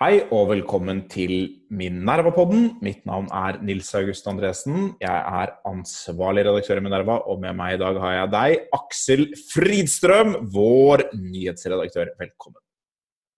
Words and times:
Hei 0.00 0.22
og 0.32 0.46
velkommen 0.48 1.02
til 1.12 1.60
Minerva-podden. 1.68 2.78
Mitt 2.80 3.02
navn 3.04 3.26
er 3.28 3.58
Nils 3.60 3.90
August 3.98 4.24
Andresen. 4.30 4.94
Jeg 5.02 5.12
er 5.12 5.52
ansvarlig 5.68 6.46
redaktør 6.46 6.80
i 6.80 6.84
Minerva, 6.86 7.18
og 7.28 7.42
med 7.42 7.52
meg 7.58 7.74
i 7.74 7.80
dag 7.82 7.98
har 8.00 8.14
jeg 8.16 8.30
deg, 8.32 8.64
Aksel 8.78 9.26
Fridstrøm, 9.50 10.32
vår 10.54 11.04
nyhetsredaktør. 11.12 12.14
Velkommen. 12.22 12.58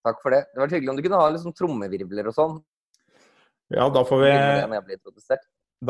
Takk 0.06 0.22
for 0.22 0.36
det. 0.36 0.44
Det 0.54 0.62
var 0.62 0.76
hyggelig 0.76 0.94
om 0.94 1.02
du 1.02 1.04
kunne 1.08 1.20
ha 1.24 1.34
liksom 1.34 1.56
trommevirvler 1.58 2.30
og 2.30 2.38
sånn. 2.38 2.56
Ja, 3.74 3.90
da 3.90 4.06
får 4.06 4.22
vi, 4.22 4.32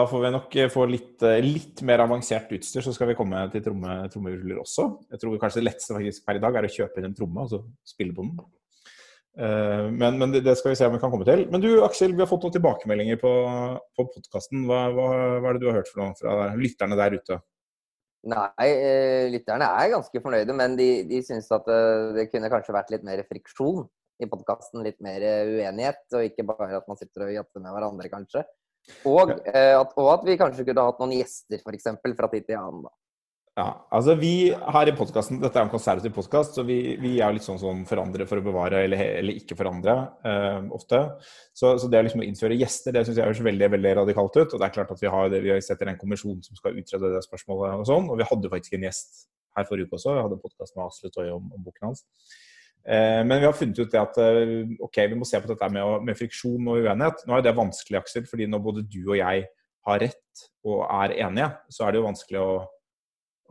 da 0.00 0.08
får 0.10 0.26
vi 0.26 0.34
nok 0.40 0.58
få 0.72 0.88
litt, 0.88 1.14
eh, 1.28 1.44
litt 1.44 1.84
mer 1.84 2.06
avansert 2.08 2.50
utstyr, 2.56 2.88
så 2.88 2.96
skal 2.96 3.12
vi 3.12 3.20
komme 3.20 3.44
til 3.52 3.68
tromme, 3.68 4.00
trommevirvler 4.08 4.64
også. 4.64 4.88
Jeg 5.12 5.20
tror 5.20 5.38
kanskje 5.44 5.60
det 5.60 5.68
letteste 5.68 6.00
faktisk 6.00 6.24
per 6.24 6.40
i 6.40 6.46
dag 6.48 6.56
er 6.56 6.66
å 6.66 6.76
kjøpe 6.80 6.98
inn 6.98 7.12
en 7.12 7.18
tromme 7.20 7.44
og 7.44 7.52
så 7.52 7.64
spille 7.84 8.16
på 8.16 8.24
den. 8.26 8.38
Eh, 9.34 9.90
Men, 9.90 10.18
men 10.18 10.32
det 10.32 10.54
skal 10.58 10.70
vi 10.72 10.76
se 10.78 10.86
om 10.86 10.94
vi 10.94 11.00
kan 11.02 11.10
komme 11.10 11.26
til. 11.26 11.46
Men 11.50 11.62
du 11.62 11.82
Aksel, 11.84 12.14
vi 12.14 12.22
har 12.22 12.30
fått 12.30 12.46
noen 12.46 12.54
tilbakemeldinger 12.54 13.18
på, 13.18 13.32
på 13.96 14.06
podkasten. 14.12 14.66
Hva, 14.68 14.86
hva, 14.94 15.08
hva 15.42 15.50
er 15.50 15.58
det 15.58 15.64
du 15.64 15.68
har 15.70 15.80
hørt 15.80 15.90
for 15.90 16.04
noe 16.04 16.14
fra 16.18 16.54
lytterne 16.58 16.98
der 17.00 17.18
ute? 17.18 17.40
Nei, 18.30 18.70
eh, 18.70 19.26
lytterne 19.32 19.66
er 19.82 19.92
ganske 19.92 20.22
fornøyde, 20.24 20.54
men 20.56 20.78
de, 20.78 20.88
de 21.10 21.20
syns 21.26 21.50
at 21.52 21.66
eh, 21.68 22.14
det 22.16 22.30
kunne 22.32 22.48
kanskje 22.52 22.76
vært 22.76 22.94
litt 22.94 23.04
mer 23.04 23.20
friksjon 23.28 23.84
i 24.22 24.28
podkasten. 24.30 24.84
Litt 24.86 25.00
mer 25.04 25.24
uenighet, 25.50 26.04
og 26.14 26.28
ikke 26.30 26.46
bare 26.48 26.78
at 26.78 26.86
man 26.88 27.00
sitter 27.00 27.26
og 27.26 27.34
jatter 27.34 27.64
med 27.64 27.74
hverandre, 27.74 28.12
kanskje. 28.12 28.46
Og, 29.08 29.32
ja. 29.32 29.80
at, 29.80 29.94
og 29.96 30.10
at 30.12 30.26
vi 30.28 30.36
kanskje 30.40 30.66
kunne 30.68 30.82
hatt 30.86 30.98
noen 31.00 31.16
gjester, 31.16 31.60
f.eks. 31.60 31.90
fra 32.04 32.30
tid 32.32 32.46
til 32.46 32.60
annen. 32.60 32.84
da. 32.86 32.94
Ja, 33.54 33.68
altså 33.94 34.16
vi 34.18 34.50
her 34.50 34.88
i 34.90 34.92
podcasten, 34.98 35.38
Dette 35.38 35.60
er 35.60 35.68
en 35.68 35.70
konservativ 35.70 36.10
podkast, 36.16 36.56
så 36.56 36.64
vi, 36.66 36.96
vi 36.98 37.12
er 37.22 37.36
litt 37.36 37.44
sånn 37.44 37.60
som 37.60 37.84
forandre 37.86 38.24
for 38.26 38.40
å 38.40 38.42
bevare, 38.42 38.80
eller, 38.82 39.02
eller 39.20 39.38
ikke 39.38 39.54
forandre, 39.54 39.94
eh, 40.26 40.64
ofte. 40.74 40.98
Så, 41.54 41.76
så 41.78 41.90
det 41.90 42.00
å 42.00 42.06
liksom 42.08 42.24
innføre 42.26 42.58
gjester, 42.58 42.96
det 42.96 43.04
syns 43.06 43.20
jeg 43.20 43.28
høres 43.28 43.44
veldig 43.46 43.68
veldig 43.76 43.92
radikalt 44.00 44.40
ut. 44.40 44.48
Og 44.48 44.58
det 44.58 44.66
er 44.66 44.74
klart 44.74 44.90
at 44.90 45.04
vi 45.04 45.12
har, 45.14 45.38
vi 45.46 45.60
setter 45.62 45.92
en 45.92 46.00
kommisjon 46.00 46.42
som 46.42 46.58
skal 46.58 46.82
utrede 46.82 47.12
det 47.14 47.22
spørsmålet 47.28 47.78
og 47.78 47.86
sånn. 47.92 48.10
Og 48.10 48.18
vi 48.18 48.26
hadde 48.32 48.52
faktisk 48.56 48.74
en 48.74 48.88
gjest 48.88 49.24
her 49.54 49.70
forrige 49.70 49.86
uke 49.86 50.00
også. 50.00 50.18
Vi 50.18 50.26
hadde 50.26 50.42
podkast 50.42 50.74
med 50.74 50.86
Asle 50.88 51.14
Toje 51.14 51.38
om, 51.38 51.46
om 51.54 51.70
boken 51.70 51.92
hans. 51.92 52.04
Eh, 52.82 53.22
men 53.22 53.38
vi 53.38 53.46
har 53.52 53.54
funnet 53.54 53.78
ut 53.78 53.94
det 53.94 54.02
at 54.02 54.22
eh, 54.26 54.54
ok, 54.82 55.04
vi 55.14 55.22
må 55.22 55.30
se 55.30 55.38
på 55.38 55.54
dette 55.54 55.70
med, 55.78 56.08
med 56.10 56.18
friksjon 56.18 56.74
og 56.74 56.82
uenighet. 56.82 57.22
Nå 57.30 57.38
er 57.38 57.46
det 57.46 57.54
vanskelig, 57.62 58.02
Aksel, 58.02 58.26
fordi 58.26 58.50
når 58.50 58.66
både 58.66 58.88
du 58.90 59.04
og 59.04 59.18
jeg 59.22 59.46
har 59.86 60.08
rett 60.10 60.48
og 60.66 60.88
er 60.88 61.20
enige, 61.22 61.52
så 61.70 61.86
er 61.86 61.94
det 61.94 62.02
jo 62.02 62.10
vanskelig 62.10 62.42
å 62.42 62.54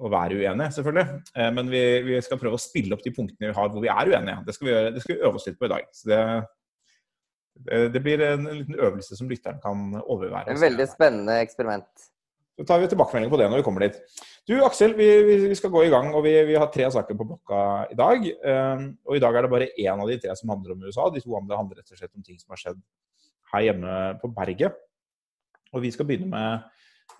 å 0.01 0.09
være 0.09 0.39
uenige, 0.39 0.71
selvfølgelig. 0.77 1.19
Eh, 1.35 1.51
Men 1.53 1.69
vi, 1.71 1.83
vi 2.07 2.21
skal 2.25 2.39
prøve 2.41 2.57
å 2.57 2.61
spille 2.61 2.95
opp 2.95 3.03
de 3.05 3.13
punktene 3.13 3.51
vi 3.51 3.57
har 3.57 3.69
hvor 3.69 3.83
vi 3.83 3.91
er 3.93 4.13
uenige. 4.13 4.39
Det 4.47 4.55
skal 4.55 4.67
vi, 4.67 4.73
gjøre, 4.73 4.93
det 4.95 5.03
skal 5.03 5.15
vi 5.15 5.21
øve 5.21 5.39
oss 5.39 5.49
litt 5.49 5.59
på 5.59 5.69
i 5.69 5.73
dag. 5.73 5.91
Så 5.93 6.09
det, 6.09 6.23
det, 7.93 8.01
blir 8.01 8.23
en, 8.25 8.47
en 8.49 8.57
liten 8.63 8.79
øvelse 8.79 9.17
som 9.19 9.29
lytteren 9.29 9.61
kan 9.63 9.85
overvære. 10.01 10.55
Et 10.55 10.65
veldig 10.65 10.89
spennende 10.91 11.37
eksperiment. 11.45 12.09
Så 12.53 12.65
tar 12.69 12.81
vi 12.83 12.87
tilbakemelding 12.91 13.31
på 13.33 13.37
det 13.41 13.47
når 13.49 13.61
vi 13.61 13.65
kommer 13.65 13.85
dit. 13.87 13.95
Du 14.45 14.53
Aksel, 14.61 14.91
vi, 14.97 15.07
vi, 15.25 15.55
skal 15.57 15.71
gå 15.73 15.87
i 15.87 15.93
gang. 15.93 16.11
og 16.13 16.21
Vi, 16.25 16.33
vi 16.45 16.57
har 16.59 16.69
tre 16.73 16.85
saker 16.93 17.17
på 17.17 17.25
blokka 17.25 17.61
i 17.93 17.97
dag. 17.97 18.27
Eh, 18.29 18.83
Og 19.09 19.17
i 19.17 19.21
dag 19.23 19.35
er 19.35 19.45
det 19.45 19.53
bare 19.53 19.71
én 19.73 20.03
av 20.03 20.09
de 20.09 20.19
tre 20.21 20.35
som 20.37 20.51
handler 20.53 20.75
om 20.75 20.83
USA. 20.85 21.07
De 21.09 21.21
to 21.23 21.33
andre 21.37 21.57
handler 21.57 21.81
rett 21.81 21.95
og 21.95 21.97
slett 22.01 22.13
om 22.13 22.25
ting 22.25 22.37
som 22.41 22.53
har 22.53 22.61
skjedd 22.61 22.81
her 23.53 23.65
hjemme 23.69 23.97
på 24.21 24.29
berget. 24.33 24.77
Og 25.73 25.81
vi 25.81 25.91
skal 25.93 26.05
begynne 26.09 26.29
med 26.29 26.69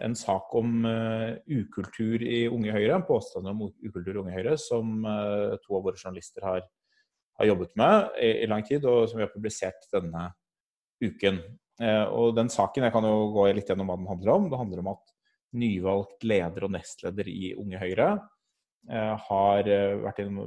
en 0.03 0.16
sak 0.17 0.53
om 0.58 0.86
eh, 0.86 1.34
ukultur 1.48 2.23
i 2.26 2.45
Unge 2.52 2.73
Høyre, 2.73 2.95
en 2.98 3.08
påstand 3.08 3.50
om 3.50 3.66
ukultur 3.70 4.16
i 4.16 4.22
Unge 4.23 4.36
Høyre, 4.36 4.56
som 4.62 5.03
eh, 5.06 5.56
to 5.64 5.78
av 5.78 5.86
våre 5.86 6.00
journalister 6.00 6.45
har, 6.48 6.66
har 7.39 7.50
jobbet 7.50 7.76
med 7.80 8.17
i, 8.22 8.31
i 8.44 8.50
lang 8.50 8.66
tid, 8.67 8.86
og 8.89 9.08
som 9.09 9.20
vi 9.20 9.28
har 9.28 9.34
publisert 9.34 9.88
denne 9.94 10.30
uken. 11.04 11.39
Eh, 11.81 12.06
og 12.09 12.36
den 12.38 12.52
saken, 12.54 12.88
Jeg 12.88 12.95
kan 12.95 13.08
jo 13.08 13.30
gå 13.36 13.48
litt 13.52 13.70
gjennom 13.70 13.92
hva 13.92 14.00
den 14.00 14.09
handler 14.09 14.36
om. 14.36 14.50
Det 14.50 14.61
handler 14.64 14.84
om 14.84 14.92
at 14.95 15.16
nyvalgt 15.54 16.26
leder 16.26 16.66
og 16.66 16.73
nestleder 16.73 17.30
i 17.30 17.54
Unge 17.61 17.80
Høyre 17.82 18.11
har 18.83 19.67
vært, 20.02 20.17
inn, 20.20 20.39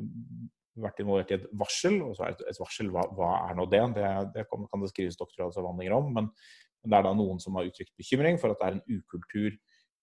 vært 0.76 0.98
involvert 1.00 1.30
i 1.30 1.36
et 1.38 1.44
varsel. 1.56 1.94
og 2.04 2.18
så 2.18 2.26
er 2.26 2.34
et, 2.34 2.42
et 2.50 2.58
varsel, 2.60 2.90
hva, 2.92 3.06
hva 3.16 3.28
er 3.46 3.54
nå 3.56 3.64
det? 3.72 3.80
Det, 3.96 4.10
det 4.34 4.44
kan, 4.50 4.66
kan 4.68 4.82
det 4.82 4.90
skrives 4.90 5.16
doktoravhandlinger 5.16 5.94
om. 5.96 6.10
men 6.18 6.28
det 6.86 6.98
er 6.98 7.06
da 7.06 7.14
noen 7.16 7.40
som 7.42 7.56
har 7.58 7.68
uttrykt 7.68 7.94
bekymring 7.98 8.38
for 8.40 8.52
at 8.52 8.60
det 8.60 8.68
er 8.68 8.76
en 8.78 9.00
ukultur 9.00 9.56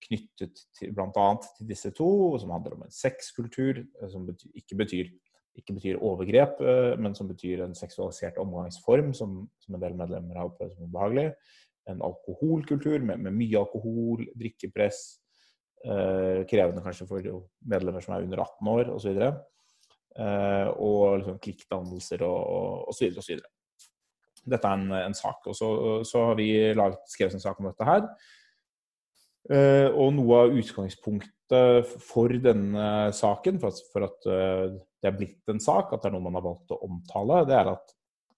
knyttet 0.03 0.63
til 0.77 0.93
bl.a. 0.95 1.27
til 1.57 1.69
disse 1.69 1.91
to, 1.95 2.09
som 2.41 2.51
handler 2.53 2.75
om 2.75 2.85
en 2.85 2.93
sexkultur, 2.93 3.83
eh, 3.83 4.09
som 4.11 4.27
betyr, 4.27 4.51
ikke, 4.59 4.77
betyr, 4.79 5.11
ikke 5.59 5.77
betyr 5.77 6.01
overgrep, 6.03 6.61
eh, 6.61 6.93
men 6.99 7.15
som 7.15 7.29
betyr 7.31 7.63
en 7.63 7.77
seksualisert 7.77 8.39
omgangsform, 8.41 9.13
som, 9.17 9.43
som 9.63 9.77
en 9.77 9.83
del 9.83 9.97
medlemmer 9.99 10.39
har 10.39 10.51
opplevd 10.51 10.75
som 10.75 10.91
ubehagelig. 10.91 11.29
En 11.91 12.03
alkoholkultur 12.03 13.03
med, 13.03 13.23
med 13.23 13.35
mye 13.35 13.59
alkohol, 13.59 14.27
drikkepress, 14.39 15.01
eh, 15.87 16.43
krevende 16.51 16.83
kanskje 16.83 17.07
for 17.09 17.33
medlemmer 17.71 18.03
som 18.03 18.17
er 18.17 18.27
under 18.27 18.43
18 18.43 18.75
år, 18.75 18.93
osv. 18.97 19.25
Eh, 20.13 20.69
og 20.77 21.19
liksom 21.19 21.41
klikkdannelser 21.41 22.21
og, 22.27 22.39
og, 22.39 22.87
og 22.89 22.95
så 22.95 23.07
videre 23.07 23.23
og 23.23 23.29
så. 23.29 23.52
Dette 24.49 24.69
er 24.69 24.79
en, 24.79 24.93
en 25.09 25.17
sak. 25.17 25.45
Og 25.49 25.57
så, 25.57 25.69
så 26.07 26.27
har 26.29 26.39
vi 26.39 26.49
laget, 26.77 27.01
skrevet 27.11 27.37
en 27.37 27.43
sak 27.43 27.59
om 27.61 27.69
dette 27.69 27.87
her. 27.87 28.07
Uh, 29.51 29.89
og 29.99 30.13
noe 30.15 30.43
av 30.45 30.53
utgangspunktet 30.55 31.89
for 32.05 32.31
denne 32.43 32.85
saken, 33.15 33.59
for 33.59 33.73
at, 33.73 33.81
for 33.91 34.07
at 34.07 34.29
uh, 34.29 34.77
det 35.03 35.09
er 35.09 35.17
blitt 35.17 35.51
en 35.51 35.59
sak, 35.63 35.91
at 35.91 36.03
det 36.03 36.09
er 36.09 36.15
noe 36.15 36.23
man 36.23 36.37
har 36.39 36.45
valgt 36.45 36.71
å 36.71 36.79
omtale, 36.87 37.41
det 37.49 37.57
er 37.57 37.73
at 37.73 37.91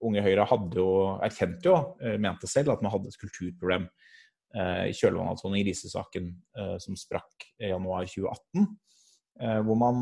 Unge 0.06 0.24
Høyre 0.26 0.48
hadde 0.50 0.82
jo, 0.82 0.88
erkjente 1.24 1.70
jo, 1.70 1.76
uh, 2.02 2.16
mente 2.22 2.50
selv, 2.50 2.74
at 2.74 2.82
man 2.86 2.94
hadde 2.96 3.14
et 3.14 3.22
kulturproblem 3.22 3.90
i 4.56 4.94
kjølvannet 4.96 5.36
av 5.36 5.40
Tone 5.42 5.60
Grise-saken 5.60 6.30
som 6.80 6.96
sprakk 6.96 7.44
i 7.60 7.74
januar 7.74 8.06
2018. 8.08 8.70
Eh, 9.44 9.58
hvor 9.68 9.76
man 9.76 9.98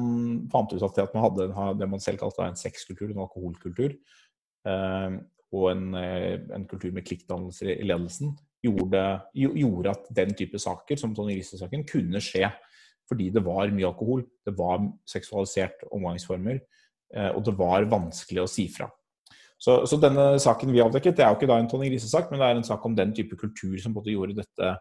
fant 0.54 0.74
ut 0.76 0.84
at 0.86 1.16
man 1.16 1.24
hadde 1.26 1.78
det 1.80 1.88
man 1.90 2.02
selv 2.04 2.22
kalte 2.22 2.46
en 2.46 2.60
sexkultur, 2.60 3.10
en 3.10 3.24
alkoholkultur, 3.24 3.96
og 5.54 5.70
en, 5.72 5.94
eh, 5.96 6.40
en 6.56 6.66
kultur 6.70 6.92
med 6.94 7.06
klikkdannelser 7.06 7.76
i 7.76 7.88
ledelsen, 7.88 8.34
gjorde, 8.64 9.04
gjorde 9.36 9.92
at 9.92 10.08
den 10.16 10.34
type 10.40 10.60
saker, 10.60 10.98
som 10.98 11.14
Tony 11.16 11.36
Grise-saken, 11.36 11.84
kunne 11.88 12.22
skje. 12.24 12.50
Fordi 13.10 13.30
det 13.36 13.44
var 13.44 13.72
mye 13.76 13.90
alkohol, 13.90 14.24
det 14.48 14.56
var 14.58 14.80
seksualisert 15.10 15.84
omgangsformer, 15.92 16.62
eh, 17.16 17.32
og 17.36 17.44
det 17.46 17.58
var 17.60 17.90
vanskelig 17.92 18.44
å 18.44 18.50
si 18.50 18.70
fra. 18.72 18.88
Så, 19.60 19.84
så 19.88 20.00
denne 20.00 20.40
saken 20.44 20.72
vi 20.74 20.82
avdekket, 20.84 21.16
det 21.18 21.26
er 21.26 21.32
jo 21.32 21.38
ikke 21.38 21.52
da 21.52 21.60
en 21.60 21.70
Tonje 21.72 21.92
Grise-sak, 21.92 22.32
men 22.32 22.42
det 22.42 22.48
er 22.48 22.58
en 22.60 22.68
sak 22.68 22.86
om 22.88 22.96
den 22.96 23.14
type 23.16 23.38
kultur 23.40 23.78
som 23.80 23.94
både 23.96 24.16
gjorde 24.16 24.40
dette 24.40 24.74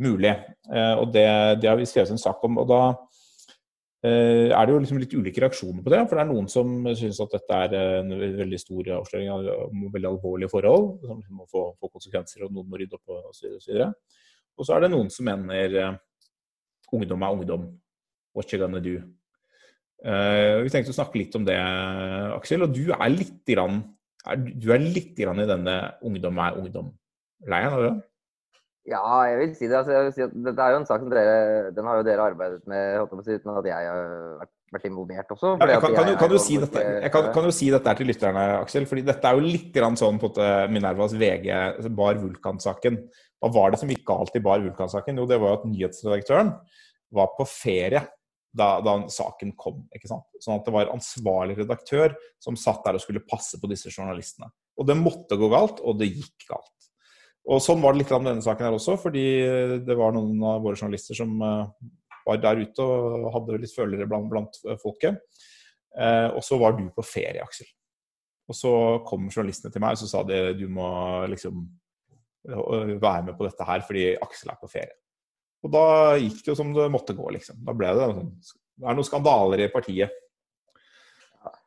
mulig. 0.00 0.32
Eh, 0.72 0.94
og 1.00 1.10
det, 1.12 1.26
det 1.60 1.70
har 1.70 1.80
vi 1.80 1.88
skrevet 1.88 2.14
en 2.14 2.20
sak 2.20 2.44
om. 2.46 2.60
og 2.62 2.68
da 2.70 2.80
er 4.04 4.66
det 4.66 4.74
jo 4.74 4.80
liksom 4.82 4.98
litt 5.00 5.14
ulike 5.16 5.40
reaksjoner 5.40 5.84
på 5.84 5.92
det. 5.92 6.00
For 6.08 6.18
det 6.18 6.24
er 6.24 6.28
noen 6.28 6.48
som 6.52 6.72
syns 6.98 7.20
at 7.24 7.36
dette 7.38 7.60
er 7.66 7.76
en 8.02 8.12
veldig 8.40 8.60
stor 8.60 8.90
avsløring 8.98 9.30
av 9.32 9.46
veldig 9.94 10.10
alvorlige 10.10 10.52
forhold, 10.52 10.90
som 11.04 11.22
liksom 11.22 11.40
må 11.40 11.48
få, 11.48 11.62
få 11.80 11.90
konsekvenser, 11.92 12.44
og 12.44 12.52
noen 12.52 12.68
må 12.68 12.80
rydde 12.80 12.98
opp 12.98 13.14
osv. 13.30 13.48
Og, 13.48 13.64
videre. 13.64 13.92
og 14.58 14.68
så 14.68 14.76
er 14.76 14.84
det 14.84 14.92
noen 14.92 15.08
som 15.14 15.28
mener 15.30 15.78
eh, 15.80 15.96
ungdom 16.94 17.24
er 17.24 17.38
ungdom. 17.38 17.68
What 18.34 18.52
you 18.52 18.60
gonna 18.60 18.82
do? 18.82 18.98
Uh, 20.04 20.60
vi 20.66 20.72
tenkte 20.72 20.92
å 20.92 20.96
snakke 20.98 21.16
litt 21.16 21.36
om 21.38 21.46
det, 21.46 21.56
Aksel. 22.34 22.66
Og 22.66 22.74
du 22.76 22.90
er 22.92 23.08
litt, 23.12 23.38
grann, 23.48 23.80
er, 24.26 24.40
du 24.40 24.68
er 24.74 24.82
litt 24.82 25.20
i 25.20 25.28
denne 25.28 25.76
ungdom 26.04 26.40
er 26.44 26.58
ungdom-leiren, 26.60 27.70
er 27.70 27.78
du 27.78 27.86
det? 27.88 27.94
Ja, 28.84 29.00
jeg 29.30 29.36
vil 29.40 29.52
si 29.56 29.64
det. 29.64 29.76
Altså, 29.78 30.00
vil 30.04 30.12
si 30.12 30.22
at 30.26 30.32
dette 30.44 30.64
er 30.64 30.74
jo 30.74 30.78
en 30.82 30.86
sak 30.88 31.00
som 31.00 31.12
dere 31.12 31.70
Den 31.72 31.86
har 31.88 32.00
jo 32.00 32.04
dere 32.04 32.26
arbeidet 32.28 32.66
med 32.68 33.14
si, 33.24 33.36
uten 33.38 33.52
at 33.56 33.68
jeg 33.70 33.86
har 33.88 34.02
vært, 34.42 34.50
vært 34.76 34.88
involvert 34.90 35.30
også. 35.32 35.52
Ja, 35.56 35.68
jeg 35.72 35.80
kan, 35.80 35.94
kan, 35.96 36.08
du, 36.10 36.16
kan, 36.20 36.32
du 36.32 36.36
jo 36.36 36.42
si 36.44 36.58
dette, 36.60 36.82
jeg 37.06 37.14
kan, 37.14 37.28
kan 37.32 37.48
du 37.48 37.52
si 37.56 37.70
dette 37.72 37.94
til 38.00 38.10
lytterne, 38.12 38.42
Aksel? 38.58 38.88
Fordi 38.90 39.06
dette 39.06 39.30
er 39.30 39.38
jo 39.38 39.46
litt 39.46 39.70
grann 39.72 39.96
sånn 39.96 40.20
på 40.20 40.34
Minervas 40.74 41.16
VG, 41.16 41.48
altså 41.54 41.94
Bar 41.96 42.20
Vulkan-saken. 42.20 43.00
Hva 43.40 43.52
var 43.56 43.72
det 43.72 43.80
som 43.80 43.92
gikk 43.92 44.04
galt 44.10 44.36
i 44.36 44.44
Bar 44.44 44.60
Vulkan-saken? 44.66 45.22
Jo, 45.22 45.24
det 45.30 45.40
var 45.40 45.54
jo 45.54 45.60
at 45.62 45.66
nyhetsredaktøren 45.70 46.52
var 47.14 47.32
på 47.38 47.48
ferie 47.48 48.04
da, 48.54 48.68
da 48.84 48.98
saken 49.10 49.56
kom. 49.58 49.82
ikke 49.94 50.10
sant? 50.10 50.28
Sånn 50.42 50.60
at 50.60 50.68
det 50.68 50.74
var 50.74 50.92
ansvarlig 50.92 51.56
redaktør 51.58 52.14
som 52.42 52.58
satt 52.58 52.84
der 52.86 52.98
og 52.98 53.02
skulle 53.02 53.24
passe 53.26 53.58
på 53.60 53.70
disse 53.70 53.90
journalistene. 53.90 54.50
Og 54.78 54.86
det 54.88 54.96
måtte 54.98 55.38
gå 55.38 55.48
galt, 55.52 55.80
og 55.82 55.98
det 56.00 56.12
gikk 56.12 56.46
galt. 56.50 56.73
Og 57.44 57.60
Sånn 57.60 57.82
var 57.82 57.92
det 57.92 58.02
litt 58.02 58.12
om 58.16 58.24
denne 58.24 58.44
saken 58.44 58.66
her 58.68 58.76
også, 58.76 58.96
fordi 59.00 59.24
det 59.84 59.96
var 59.98 60.14
noen 60.16 60.38
av 60.48 60.62
våre 60.64 60.78
journalister 60.80 61.16
som 61.18 61.34
eh, 61.44 61.90
var 62.24 62.40
der 62.40 62.62
ute 62.64 62.84
og 62.84 63.30
hadde 63.34 63.60
litt 63.60 63.74
følere 63.74 64.08
blant, 64.08 64.30
blant 64.30 64.60
folket. 64.80 65.20
Eh, 65.98 66.28
og 66.32 66.40
så 66.44 66.58
var 66.60 66.76
du 66.78 66.86
på 66.94 67.04
ferie, 67.06 67.44
Aksel. 67.44 67.68
Og 68.48 68.56
så 68.56 68.72
kom 69.08 69.28
journalistene 69.30 69.72
til 69.72 69.84
meg 69.84 69.96
og 69.96 70.02
så 70.02 70.10
sa 70.10 70.22
de 70.28 70.40
du 70.58 70.66
må 70.72 70.88
liksom 71.32 71.62
eh, 72.48 72.96
være 73.00 73.28
med 73.28 73.36
på 73.38 73.46
dette 73.46 73.68
her 73.68 73.84
fordi 73.86 74.10
Aksel 74.24 74.52
er 74.52 74.60
på 74.60 74.70
ferie. 74.72 74.96
Og 75.64 75.72
da 75.72 75.86
gikk 76.20 76.42
det 76.42 76.52
jo 76.52 76.58
som 76.58 76.74
det 76.76 76.90
måtte 76.92 77.16
gå, 77.16 77.30
liksom. 77.36 77.62
Da 77.64 77.72
ble 77.76 77.92
det 77.96 78.08
sånn 78.18 78.34
Det 78.74 78.88
er 78.88 78.96
noen 78.98 79.06
skandaler 79.08 79.62
i 79.64 79.72
partiet. 79.72 80.12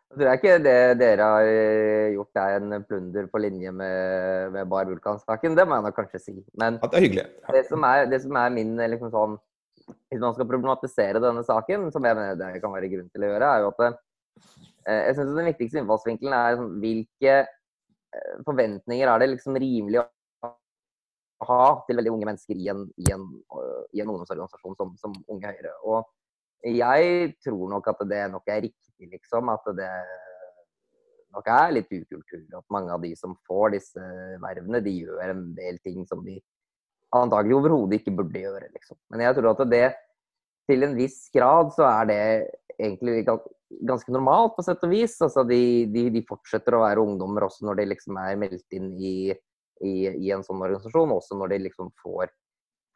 Jeg 0.07 0.21
tror 0.21 0.37
ikke 0.37 0.53
det 0.63 0.75
dere 1.01 1.25
har 1.27 1.49
eh, 1.51 2.13
gjort 2.15 2.39
er 2.39 2.61
en 2.61 2.83
plunder 2.87 3.25
på 3.27 3.41
linje 3.43 3.73
med, 3.75 4.53
med 4.53 4.69
Bar 4.71 4.87
Vulkan-saken. 4.87 5.57
Det 5.57 5.65
må 5.67 5.75
jeg 5.75 5.83
nok 5.83 5.97
kanskje 5.99 6.21
si. 6.23 6.35
Men 6.55 6.79
det 6.79 7.01
er. 7.01 7.27
Ja. 7.43 7.55
det 7.57 7.63
som 7.67 7.83
er, 7.83 8.05
det 8.07 8.21
som 8.23 8.39
er 8.39 8.53
min 8.55 8.71
eh, 8.79 8.89
liksom 8.93 9.11
sånn 9.11 9.35
Hvis 10.07 10.23
man 10.23 10.33
skal 10.35 10.47
problematisere 10.47 11.21
denne 11.23 11.43
saken, 11.47 11.89
som 11.91 12.07
jeg 12.07 12.15
mener 12.15 12.39
det 12.39 12.61
kan 12.63 12.73
være 12.73 12.89
grunn 12.91 13.11
til 13.11 13.23
å 13.23 13.29
gjøre, 13.33 13.51
er 13.51 13.65
jo 13.65 13.69
at 13.73 13.83
eh, 13.85 15.03
jeg 15.09 15.17
synes 15.19 15.35
den 15.35 15.51
viktigste 15.51 15.81
innfallsvinkelen 15.83 16.35
er 16.39 16.59
sånn, 16.59 16.73
hvilke 16.83 17.37
forventninger 18.47 19.09
er 19.11 19.21
det 19.21 19.27
liksom 19.33 19.59
rimelig 19.59 19.99
å 20.01 20.07
ha 21.45 21.63
til 21.85 21.99
veldig 21.99 22.13
unge 22.15 22.29
mennesker 22.31 22.57
i 22.57 22.69
en, 22.71 22.85
i 22.97 23.11
en, 23.13 23.25
i 23.93 24.01
en 24.01 24.09
ungdomsorganisasjon 24.09 24.77
som, 24.79 24.93
som 24.97 25.13
Unge 25.29 25.51
Høyre. 25.51 25.73
Og 25.85 26.07
jeg 26.65 27.33
tror 27.43 27.69
nok 27.75 27.91
at 27.91 28.03
det 28.09 28.23
nok 28.33 28.49
er 28.49 28.63
riktig, 28.65 28.86
liksom. 29.05 29.51
At 29.53 29.67
det 29.77 29.91
nok 31.35 31.49
er 31.53 31.73
litt 31.75 31.91
ukultur. 31.93 32.43
At 32.57 32.65
mange 32.73 32.93
av 32.93 33.03
de 33.05 33.13
som 33.19 33.35
får 33.47 33.75
disse 33.77 34.11
vervene, 34.43 34.81
de 34.81 34.95
gjør 35.03 35.23
en 35.29 35.43
del 35.57 35.79
ting 35.85 36.05
som 36.09 36.23
de 36.25 36.39
antagelig 37.15 37.55
overhodet 37.55 38.01
ikke 38.01 38.15
burde 38.17 38.41
gjøre, 38.41 38.67
liksom. 38.73 38.97
Men 39.13 39.23
jeg 39.23 39.37
tror 39.37 39.53
at 39.53 39.63
det 39.71 39.85
til 40.67 40.83
en 40.83 40.97
viss 40.97 41.27
grad 41.31 41.69
så 41.75 41.85
er 41.87 42.09
det 42.09 42.23
egentlig 42.77 43.23
ganske 43.27 44.11
normalt, 44.13 44.55
på 44.57 44.65
sett 44.65 44.83
og 44.83 44.91
vis. 44.91 45.15
Altså 45.23 45.45
de, 45.47 45.61
de, 45.93 46.07
de 46.13 46.23
fortsetter 46.27 46.75
å 46.75 46.83
være 46.83 47.03
ungdommer 47.03 47.47
også 47.47 47.67
når 47.67 47.81
de 47.81 47.87
liksom 47.93 48.19
er 48.21 48.41
meldt 48.41 48.75
inn 48.75 48.91
i, 48.99 49.15
i, 49.31 49.93
i 50.11 50.33
en 50.35 50.43
sånn 50.45 50.61
organisasjon, 50.61 51.15
også 51.15 51.39
når 51.39 51.53
de 51.53 51.61
liksom 51.67 51.93
får, 52.03 52.33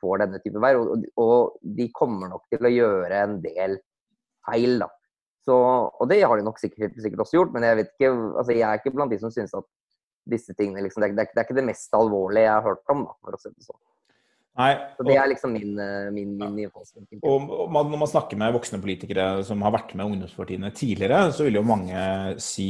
får 0.03 0.25
denne 0.25 0.41
type 0.43 0.61
verv. 0.63 0.83
Og, 0.83 1.07
og 1.23 1.71
de 1.79 1.87
kommer 1.95 2.31
nok 2.33 2.47
til 2.51 2.67
å 2.67 2.73
gjøre 2.75 3.23
en 3.25 3.39
del 3.43 3.79
feil, 4.47 4.81
da. 4.83 4.91
Så, 5.41 5.55
og 5.55 6.09
det 6.11 6.19
har 6.21 6.37
de 6.37 6.45
nok 6.45 6.59
sikkert, 6.61 6.93
sikkert 7.01 7.23
også 7.23 7.39
gjort, 7.39 7.53
men 7.55 7.65
jeg 7.65 7.79
vet 7.79 7.93
ikke, 7.95 8.11
altså 8.37 8.53
jeg 8.53 8.67
er 8.67 8.81
ikke 8.81 8.93
blant 8.93 9.13
de 9.13 9.17
som 9.21 9.31
syns 9.33 9.55
at 9.57 9.65
disse 10.29 10.53
tingene 10.53 10.83
liksom, 10.85 11.01
det, 11.01 11.09
er, 11.09 11.15
det, 11.17 11.29
er, 11.33 11.47
ikke- 11.47 11.57
det 11.57 11.65
mest 11.71 11.95
alvorlige 11.97 12.45
jeg 12.45 12.53
har 12.53 12.67
hørt 12.67 12.93
om, 12.93 13.07
da, 13.07 13.15
for 13.25 13.37
å 13.37 13.41
si 13.41 13.49
det 13.49 13.65
sånn. 13.65 13.81
Nei, 14.59 14.73
Så 14.97 15.05
det 15.07 15.13
er 15.15 15.29
liksom 15.31 15.53
min, 15.55 15.77
eh, 15.79 16.09
min, 16.11 16.31
min 16.35 16.57
ja. 16.59 16.69
Og 17.23 17.45
og 17.55 17.69
man, 17.71 17.87
når 17.87 18.01
man 18.01 18.09
snakker 18.11 18.35
med 18.35 18.51
voksne 18.51 18.81
politikere 18.83 19.45
som 19.47 19.61
har 19.63 19.71
vært 19.71 19.93
med 19.95 20.09
ungdomspartiene 20.09 20.73
tidligere, 20.75 21.21
så 21.31 21.45
vil 21.47 21.55
jo 21.55 21.63
mange 21.63 22.01
si, 22.43 22.67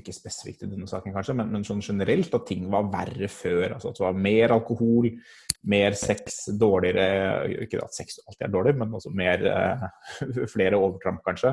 ikke 0.00 0.14
spesifikt 0.16 0.64
i 0.64 0.70
denne 0.70 0.88
saken 0.88 1.12
kanskje, 1.12 1.36
men, 1.36 1.52
men 1.52 1.66
sånn 1.68 1.84
generelt, 1.84 2.32
at 2.34 2.48
ting 2.48 2.64
var 2.72 2.88
verre 2.88 3.28
før. 3.28 3.76
Altså 3.76 3.92
at 3.92 4.00
det 4.00 4.06
var 4.06 4.16
mer 4.30 4.56
alkohol, 4.56 5.10
mer 5.68 5.92
sex, 5.92 6.46
dårligere 6.56 7.66
Ikke 7.66 7.82
at 7.84 7.92
sex 7.92 8.16
alltid 8.24 8.46
er 8.46 8.54
dårlig, 8.56 8.74
men 8.80 8.96
altså 8.96 9.12
mer 9.12 9.44
eh, 9.44 9.86
Flere 10.54 10.80
overtramp, 10.80 11.20
kanskje. 11.28 11.52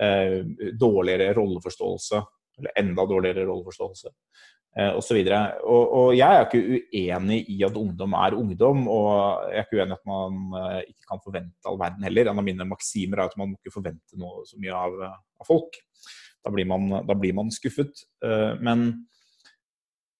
Eh, 0.00 0.40
dårligere 0.80 1.34
rolleforståelse. 1.36 2.22
Eller 2.58 2.78
enda 2.80 3.06
dårligere 3.06 3.44
rolleforståelse. 3.44 4.12
Eh, 4.78 5.00
videre. 5.16 5.58
og, 5.66 5.92
og 5.98 6.08
jeg 6.14 6.30
er 6.30 6.44
ikke 6.46 6.60
uenig 6.94 7.40
i 7.50 7.56
at 7.66 7.76
ungdom 7.76 8.12
er 8.14 8.36
ungdom, 8.38 8.84
og 8.88 9.50
jeg 9.50 9.58
er 9.58 9.66
ikke 9.66 9.80
uenig 9.80 9.96
i 9.96 9.98
at 9.98 10.06
man 10.06 10.36
eh, 10.60 10.80
ikke 10.92 11.08
kan 11.10 11.22
forvente 11.24 11.68
all 11.68 11.78
verden 11.80 12.06
heller. 12.06 12.30
En 12.30 12.40
av 12.42 12.46
mine 12.46 12.66
maksimer 12.70 13.18
er 13.18 13.28
at 13.28 13.38
man 13.40 13.50
må 13.50 13.58
ikke 13.58 13.74
forvente 13.74 14.20
noe 14.20 14.44
så 14.46 14.60
mye 14.62 14.76
av, 14.78 14.98
av 15.10 15.48
folk. 15.48 15.80
Da 16.40 16.52
blir 16.54 16.68
man, 16.70 16.86
da 17.04 17.16
blir 17.18 17.34
man 17.36 17.52
skuffet. 17.54 18.06
Eh, 18.24 18.52
men 18.60 18.92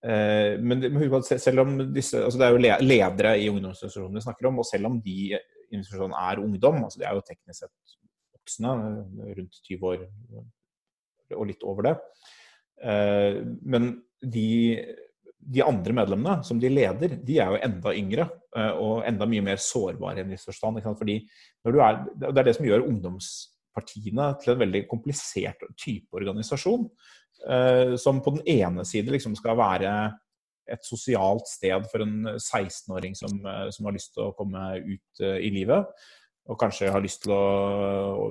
men 0.00 0.80
selv 1.28 1.60
om 1.60 1.74
disse, 1.92 2.16
altså 2.24 2.38
det 2.40 2.46
er 2.46 2.54
jo 2.54 2.84
ledere 2.88 3.34
i 3.36 3.50
ungdomsinstitusjonene 3.52 4.16
vi 4.16 4.22
snakker 4.24 4.46
om, 4.48 4.62
og 4.62 4.64
selv 4.64 4.88
om 4.88 4.94
de 5.04 5.34
institusjonene 5.76 6.22
er 6.30 6.40
ungdom, 6.40 6.78
altså 6.86 7.02
de 7.02 7.04
er 7.04 7.18
jo 7.18 7.24
teknisk 7.26 7.66
sett 7.66 7.99
voksne, 8.50 8.74
eh, 9.22 9.32
rundt 9.38 9.62
20 9.70 9.90
år 9.92 10.06
og 11.30 11.46
litt 11.46 11.62
over 11.62 11.86
det, 11.86 11.94
Eh, 12.80 13.40
men 13.62 13.92
de, 14.20 14.80
de 15.36 15.62
andre 15.64 15.94
medlemmene 15.96 16.44
som 16.46 16.60
de 16.60 16.70
leder, 16.72 17.16
de 17.26 17.38
er 17.42 17.52
jo 17.52 17.62
enda 17.66 17.94
yngre 17.96 18.26
eh, 18.56 18.72
og 18.72 19.04
enda 19.08 19.28
mye 19.28 19.44
mer 19.44 19.60
sårbare 19.60 20.22
i 20.22 20.24
en. 20.24 20.34
Ikke 20.36 20.54
sant? 20.54 21.00
Fordi 21.00 21.18
er, 21.20 22.04
det 22.16 22.32
er 22.32 22.48
det 22.48 22.56
som 22.56 22.68
gjør 22.68 22.86
ungdomspartiene 22.88 24.30
til 24.40 24.54
en 24.54 24.64
veldig 24.64 24.86
komplisert 24.90 25.64
type 25.76 26.16
organisasjon. 26.16 26.88
Som 27.96 28.18
på 28.20 28.34
den 28.34 28.42
ene 28.52 28.82
side 28.84 29.08
liksom 29.14 29.32
skal 29.38 29.56
være 29.56 29.90
et 30.68 30.82
sosialt 30.84 31.46
sted 31.48 31.86
for 31.88 32.04
en 32.04 32.34
16-åring 32.34 33.14
som, 33.16 33.32
som 33.72 33.88
har 33.88 33.94
lyst 33.96 34.12
til 34.12 34.26
å 34.26 34.34
komme 34.36 34.60
ut 34.76 35.22
i 35.24 35.48
livet. 35.54 35.88
Og 36.48 36.56
kanskje 36.58 36.88
har 36.90 37.02
lyst 37.04 37.22
til 37.24 37.34
å, 37.34 37.42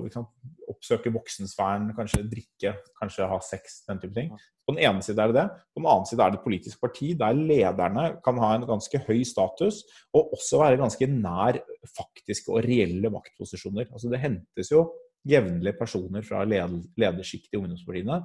å 0.02 0.24
oppsøke 0.72 1.12
voksensfæren, 1.14 1.90
kanskje 1.96 2.24
drikke, 2.28 2.74
kanskje 2.98 3.28
ha 3.30 3.38
sex, 3.44 3.82
den 3.88 4.00
type 4.02 4.16
ting. 4.16 4.32
På 4.66 4.74
den 4.74 4.82
ene 4.86 5.04
side 5.04 5.22
er 5.22 5.32
det 5.32 5.38
det. 5.38 5.46
På 5.72 5.82
den 5.82 5.90
annen 5.92 6.08
side 6.08 6.24
er 6.24 6.32
det 6.32 6.40
et 6.40 6.46
politisk 6.46 6.82
parti 6.82 7.12
der 7.18 7.38
lederne 7.38 8.06
kan 8.24 8.40
ha 8.42 8.54
en 8.56 8.66
ganske 8.68 9.02
høy 9.06 9.22
status, 9.26 9.82
og 10.16 10.34
også 10.36 10.60
være 10.62 10.80
ganske 10.82 11.08
nær 11.10 11.60
faktiske 11.94 12.52
og 12.52 12.66
reelle 12.66 13.12
maktposisjoner. 13.14 13.88
Altså 13.94 14.12
Det 14.12 14.20
hentes 14.22 14.74
jo 14.74 14.84
jevnlig 15.28 15.74
personer 15.76 16.24
fra 16.24 16.44
led 16.48 16.76
ledersjiktet 17.00 17.56
i 17.56 17.60
ungdomspartiene 17.60 18.20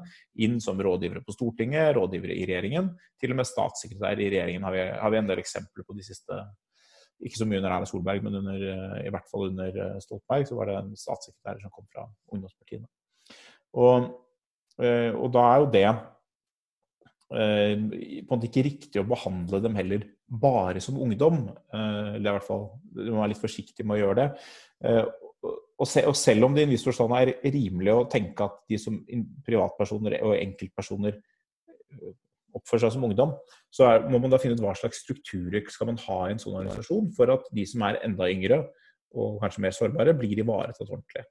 inn 0.46 0.62
som 0.64 0.80
rådgivere 0.80 1.24
på 1.26 1.36
Stortinget, 1.36 1.92
rådgivere 1.98 2.36
i 2.36 2.46
regjeringen. 2.48 2.94
Til 3.20 3.34
og 3.34 3.42
med 3.42 3.50
statssekretær 3.50 4.22
i 4.22 4.30
regjeringen 4.32 4.64
har 4.68 4.76
vi, 4.76 4.86
har 5.02 5.12
vi 5.12 5.20
en 5.20 5.32
del 5.32 5.42
eksempler 5.44 5.88
på 5.88 5.98
de 5.98 6.06
siste 6.08 6.40
ikke 7.24 7.40
så 7.40 7.48
mye 7.48 7.62
under 7.62 7.72
Erna 7.72 7.88
Solberg, 7.90 8.24
men 8.26 8.40
under, 8.42 8.66
eh, 8.72 9.06
i 9.08 9.14
hvert 9.14 9.30
fall 9.32 9.48
under 9.50 9.80
eh, 9.84 10.00
Stoltenberg 10.04 10.50
så 10.50 10.58
var 10.58 10.70
det 10.70 10.76
en 10.80 10.92
statssekretær 11.00 11.62
som 11.62 11.74
kom 11.74 11.88
fra 11.94 12.04
ungdomspartiene. 12.36 12.90
Og, 13.82 14.10
eh, 14.82 15.12
og 15.16 15.32
da 15.36 15.46
er 15.52 15.64
jo 15.64 15.72
det 15.78 15.88
på 17.26 17.42
en 17.42 18.28
måte 18.30 18.46
ikke 18.46 18.62
riktig 18.68 19.00
å 19.02 19.08
behandle 19.10 19.58
dem 19.60 19.74
heller 19.76 20.04
bare 20.30 20.80
som 20.80 21.00
ungdom. 21.02 21.40
Eller 21.74 22.22
i 22.22 22.34
hvert 22.36 22.46
fall, 22.46 22.68
Du 22.94 23.10
må 23.10 23.18
være 23.18 23.32
litt 23.32 23.42
forsiktig 23.42 23.84
med 23.84 23.98
å 23.98 24.00
gjøre 24.04 24.20
det. 24.20 24.28
Og, 25.42 25.58
og, 25.74 25.88
se, 25.90 26.04
og 26.06 26.14
selv 26.16 26.46
om 26.46 26.54
det 26.54 26.64
i 26.64 26.68
en 26.70 26.76
viss 26.76 26.86
forstand 26.86 27.18
er 27.18 27.34
rimelig 27.50 27.96
å 27.96 28.06
tenke 28.14 28.46
at 28.46 28.62
de 28.70 28.78
som 28.80 29.02
privatpersoner 29.44 30.20
og 30.22 30.38
enkeltpersoner 30.38 31.18
oppfører 32.56 32.86
seg 32.86 32.96
som 32.96 33.06
ungdom, 33.08 33.36
så 33.74 33.90
er, 33.90 34.06
må 34.12 34.20
man 34.22 34.34
da 34.34 34.40
finne 34.42 34.58
ut 34.58 34.64
hva 34.64 34.76
slags 34.78 35.04
strukturer 35.04 35.66
skal 35.72 35.92
man 35.92 36.02
ha 36.06 36.20
i 36.26 36.36
en 36.36 36.42
sånn 36.42 36.58
organisasjon 36.58 37.12
for 37.18 37.34
at 37.34 37.48
de 37.56 37.66
som 37.70 37.84
er 37.88 38.00
enda 38.06 38.30
yngre 38.32 38.64
og 39.16 39.40
kanskje 39.42 39.64
mer 39.64 39.76
sårbare, 39.76 40.16
blir 40.18 40.42
ivaretatt 40.44 40.90
ordentlig. 40.90 41.24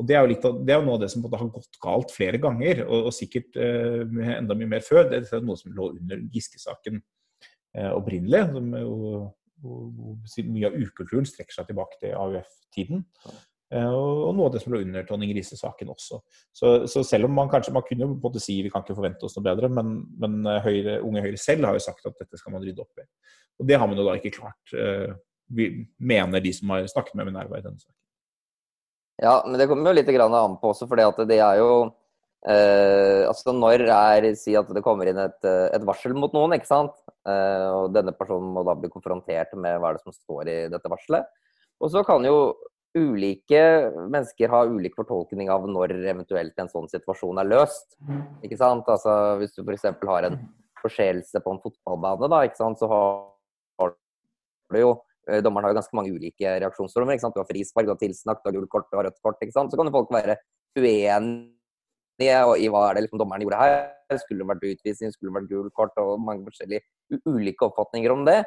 Og 0.00 0.08
Det 0.08 0.16
er 0.16 0.24
jo, 0.24 0.36
av, 0.48 0.58
det 0.64 0.72
er 0.72 0.80
jo 0.80 0.86
noe 0.86 0.96
av 0.98 1.02
det 1.04 1.10
som 1.12 1.24
har 1.24 1.52
gått 1.52 1.78
galt 1.82 2.12
flere 2.14 2.40
ganger, 2.40 2.82
og, 2.86 3.08
og 3.08 3.14
sikkert 3.16 3.56
eh, 3.60 4.02
enda 4.38 4.56
mye 4.58 4.70
mer 4.74 4.84
før. 4.84 5.06
Det 5.10 5.22
er 5.24 5.44
noe 5.44 5.58
som 5.60 5.72
lå 5.76 5.90
under 5.94 6.20
Giske-saken 6.32 6.98
eh, 6.98 7.92
opprinnelig. 7.92 8.42
Som 8.52 8.72
jo, 8.76 9.22
mye 9.62 10.68
av 10.68 10.76
ukulturen 10.80 11.28
strekker 11.28 11.54
seg 11.54 11.68
tilbake 11.68 12.00
til 12.00 12.16
AUF-tiden. 12.18 13.04
Eh, 13.72 13.88
og, 13.88 14.34
noe 14.36 14.50
av 14.50 14.56
det 14.56 14.60
som 14.64 14.74
lå 14.74 14.82
under 14.84 15.06
Tonning 15.08 15.32
Riise-saken 15.32 15.92
også. 15.94 16.18
Så, 16.52 16.72
så 16.90 17.04
selv 17.08 17.28
om 17.28 17.36
man 17.38 17.50
kanskje 17.52 17.72
man 17.72 17.86
kunne 17.86 18.10
måte 18.12 18.42
si 18.42 18.58
vi 18.64 18.72
kan 18.72 18.84
ikke 18.84 18.98
forvente 18.98 19.24
oss 19.24 19.38
noe 19.38 19.46
bedre, 19.46 19.70
men, 19.72 19.94
men 20.20 20.40
eh, 20.44 20.66
Høyre, 20.66 20.98
Unge 21.06 21.24
Høyre 21.24 21.40
selv 21.40 21.68
har 21.68 21.78
jo 21.78 21.84
sagt 21.86 22.04
at 22.08 22.18
dette 22.20 22.40
skal 22.40 22.56
man 22.56 22.64
rydde 22.64 22.84
opp 22.84 23.00
i. 23.00 23.06
Og 23.60 23.68
det 23.68 23.78
har 23.80 23.88
man 23.88 23.96
jo 23.96 24.04
da 24.08 24.18
ikke 24.18 24.34
klart, 24.36 24.76
eh, 24.76 25.14
vi 25.52 25.72
mener 26.00 26.44
de 26.44 26.52
som 26.56 26.72
har 26.74 26.84
snakket 26.90 27.16
med 27.16 27.30
Minerva 27.30 27.60
i 27.60 27.64
denne 27.64 27.80
saken. 27.80 27.98
Ja, 29.22 29.38
men 29.46 29.58
det 29.60 29.68
kommer 29.70 29.92
jo 29.92 29.96
litt 29.96 30.08
an 30.10 30.56
på 30.60 30.72
også, 30.72 30.88
at 30.88 31.20
det 31.28 31.38
er 31.38 31.60
jo 31.60 31.72
eh, 32.48 33.22
Altså 33.28 33.52
når 33.54 33.84
er 33.86 34.26
Si 34.40 34.56
at 34.58 34.70
det 34.72 34.82
kommer 34.82 35.06
inn 35.06 35.20
et, 35.20 35.44
et 35.44 35.84
varsel 35.86 36.16
mot 36.16 36.32
noen, 36.34 36.56
ikke 36.56 36.68
sant. 36.68 36.96
Eh, 37.28 37.68
og 37.70 37.92
denne 37.94 38.12
personen 38.16 38.52
må 38.56 38.64
da 38.66 38.74
bli 38.76 38.90
konfrontert 38.90 39.54
med 39.54 39.78
hva 39.78 39.92
er 39.92 40.00
det 40.00 40.04
som 40.04 40.16
står 40.16 40.50
i 40.50 40.58
dette 40.72 40.90
varselet. 40.90 41.28
Og 41.82 41.92
så 41.92 42.02
kan 42.06 42.24
jo 42.26 42.52
ulike 42.98 43.60
mennesker 44.12 44.50
har 44.52 44.72
ulik 44.72 44.96
fortolkning 44.98 45.48
av 45.52 45.64
når 45.70 45.94
eventuelt 46.12 46.58
en 46.60 46.68
sånn 46.68 46.90
situasjon 46.92 47.40
er 47.40 47.48
løst. 47.48 47.96
Ikke 48.44 48.58
sant? 48.60 48.88
Altså 48.92 49.38
hvis 49.40 49.54
du 49.56 49.62
f.eks. 49.64 49.88
har 50.08 50.28
en 50.28 50.40
forseelse 50.82 51.40
på 51.40 51.54
en 51.54 51.62
fotballbane, 51.62 52.28
da, 52.28 52.42
ikke 52.48 52.60
sant, 52.60 52.80
så 52.80 52.90
har 52.90 53.06
har 53.80 53.94
du 54.76 54.80
jo 54.80 54.92
eh, 55.28 55.40
Dommeren 55.44 55.66
har 55.66 55.74
jo 55.74 55.80
ganske 55.80 55.96
mange 55.96 56.12
ulike 56.12 56.56
reaksjonsformer. 56.64 57.16
ikke 57.16 57.26
sant? 57.26 57.36
Du 57.36 57.42
har 57.42 57.48
frispark, 57.48 57.88
du 57.88 57.94
har 57.94 58.00
tilsnakk, 58.00 58.42
du 58.42 58.50
har 58.50 58.58
gult 58.58 58.72
kort, 58.72 58.88
du 58.90 58.98
har 58.98 59.08
rødt 59.08 59.20
kort. 59.22 59.40
ikke 59.40 59.56
sant? 59.56 59.72
Så 59.72 59.78
kan 59.78 59.88
jo 59.88 59.96
folk 59.96 60.12
være 60.12 60.38
uenige 60.78 61.18
i 62.22 62.68
hva 62.70 62.82
er 62.88 62.96
det 62.96 63.06
liksom 63.06 63.20
dommeren 63.20 63.44
gjorde 63.44 63.60
her. 63.60 63.76
Skulle 64.22 64.42
det 64.42 64.50
vært 64.50 64.66
utvisning, 64.68 65.12
skulle 65.12 65.30
det 65.30 65.38
vært 65.40 65.52
gult 65.52 65.74
kort, 65.78 65.96
og 66.00 66.20
mange 66.20 66.44
forskjellige 66.48 67.22
ulike 67.28 67.68
oppfatninger 67.68 68.12
om 68.12 68.26
det. 68.28 68.42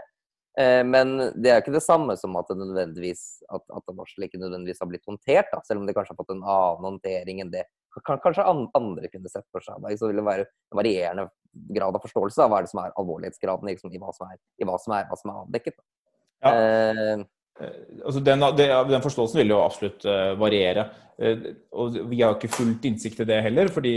Eh, 0.57 0.83
Men 0.87 1.17
det 1.35 1.49
er 1.49 1.57
jo 1.57 1.63
ikke 1.65 1.75
det 1.75 1.83
samme 1.83 2.15
som 2.19 2.35
at 2.39 2.51
at, 2.51 3.63
at 3.77 3.91
varselet 3.91 4.29
ikke 4.29 4.39
nødvendigvis 4.39 4.79
har 4.81 4.89
blitt 4.89 5.07
håndtert, 5.07 5.51
da, 5.51 5.61
selv 5.67 5.81
om 5.81 5.87
det 5.87 5.95
kanskje 5.97 6.15
har 6.15 6.21
fått 6.21 6.31
en 6.35 6.43
annen 6.43 6.87
håndtering 6.89 7.41
enn 7.43 7.51
det 7.51 7.65
kanskje 8.05 8.43
andre 8.47 9.11
kunne 9.11 9.31
sett 9.31 9.45
for 9.51 9.63
seg. 9.63 9.79
Da. 9.83 9.91
Så 9.99 10.09
vil 10.09 10.19
det 10.19 10.27
være 10.27 10.47
en 10.47 10.79
varierende 10.79 11.29
grad 11.75 11.95
av 11.95 12.03
forståelse 12.03 12.43
av 12.43 12.51
hva 12.51 12.59
er 12.59 12.65
det 12.65 12.71
som 12.71 12.81
er 12.83 12.97
alvorlighetsgraden 12.99 13.71
liksom, 13.71 13.93
i, 13.93 14.01
hva 14.01 14.11
som 14.15 14.27
er, 14.27 14.39
i 14.59 14.67
hva 14.67 14.79
som 14.81 14.95
er, 14.97 15.07
hva 15.07 15.19
som 15.19 15.31
er 15.31 15.39
avdekket. 15.43 15.77
Da. 15.77 15.85
Ja. 16.45 16.51
Eh, 16.55 17.23
altså 18.03 18.23
den, 18.23 18.43
den, 18.59 19.03
forståelsen 19.03 19.39
vil 19.39 19.53
jo 19.55 19.61
absolutt 19.63 20.03
variere. 20.39 20.89
og 21.71 21.95
Vi 22.11 22.19
har 22.19 22.35
ikke 22.35 22.51
fullt 22.51 22.83
innsikt 22.87 23.23
i 23.23 23.29
det 23.29 23.39
heller, 23.47 23.71
fordi, 23.71 23.95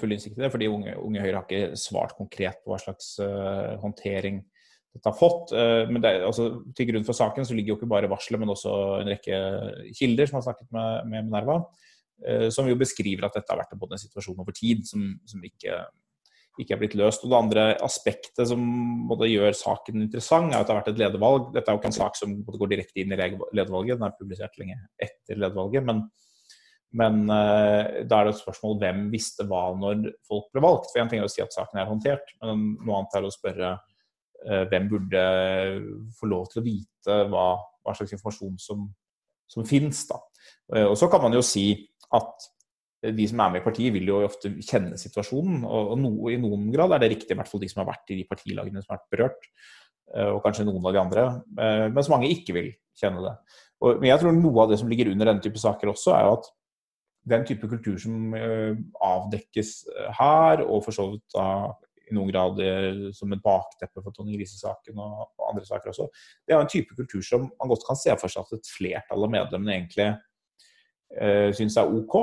full 0.00 0.16
innsikt 0.16 0.40
i 0.40 0.42
det, 0.42 0.50
fordi 0.50 0.70
Unge, 0.70 0.96
unge 0.98 1.22
Høyre 1.22 1.38
har 1.38 1.46
ikke 1.46 1.78
svart 1.78 2.16
konkret 2.18 2.58
på 2.64 2.74
hva 2.74 2.82
slags 2.82 3.14
håndtering 3.82 4.42
dette 4.96 5.10
har 5.12 5.16
fått. 5.16 5.52
men 5.90 6.00
det, 6.02 6.10
altså, 6.24 6.48
Til 6.76 6.88
grunn 6.88 7.04
for 7.04 7.16
saken 7.16 7.44
så 7.44 7.54
ligger 7.54 7.74
jo 7.74 7.76
ikke 7.78 7.90
bare 7.90 8.08
varselet, 8.10 8.40
men 8.42 8.52
også 8.52 8.72
en 9.02 9.10
rekke 9.12 9.40
kilder 9.98 10.30
som 10.30 10.40
har 10.40 10.46
snakket 10.48 10.72
med, 10.72 11.10
med 11.12 11.28
Minerva. 11.28 11.60
Eh, 12.24 12.48
som 12.50 12.68
jo 12.68 12.76
beskriver 12.80 13.26
at 13.26 13.36
dette 13.36 13.52
har 13.52 13.60
vært 13.60 13.74
en 13.76 14.00
situasjon 14.00 14.38
over 14.40 14.54
tid 14.56 14.86
som, 14.88 15.02
som 15.28 15.42
ikke, 15.44 15.80
ikke, 16.56 16.72
er 16.72 16.80
blitt 16.80 16.96
løst. 16.96 17.24
Og 17.24 17.32
Det 17.32 17.38
andre 17.38 17.64
aspektet 17.84 18.48
som 18.48 18.62
både 19.10 19.28
gjør 19.28 19.56
saken 19.56 20.06
interessant, 20.06 20.52
er 20.52 20.62
at 20.62 20.68
det 20.68 20.74
har 20.74 20.80
vært 20.80 20.92
et 20.94 21.02
ledervalg. 21.02 21.50
Dette 21.54 21.70
er 21.70 21.76
jo 21.76 21.82
ikke 21.82 21.90
en 21.92 21.98
sak 21.98 22.16
som 22.16 22.38
går 22.46 22.72
direkte 22.72 23.02
inn 23.02 23.12
i 23.12 23.18
ledervalget, 23.20 23.98
den 23.98 24.08
er 24.08 24.16
publisert 24.16 24.56
lenge 24.60 24.78
etter 24.96 25.36
ledervalget. 25.36 25.84
Men, 25.84 26.06
men 26.96 27.26
uh, 27.28 28.06
da 28.08 28.22
er 28.22 28.30
det 28.30 28.32
et 28.32 28.40
spørsmål 28.40 28.78
hvem 28.80 29.04
visste 29.12 29.44
hva 29.50 29.66
når 29.76 30.08
folk 30.24 30.48
ble 30.54 30.64
valgt. 30.64 30.88
For 30.94 31.02
En 31.02 31.12
ting 31.12 31.20
er 31.20 31.28
å 31.28 31.32
si 31.32 31.44
at 31.44 31.52
saken 31.52 31.82
er 31.82 31.90
håndtert, 31.90 32.32
men 32.40 32.70
noe 32.78 33.02
annet 33.02 33.20
er 33.20 33.28
å 33.28 33.34
spørre 33.34 33.76
hvem 34.46 34.84
burde 34.90 35.22
få 36.14 36.28
lov 36.30 36.44
til 36.52 36.60
å 36.60 36.64
vite 36.66 37.14
hva, 37.32 37.46
hva 37.86 37.94
slags 37.96 38.14
informasjon 38.16 38.58
som, 38.62 38.84
som 39.50 39.66
finnes. 39.66 40.02
Da. 40.10 40.20
Uh, 40.72 40.86
og 40.90 40.96
så 40.98 41.08
kan 41.12 41.22
man 41.24 41.36
jo 41.36 41.44
si 41.44 41.70
at 42.16 42.50
de 43.06 43.26
som 43.28 43.42
er 43.44 43.52
med 43.52 43.60
i 43.60 43.64
partiet, 43.64 43.92
vil 43.94 44.08
jo 44.08 44.22
ofte 44.24 44.50
kjenne 44.64 44.96
situasjonen. 44.98 45.62
Og, 45.68 45.92
no, 46.00 46.10
i 46.32 46.38
noen 46.40 46.70
grad 46.74 46.96
er 46.96 47.04
det 47.04 47.12
riktig, 47.12 47.34
i 47.34 47.38
hvert 47.38 47.50
fall 47.50 47.62
de 47.62 47.68
som 47.70 47.82
har 47.82 47.90
vært 47.92 48.10
i 48.10 48.16
de 48.18 48.24
partilagene 48.26 48.82
som 48.82 48.94
har 48.94 49.02
vært 49.02 49.12
berørt. 49.12 49.44
Eh, 50.16 50.30
og 50.32 50.40
kanskje 50.42 50.64
noen 50.66 50.88
av 50.88 50.96
de 50.96 51.00
andre. 51.02 51.26
Eh, 51.60 51.84
mens 51.92 52.08
mange 52.10 52.30
ikke 52.32 52.56
vil 52.56 52.70
kjenne 52.98 53.22
det. 53.22 53.34
Og, 53.84 54.00
men 54.00 54.08
jeg 54.08 54.22
tror 54.22 54.34
noe 54.34 54.64
av 54.64 54.72
det 54.72 54.80
som 54.80 54.90
ligger 54.90 55.12
under 55.12 55.30
denne 55.30 55.44
type 55.44 55.60
saker 55.60 55.92
også, 55.92 56.16
er 56.16 56.24
jo 56.26 56.38
at 56.38 56.50
den 57.30 57.46
type 57.46 57.68
kultur 57.68 58.00
som 58.00 58.34
avdekkes 58.34 59.70
her, 60.16 60.64
og 60.64 60.82
for 60.86 60.96
så 60.96 61.08
vidt 61.12 61.38
i 62.06 62.14
noen 62.14 62.30
grad 62.30 62.60
som 63.16 63.32
et 63.34 63.42
bakteppe 63.42 64.02
for 64.02 64.14
Tonje 64.14 64.36
Grise-saken 64.36 64.98
og, 65.02 65.26
og, 65.34 65.44
andre 65.50 65.64
saker 65.66 65.90
også, 65.90 66.06
det 66.46 66.54
er 66.54 66.62
en 66.62 66.70
type 66.70 66.94
kultur 66.98 67.24
som 67.26 67.48
man 67.48 67.70
godt 67.72 67.86
kan 67.88 67.98
se 67.98 68.14
for 68.20 68.30
seg 68.30 68.46
at 68.46 68.58
et 68.58 68.70
flertall 68.70 69.26
av 69.26 69.32
medlemmene 69.32 69.74
egentlig 69.74 70.08
uh, 71.20 71.50
syns 71.56 71.76
er 71.80 71.92
OK. 71.92 72.14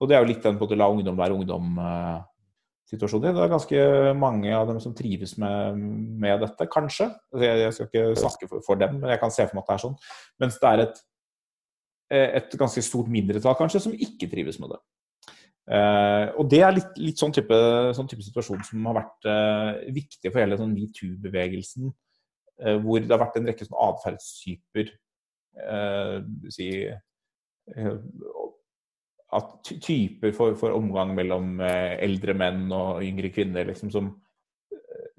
Og 0.00 0.10
det 0.10 0.16
er 0.16 0.24
jo 0.24 0.30
litt 0.32 0.44
den 0.44 0.58
på 0.60 0.68
å 0.68 0.76
la 0.76 0.88
ungdom 0.90 1.18
være 1.18 1.36
ungdom-situasjonen. 1.38 3.30
Uh, 3.30 3.36
det 3.36 3.44
er 3.44 3.52
ganske 3.52 3.78
mange 4.20 4.50
av 4.56 4.68
dem 4.70 4.80
som 4.82 4.96
trives 4.96 5.36
med, 5.40 5.80
med 6.20 6.42
dette, 6.44 6.68
kanskje. 6.72 7.06
Altså, 7.32 7.44
jeg, 7.46 7.62
jeg, 7.62 7.76
skal 7.76 7.90
ikke 7.90 8.22
snakke 8.24 8.50
for, 8.50 8.64
for, 8.66 8.80
dem, 8.80 8.92
men 9.00 9.14
jeg 9.14 9.22
kan 9.22 9.34
se 9.34 9.46
for 9.46 9.56
meg 9.56 9.64
at 9.64 9.70
det 9.70 9.76
er 9.76 9.84
sånn. 9.86 9.98
Mens 10.42 10.58
det 10.60 10.72
er 10.72 10.84
et, 10.84 11.00
eh, 12.12 12.28
et 12.42 12.58
ganske 12.60 12.84
stort 12.84 13.08
mindretall 13.12 13.56
kanskje 13.60 13.84
som 13.86 13.96
ikke 13.96 14.30
trives 14.32 14.60
med 14.62 14.74
det. 14.74 14.82
Uh, 15.64 16.28
og 16.36 16.48
det 16.52 16.60
er 16.60 16.74
litt, 16.76 16.98
litt 17.00 17.20
sånn, 17.20 17.32
type, 17.32 17.58
sånn, 17.96 18.08
type, 18.10 18.24
situasjon 18.26 18.64
som 18.68 18.84
har 18.90 18.98
vært 18.98 19.28
uh, 19.30 19.70
viktig 19.96 20.28
for 20.28 20.42
hele 20.42 20.58
sånn 20.60 20.74
metoo-bevegelsen. 20.76 21.88
Uh, 22.60 22.76
hvor 22.84 23.00
det 23.00 23.14
har 23.14 23.22
vært 23.22 23.38
en 23.40 23.48
rekke 23.48 23.68
sånn 23.68 23.80
atferdstyper 23.88 24.92
si, 26.50 26.64
at 29.38 29.68
typer 29.70 30.32
for, 30.34 30.56
for, 30.58 30.74
omgang 30.74 31.12
mellom 31.14 31.60
eldre 31.62 32.34
menn 32.34 32.64
og 32.74 33.04
yngre 33.06 33.30
kvinner 33.30 33.68
liksom, 33.68 33.92
som, 33.94 34.08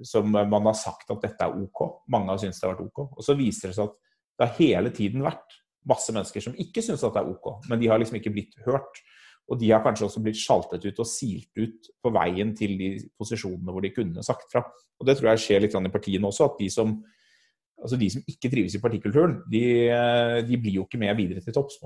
som, 0.04 0.28
man 0.28 0.68
har 0.68 0.76
sagt 0.76 1.14
at 1.16 1.24
dette 1.24 1.48
er 1.48 1.56
OK. 1.56 1.86
Mange 2.12 2.34
har 2.34 2.42
syntes 2.44 2.60
det 2.60 2.68
har 2.68 2.76
vært 2.76 2.90
OK. 2.90 3.16
Og 3.16 3.24
så 3.24 3.38
viser 3.40 3.72
det 3.72 3.78
seg 3.78 3.88
at 3.88 3.96
det 4.36 4.50
har 4.50 4.60
hele 4.60 4.92
tiden 4.92 5.24
vært 5.24 5.56
masse 5.88 6.12
mennesker 6.12 6.44
som 6.44 6.60
ikke 6.60 6.84
syns 6.84 7.08
at 7.08 7.16
det 7.16 7.24
er 7.24 7.32
OK, 7.32 7.50
men 7.70 7.80
de 7.80 7.88
har 7.88 8.02
liksom 8.02 8.20
ikke 8.20 8.36
blitt 8.36 8.60
hørt. 8.68 9.00
Og 9.46 9.60
de 9.62 9.70
har 9.70 9.84
kanskje 9.86 10.08
også 10.08 10.22
blitt 10.26 10.40
sjaltet 10.42 10.86
ut 10.88 11.02
og 11.02 11.08
silt 11.10 11.52
ut 11.60 11.90
på 12.02 12.12
veien 12.16 12.56
til 12.58 12.74
de 12.80 12.88
posisjonene 13.20 13.74
hvor 13.74 13.84
de 13.86 13.94
kunne 13.94 14.24
sagt 14.26 14.50
fra. 14.54 14.64
Og 14.98 15.06
det 15.06 15.18
tror 15.20 15.32
jeg 15.34 15.44
skjer 15.44 15.62
litt 15.66 15.76
i 15.78 15.94
partiene 15.94 16.32
også, 16.32 16.50
at 16.50 16.58
de 16.64 16.70
som, 16.74 16.96
altså 17.78 18.00
de 18.02 18.10
som 18.16 18.26
ikke 18.32 18.50
trives 18.50 18.78
i 18.78 18.82
partikulturen, 18.82 19.38
de, 19.52 19.64
de 20.48 20.60
blir 20.62 20.80
jo 20.80 20.88
ikke 20.88 21.02
med 21.02 21.14
videre 21.20 21.46
til 21.46 21.54
topps. 21.54 21.78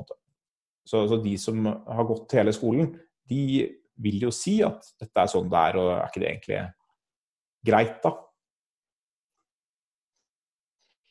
Så, 0.87 1.03
så, 1.11 1.19
de 1.19 1.35
som 1.37 1.67
har 1.67 2.07
gått 2.07 2.37
hele 2.39 2.55
skolen, 2.55 2.93
de 3.29 3.67
vil 3.99 4.23
jo 4.23 4.31
si 4.33 4.61
at 4.63 4.93
dette 5.01 5.19
er 5.19 5.29
sånn 5.29 5.51
det 5.51 5.59
er, 5.59 5.81
og 5.81 5.91
er 5.97 6.07
ikke 6.07 6.23
det 6.23 6.31
egentlig 6.31 6.61
greit, 7.67 7.97
da? 8.05 8.15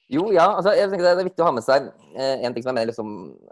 Jo, 0.08 0.30
ja. 0.32 0.46
altså 0.56 0.72
jeg 0.72 0.88
tenker 0.88 1.04
Det 1.04 1.10
er 1.12 1.26
viktig 1.26 1.44
å 1.44 1.48
ha 1.50 1.52
med 1.52 1.64
seg 1.66 1.88
eh, 2.16 2.44
en 2.46 2.54
ting 2.54 2.64
som 2.64 2.70
jeg 2.72 2.78
mener 2.78 2.90
liksom, 2.90 3.08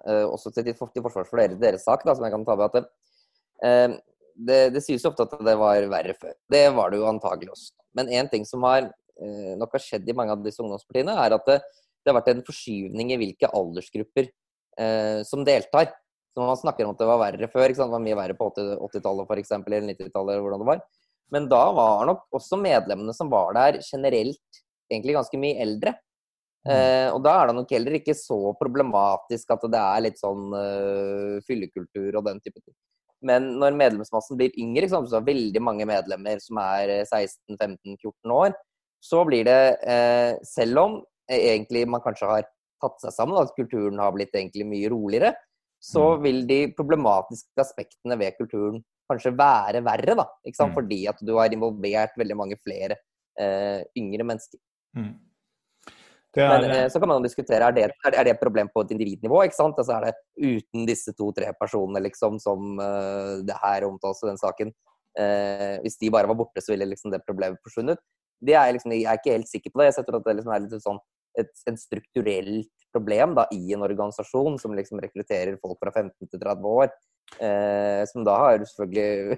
eh, 0.08 0.24
også 0.24 0.52
til, 0.56 0.70
til 0.72 1.04
forsvar 1.04 1.26
for 1.28 1.40
deres, 1.42 1.58
deres 1.60 1.84
sak, 1.84 2.04
da, 2.06 2.14
som 2.16 2.24
jeg 2.24 2.32
kan 2.32 2.46
ta 2.46 2.56
med. 2.56 2.78
at 2.78 3.66
eh, 3.68 3.96
det, 4.36 4.60
det 4.76 4.82
sies 4.84 5.04
jo 5.04 5.10
ofte 5.12 5.26
at 5.26 5.34
det 5.44 5.56
var 5.60 5.88
verre 5.92 6.14
før. 6.16 6.32
Det 6.52 6.62
var 6.76 6.92
det 6.92 7.00
jo 7.00 7.08
antagelig 7.08 7.52
også. 7.52 7.74
Men 7.96 8.10
en 8.12 8.30
ting 8.32 8.44
som 8.48 8.64
har 8.68 8.88
eh, 8.88 9.52
nok 9.60 9.76
har 9.76 9.84
skjedd 9.84 10.08
i 10.08 10.16
mange 10.16 10.34
av 10.36 10.42
disse 10.44 10.62
ungdomspartiene, 10.64 11.14
er 11.24 11.36
at 11.36 11.46
det, 11.48 11.60
det 12.04 12.12
har 12.12 12.18
vært 12.18 12.32
en 12.34 12.44
forskyvning 12.46 13.14
i 13.14 13.20
hvilke 13.20 13.50
aldersgrupper 13.60 14.28
eh, 14.28 15.20
som 15.28 15.44
deltar. 15.46 15.92
Så 16.36 16.44
man 16.44 16.60
snakker 16.60 16.84
om 16.84 16.92
at 16.92 17.00
det 17.00 17.08
var 17.08 17.22
verre 17.22 17.48
før. 17.48 17.72
Det 17.72 17.88
var 17.88 18.02
mye 18.04 18.18
verre 18.18 18.36
på 18.36 18.50
80-tallet 18.52 19.28
f.eks. 19.28 19.54
eller 19.56 19.88
90-tallet. 19.88 20.34
eller 20.34 20.44
hvordan 20.44 20.64
det 20.64 20.68
var. 20.68 20.82
Men 21.32 21.48
da 21.50 21.62
var 21.74 22.04
nok 22.06 22.26
også 22.36 22.58
medlemmene 22.60 23.14
som 23.16 23.30
var 23.32 23.56
der 23.56 23.80
generelt 23.82 24.60
egentlig 24.92 25.16
ganske 25.16 25.40
mye 25.40 25.56
eldre. 25.64 25.96
Mm. 26.66 26.72
Eh, 26.74 27.08
og 27.14 27.20
da 27.22 27.36
er 27.38 27.48
det 27.48 27.56
nok 27.60 27.72
heller 27.76 27.98
ikke 28.00 28.16
så 28.18 28.38
problematisk 28.58 29.54
at 29.54 29.66
det 29.70 29.82
er 29.82 30.04
litt 30.08 30.18
sånn 30.18 30.50
uh, 30.50 31.36
fyllekultur 31.46 32.18
og 32.18 32.26
den 32.26 32.40
type 32.42 32.58
ting. 32.58 32.74
Men 33.26 33.52
når 33.60 33.76
medlemsmassen 33.78 34.38
blir 34.38 34.54
yngre, 34.60 34.88
så 34.90 35.00
er 35.18 35.28
veldig 35.28 35.62
mange 35.64 35.86
medlemmer 35.88 36.40
som 36.42 36.58
er 36.60 36.92
16-15-14 37.06 38.34
år, 38.34 38.56
så 39.02 39.22
blir 39.28 39.46
det, 39.46 39.62
eh, 39.86 40.36
selv 40.44 40.82
om 40.82 40.98
egentlig 41.30 41.86
man 41.88 42.02
kanskje 42.04 42.28
har 42.28 42.46
tatt 42.82 43.00
seg 43.02 43.14
sammen, 43.14 43.38
at 43.40 43.54
kulturen 43.56 43.98
har 44.02 44.12
blitt 44.14 44.34
egentlig 44.36 44.66
mye 44.68 44.90
roligere, 44.92 45.32
så 45.82 46.16
mm. 46.16 46.22
vil 46.24 46.42
de 46.48 46.60
problematiske 46.76 47.62
aspektene 47.62 48.18
ved 48.20 48.36
kulturen 48.38 48.82
kanskje 49.10 49.34
være 49.38 49.82
verre. 49.86 50.16
da, 50.18 50.26
ikke 50.44 50.60
sant? 50.60 50.74
Mm. 50.74 50.78
Fordi 50.80 51.00
at 51.12 51.22
du 51.22 51.36
har 51.38 51.52
involvert 51.54 52.16
veldig 52.18 52.36
mange 52.36 52.58
flere 52.62 52.98
eh, 53.40 53.82
yngre 53.98 54.26
mennesker. 54.26 54.60
Mm. 54.96 55.14
Er, 56.36 56.50
Men 56.52 56.70
eh, 56.70 56.88
så 56.92 57.00
kan 57.00 57.08
man 57.08 57.24
diskutere 57.24 57.64
er 57.70 57.74
det, 57.76 57.86
er 58.12 58.16
det 58.26 58.34
et 58.34 58.42
problem 58.42 58.68
på 58.72 58.84
et 58.84 58.92
individnivå. 58.92 59.42
ikke 59.44 59.56
sant? 59.56 59.78
Altså 59.80 59.96
Er 59.96 60.06
det 60.06 60.14
uten 60.36 60.84
disse 60.88 61.14
to-tre 61.16 61.52
personene 61.56 62.02
liksom, 62.04 62.36
som 62.42 62.76
uh, 62.80 63.40
det 63.46 63.56
her 63.62 63.88
omtales 63.88 64.20
i 64.22 64.28
den 64.28 64.40
saken 64.40 64.72
uh, 65.16 65.76
Hvis 65.84 65.98
de 66.02 66.12
bare 66.12 66.28
var 66.28 66.38
borte, 66.38 66.60
så 66.60 66.74
ville 66.74 66.88
liksom 66.92 67.14
det 67.14 67.24
problemet 67.24 67.62
forsvunnet. 67.64 68.02
Det 68.44 68.56
er 68.58 68.74
liksom, 68.76 68.92
jeg 68.92 69.08
er 69.08 69.20
ikke 69.20 69.38
helt 69.38 69.48
sikker 69.48 69.72
på 69.72 69.80
det. 69.80 69.90
Jeg 69.90 69.98
setter 70.00 70.18
at 70.18 70.28
det 70.28 70.36
liksom 70.36 70.52
er 70.52 70.64
litt 70.66 70.84
sånn 70.84 71.02
et, 71.40 71.52
en 71.68 71.76
strukturelt 71.76 72.72
problem 72.92 73.34
da, 73.36 73.44
i 73.52 73.74
en 73.76 73.84
organisasjon 73.84 74.56
som 74.60 74.76
liksom 74.76 75.00
rekrutterer 75.04 75.58
folk 75.60 75.76
fra 75.80 75.92
15 75.92 76.12
til 76.30 76.40
30 76.40 76.72
år, 76.84 76.96
Uh, 77.42 78.06
som 78.06 78.22
da 78.22 78.36
har 78.38 78.62
selvfølgelig 78.62 79.34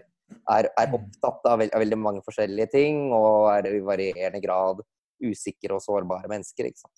er, 0.52 0.66
er 0.68 0.90
opptatt 0.92 1.46
av, 1.48 1.54
veld, 1.62 1.72
av, 1.72 1.80
veldig 1.80 1.98
mange 2.00 2.20
forskjellige 2.26 2.68
ting 2.74 3.06
og 3.16 3.48
er 3.54 3.68
i 3.70 3.80
varierende 3.80 4.42
grad 4.44 4.82
usikre 5.24 5.76
og 5.76 5.84
sårbare 5.84 6.30
mennesker. 6.30 6.70
ikke 6.70 6.84
sant? 6.84 6.96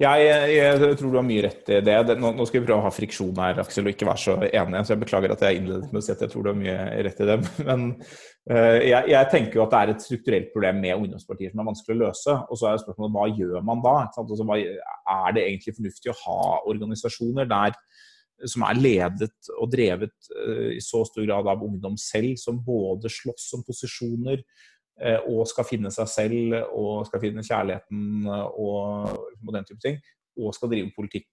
Jeg, 0.00 0.24
jeg, 0.52 0.96
tror 0.98 1.12
du 1.12 1.18
har 1.18 1.26
mye 1.26 1.42
rett 1.44 1.68
i 1.72 1.80
det. 1.84 2.16
Nå, 2.20 2.32
nå, 2.36 2.46
skal 2.48 2.60
vi 2.60 2.66
prøve 2.66 2.82
å 2.82 2.86
ha 2.86 2.92
friksjon 2.92 3.38
her, 3.40 3.60
Aksel, 3.62 3.86
og 3.86 3.94
ikke 3.94 4.08
være 4.08 4.22
så 4.22 4.36
enige. 4.46 4.82
Så 4.84 4.94
jeg 4.94 5.02
beklager 5.02 5.34
at 5.34 5.44
jeg 5.46 5.60
innledet 5.60 5.92
med 5.92 6.00
å 6.00 6.04
si 6.04 6.14
at 6.14 6.24
jeg 6.24 6.32
tror 6.32 6.46
du 6.46 6.50
har 6.50 6.58
mye 6.58 6.76
rett 7.06 7.22
i 7.22 7.28
det. 7.30 7.36
Men 7.68 7.86
uh, 7.94 8.78
jeg, 8.82 9.02
jeg, 9.12 9.30
tenker 9.32 9.60
jo 9.60 9.64
at 9.66 9.74
det 9.74 9.82
er 9.82 9.94
et 9.94 10.06
strukturelt 10.08 10.50
problem 10.54 10.82
med 10.82 10.96
ungdomspartier 10.96 11.52
som 11.52 11.62
er 11.62 11.70
vanskelig 11.70 11.96
å 11.96 12.02
løse. 12.02 12.38
Og 12.48 12.60
så 12.60 12.70
er 12.70 12.82
spørsmålet 12.82 13.16
hva 13.16 13.28
gjør 13.32 13.68
man 13.70 13.84
da? 13.84 13.96
Altså, 14.10 14.48
hva, 14.48 14.58
er 14.60 15.38
det 15.38 15.46
egentlig 15.46 15.78
fornuftig 15.78 16.12
å 16.12 16.20
ha 16.24 16.42
organisasjoner 16.74 17.50
der 17.52 17.78
som 18.52 18.66
er 18.66 18.76
ledet 18.76 19.52
og 19.56 19.70
drevet 19.72 20.12
uh, 20.34 20.72
i 20.74 20.82
så 20.84 21.00
stor 21.08 21.24
grad 21.24 21.46
av 21.48 21.62
ungdom 21.64 21.96
selv, 22.00 22.34
som 22.40 22.58
både 22.64 23.12
slåss 23.12 23.52
om 23.56 23.62
posisjoner, 23.64 24.42
og 24.96 25.44
skal 25.50 25.66
finne 25.68 25.90
seg 25.92 26.08
selv 26.08 26.54
og 26.72 27.04
skal 27.04 27.20
finne 27.20 27.44
kjærligheten 27.44 28.28
og, 28.32 29.10
og 29.44 29.52
den 29.52 29.66
type 29.68 29.82
ting, 29.82 29.98
og 30.40 30.54
skal 30.56 30.70
drive 30.72 30.92
politikk 30.96 31.28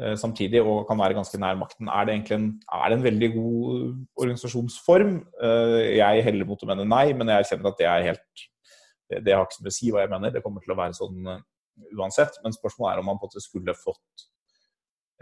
eh, 0.00 0.14
samtidig 0.20 0.62
og 0.62 0.84
kan 0.88 0.98
være 0.98 1.16
ganske 1.18 1.40
nær 1.40 1.58
makten. 1.58 1.88
Er 1.88 2.06
det 2.06 2.14
egentlig 2.14 2.36
en, 2.38 2.50
det 2.62 2.98
en 2.98 3.06
veldig 3.06 3.30
god 3.34 3.86
organisasjonsform? 4.16 5.16
Eh, 5.42 5.80
jeg 5.98 6.26
heller 6.28 6.50
mot 6.50 6.62
å 6.62 6.70
mene 6.70 6.86
nei, 6.88 7.06
men 7.16 7.32
jeg 7.34 7.50
kjenner 7.50 7.72
at 7.72 7.80
det 7.80 7.88
er 7.90 8.06
helt 8.10 8.44
det, 9.10 9.24
det 9.26 9.34
har 9.34 9.46
ikke 9.46 9.58
så 9.58 9.66
mye 9.66 9.74
å 9.74 9.78
si 9.78 9.90
hva 9.92 10.04
jeg 10.04 10.14
mener. 10.14 10.34
Det 10.34 10.44
kommer 10.44 10.64
til 10.64 10.76
å 10.76 10.78
være 10.78 10.96
sånn 10.96 11.26
uansett. 11.98 12.38
Men 12.44 12.54
spørsmålet 12.54 12.94
er 12.94 13.02
om 13.02 13.10
man 13.10 13.18
på 13.18 13.26
en 13.26 13.34
måte 13.34 13.42
skulle 13.44 13.74
fått 13.76 14.30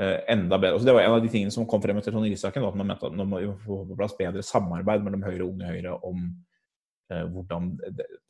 enda 0.02 0.56
bedre. 0.56 0.76
Altså 0.76 0.86
det 0.88 0.94
var 0.96 1.04
En 1.04 1.16
av 1.16 1.24
de 1.24 1.28
tingene 1.30 1.52
som 1.52 1.66
kom 1.68 1.82
frem 1.82 1.98
etter 1.98 2.14
Tonje 2.14 2.30
Risaken, 2.32 2.64
at 2.64 2.76
man 2.78 2.88
mente 2.88 3.06
at 3.06 3.16
man 3.18 3.28
må 3.28 3.40
få 3.64 3.82
på 3.88 3.96
plass 3.98 4.14
bedre 4.18 4.42
samarbeid 4.46 5.02
mellom 5.04 5.24
Høyre 5.26 5.44
og 5.44 5.50
Unge 5.52 5.68
Høyre 5.68 5.98
om 6.08 6.22
Eh, 6.22 6.51
hvordan 7.32 7.72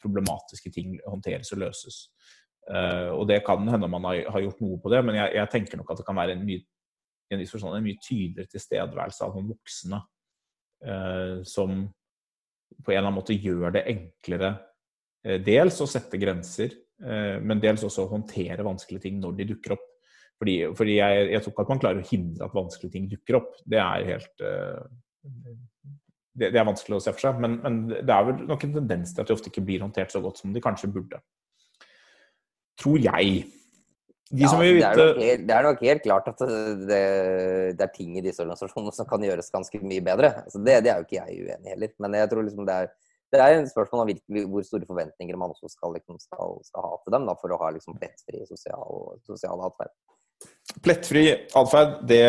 problematiske 0.02 0.72
ting 0.74 0.96
håndteres 1.06 1.52
og 1.54 1.62
løses. 1.64 2.04
Uh, 2.70 3.10
og 3.18 3.26
det 3.26 3.40
kan 3.46 3.66
hende 3.66 3.88
man 3.90 4.04
har, 4.06 4.38
gjort 4.44 4.60
noe 4.62 4.78
på 4.82 4.90
det, 4.92 5.00
men 5.02 5.18
jeg, 5.18 5.34
jeg, 5.34 5.50
tenker 5.50 5.80
nok 5.80 5.88
at 5.90 5.98
det 5.98 6.06
kan 6.06 6.18
være 6.18 6.36
en 6.36 6.44
mye, 6.46 6.62
en, 7.34 7.40
en 7.42 7.86
mye 7.88 7.98
tydeligere 7.98 8.50
tilstedeværelse 8.52 9.24
av 9.26 9.34
noen 9.34 9.48
voksne 9.50 9.98
uh, 10.86 11.40
som 11.42 11.82
på 12.82 12.92
en 12.92 12.96
eller 12.96 13.08
annen 13.08 13.18
måte 13.18 13.36
gjør 13.36 13.74
det 13.74 13.88
enklere 13.90 14.54
dels 15.44 15.76
å 15.78 15.86
sette 15.86 16.18
grenser, 16.18 16.72
men 16.98 17.60
dels 17.62 17.84
også 17.86 18.06
å 18.06 18.10
håndtere 18.10 18.64
vanskelige 18.66 19.04
ting 19.04 19.20
når 19.22 19.36
de 19.38 19.44
dukker 19.52 19.74
opp. 19.76 19.84
Fordi, 20.40 20.54
fordi 20.74 20.96
jeg, 20.96 21.28
jeg, 21.30 21.42
tror 21.44 21.52
ikke 21.52 21.62
at 21.62 21.70
man 21.70 21.82
klarer 21.84 22.00
å 22.00 22.08
hindre 22.08 22.48
at 22.48 22.56
vanskelige 22.56 22.94
ting 22.96 23.06
dukker 23.12 23.38
opp. 23.38 23.52
Det 23.62 23.78
er 23.78 24.08
helt 24.08 24.42
det, 26.32 26.50
det, 26.50 26.58
er 26.58 26.68
vanskelig 26.68 26.98
å 26.98 27.02
se 27.04 27.12
for 27.14 27.26
seg, 27.26 27.40
men, 27.42 27.58
men, 27.62 27.80
det 27.92 28.12
er 28.12 28.28
vel 28.28 28.44
nok 28.48 28.62
en 28.66 28.76
tendens 28.78 29.12
til 29.12 29.24
at 29.24 29.28
de 29.28 29.34
ofte 29.36 29.50
ikke 29.52 29.64
blir 29.66 29.82
håndtert 29.84 30.14
så 30.14 30.22
godt 30.24 30.40
som 30.40 30.54
de 30.54 30.62
kanskje 30.64 30.90
burde. 30.92 31.20
Tror 32.80 33.02
jeg. 33.02 33.42
De 34.32 34.46
ja, 34.46 34.52
det, 34.56 34.68
er 34.80 34.96
nok, 34.96 35.18
det, 35.20 35.52
er 35.52 35.66
nok 35.66 35.82
helt 35.84 36.04
klart 36.06 36.28
at 36.30 36.38
det, 36.40 37.00
det, 37.76 37.84
er 37.84 37.90
ting 37.92 38.14
i 38.16 38.22
disse 38.24 38.40
organisasjonene 38.40 38.94
som 38.96 39.08
kan 39.10 39.24
gjøres 39.26 39.52
ganske 39.52 39.80
mye 39.84 40.04
bedre. 40.04 40.30
Altså 40.46 40.62
det, 40.64 40.78
det, 40.86 40.92
er 40.92 41.02
jo 41.02 41.04
ikke 41.04 41.18
jeg 41.18 41.42
uenig 41.42 41.68
i 41.68 41.74
heller. 41.74 41.92
Men 42.00 42.16
jeg 42.16 42.30
tror 42.32 42.46
liksom 42.46 42.68
det 42.68 42.78
er, 42.80 42.88
det 43.32 43.42
er 43.44 43.58
en 43.58 43.68
spørsmål 43.68 44.06
om 44.06 44.08
virkelig, 44.08 44.46
hvor 44.54 44.64
store 44.64 44.88
forventninger 44.88 45.36
man 45.40 45.52
også 45.52 45.68
skal, 45.74 45.92
liksom, 45.98 46.16
skal, 46.20 46.56
skal 46.64 46.88
ha 46.88 46.96
til 47.02 47.16
dem 47.18 47.28
da, 47.28 47.36
for 47.44 47.52
å 47.52 47.60
ha 47.60 47.68
liksom, 47.76 48.00
plettfri 48.00 48.40
sosial, 48.48 49.04
sosial 49.28 49.66
atferd. 49.68 49.92
Plettfri 50.80 51.26
atferd, 51.60 51.98
det 52.08 52.24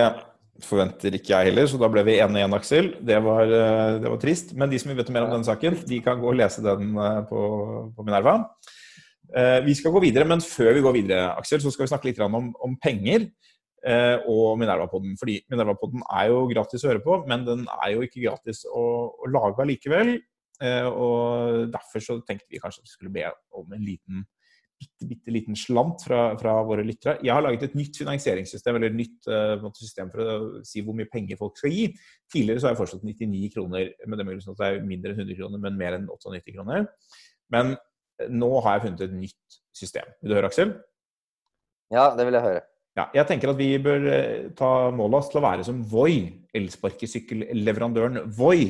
forventer 0.62 1.16
ikke 1.18 1.34
jeg 1.34 1.50
heller, 1.50 1.66
så 1.70 1.80
da 1.82 1.90
ble 1.90 2.04
vi 2.06 2.20
ene 2.22 2.40
igjen, 2.40 2.56
Aksel. 2.56 2.90
Det 3.02 3.18
var, 3.26 3.44
eh, 3.48 4.00
det 4.04 4.10
var, 4.10 4.20
trist. 4.22 4.54
Men 4.58 4.70
de 4.70 4.80
som 4.80 4.92
vil 4.92 5.00
vite 5.00 5.14
mer 5.16 5.26
om 5.26 5.34
denne 5.34 5.48
saken, 5.48 5.80
de 5.90 6.00
kan 6.06 6.20
gå 6.22 6.30
og 6.30 6.38
lese 6.38 6.62
den 6.66 6.94
eh, 6.94 7.22
på, 7.30 7.40
på 7.96 8.06
Minerva. 8.06 8.36
Eh, 9.34 9.60
vi 9.66 9.74
skal 9.74 9.96
gå 9.96 10.04
videre, 10.04 10.28
men 10.30 10.44
før 10.46 10.76
vi 10.78 10.84
går 10.86 10.98
videre, 11.00 11.32
Aksel, 11.40 11.64
så 11.64 11.74
skal 11.74 11.88
vi 11.88 11.94
snakke 11.94 12.10
litt 12.12 12.22
om, 12.22 12.54
om 12.54 12.78
penger 12.82 13.32
og 14.32 14.54
Minerva-podden. 14.62 15.18
Fordi 15.20 15.42
Minerva-podden 15.52 16.06
er 16.08 16.30
jo 16.32 16.46
gratis 16.48 16.86
å 16.86 16.94
høre 16.94 17.02
på, 17.04 17.18
men 17.28 17.42
den 17.44 17.66
er 17.82 17.90
jo 17.92 18.06
ikke 18.06 18.22
gratis 18.24 18.62
å, 18.64 18.84
å 19.12 19.28
lage 19.28 19.60
allikevel. 19.60 20.14
Og 20.96 21.66
derfor 21.74 22.00
så 22.06 22.16
tenkte 22.24 22.48
vi 22.48 22.62
kanskje 22.64 22.80
at 22.80 22.88
vi 22.88 22.94
skulle 22.94 23.12
be 23.12 23.26
om 23.52 23.76
en 23.76 23.84
liten 23.84 24.22
bitte, 24.84 25.08
bitte 25.08 25.34
liten 25.34 25.58
slant 25.58 26.04
fra, 26.06 26.20
fra, 26.40 26.56
våre 26.68 26.84
lyttere. 26.86 27.18
Jeg 27.24 27.34
har 27.34 27.44
laget 27.44 27.68
et 27.68 27.78
nytt 27.78 28.00
finansieringssystem, 28.02 28.78
eller 28.78 28.92
et 28.92 28.98
nytt 28.98 29.30
uh, 29.32 29.70
system 29.78 30.12
for 30.12 30.24
å 30.24 30.36
si 30.68 30.84
hvor 30.84 30.98
mye 30.98 31.10
penger 31.12 31.40
folk 31.40 31.58
skal 31.60 31.74
gi. 31.74 31.88
Tidligere 32.32 32.62
så 32.62 32.70
har 32.70 32.76
jeg 32.76 32.82
foreslått 32.82 33.08
99 33.08 33.52
kroner, 33.56 33.94
men 34.06 34.20
det 34.20 34.26
er 34.26 34.42
at 34.42 34.62
det 34.62 34.70
er 34.70 34.86
mindre 34.88 35.14
enn 35.14 35.24
100 35.24 35.40
kroner, 35.40 35.64
men 35.64 35.80
mer 35.80 35.98
enn 35.98 36.10
98 36.10 36.56
kroner. 36.58 36.86
Men 37.54 37.74
eh, 37.76 38.30
nå 38.32 38.52
har 38.66 38.78
jeg 38.78 38.86
funnet 38.88 39.06
et 39.08 39.18
nytt 39.22 39.60
system. 39.76 40.14
Vil 40.22 40.34
du 40.34 40.38
høre, 40.40 40.52
Aksel? 40.52 40.76
Ja, 41.94 42.10
det 42.18 42.28
vil 42.28 42.40
jeg 42.40 42.48
høre. 42.48 42.64
Ja, 42.94 43.08
jeg 43.18 43.26
tenker 43.30 43.54
at 43.54 43.58
vi 43.62 43.72
bør 43.82 44.08
eh, 44.12 44.50
ta 44.58 44.72
målet 44.94 45.22
oss 45.22 45.32
til 45.34 45.42
å 45.42 45.48
være 45.48 45.68
som 45.68 45.82
Voi, 45.90 46.18
elsparkesykkelleverandøren 46.54 48.26
Voi. 48.38 48.66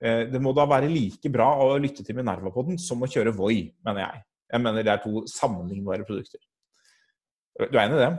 Det 0.00 0.40
må 0.40 0.54
da 0.56 0.64
være 0.64 0.88
like 0.88 1.28
bra 1.28 1.50
å 1.60 1.74
lytte 1.76 2.00
til 2.00 2.16
Minerva-podden 2.16 2.78
som 2.80 3.02
å 3.04 3.08
kjøre 3.12 3.34
Voi, 3.36 3.66
mener 3.84 4.06
jeg. 4.06 4.22
Jeg 4.50 4.62
mener 4.64 4.86
det 4.86 4.92
er 4.92 5.02
to 5.04 5.24
sammenlignbare 5.30 6.06
produkter. 6.08 6.42
Du 7.60 7.76
er 7.76 7.84
enig 7.84 7.98
i 7.98 8.04
det? 8.04 8.12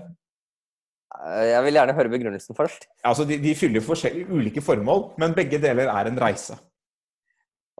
Eh, 1.20 1.46
jeg 1.52 1.66
vil 1.66 1.80
gjerne 1.80 1.96
høre 1.98 2.14
begrunnelsen 2.14 2.58
først. 2.58 2.88
Altså, 3.08 3.26
de, 3.28 3.38
de 3.42 3.56
fyller 3.58 3.84
forskjellige 3.84 4.32
ulike 4.32 4.64
formål, 4.64 5.10
men 5.22 5.36
begge 5.38 5.60
deler 5.62 5.92
er 5.92 6.10
en 6.10 6.20
reise. 6.22 6.58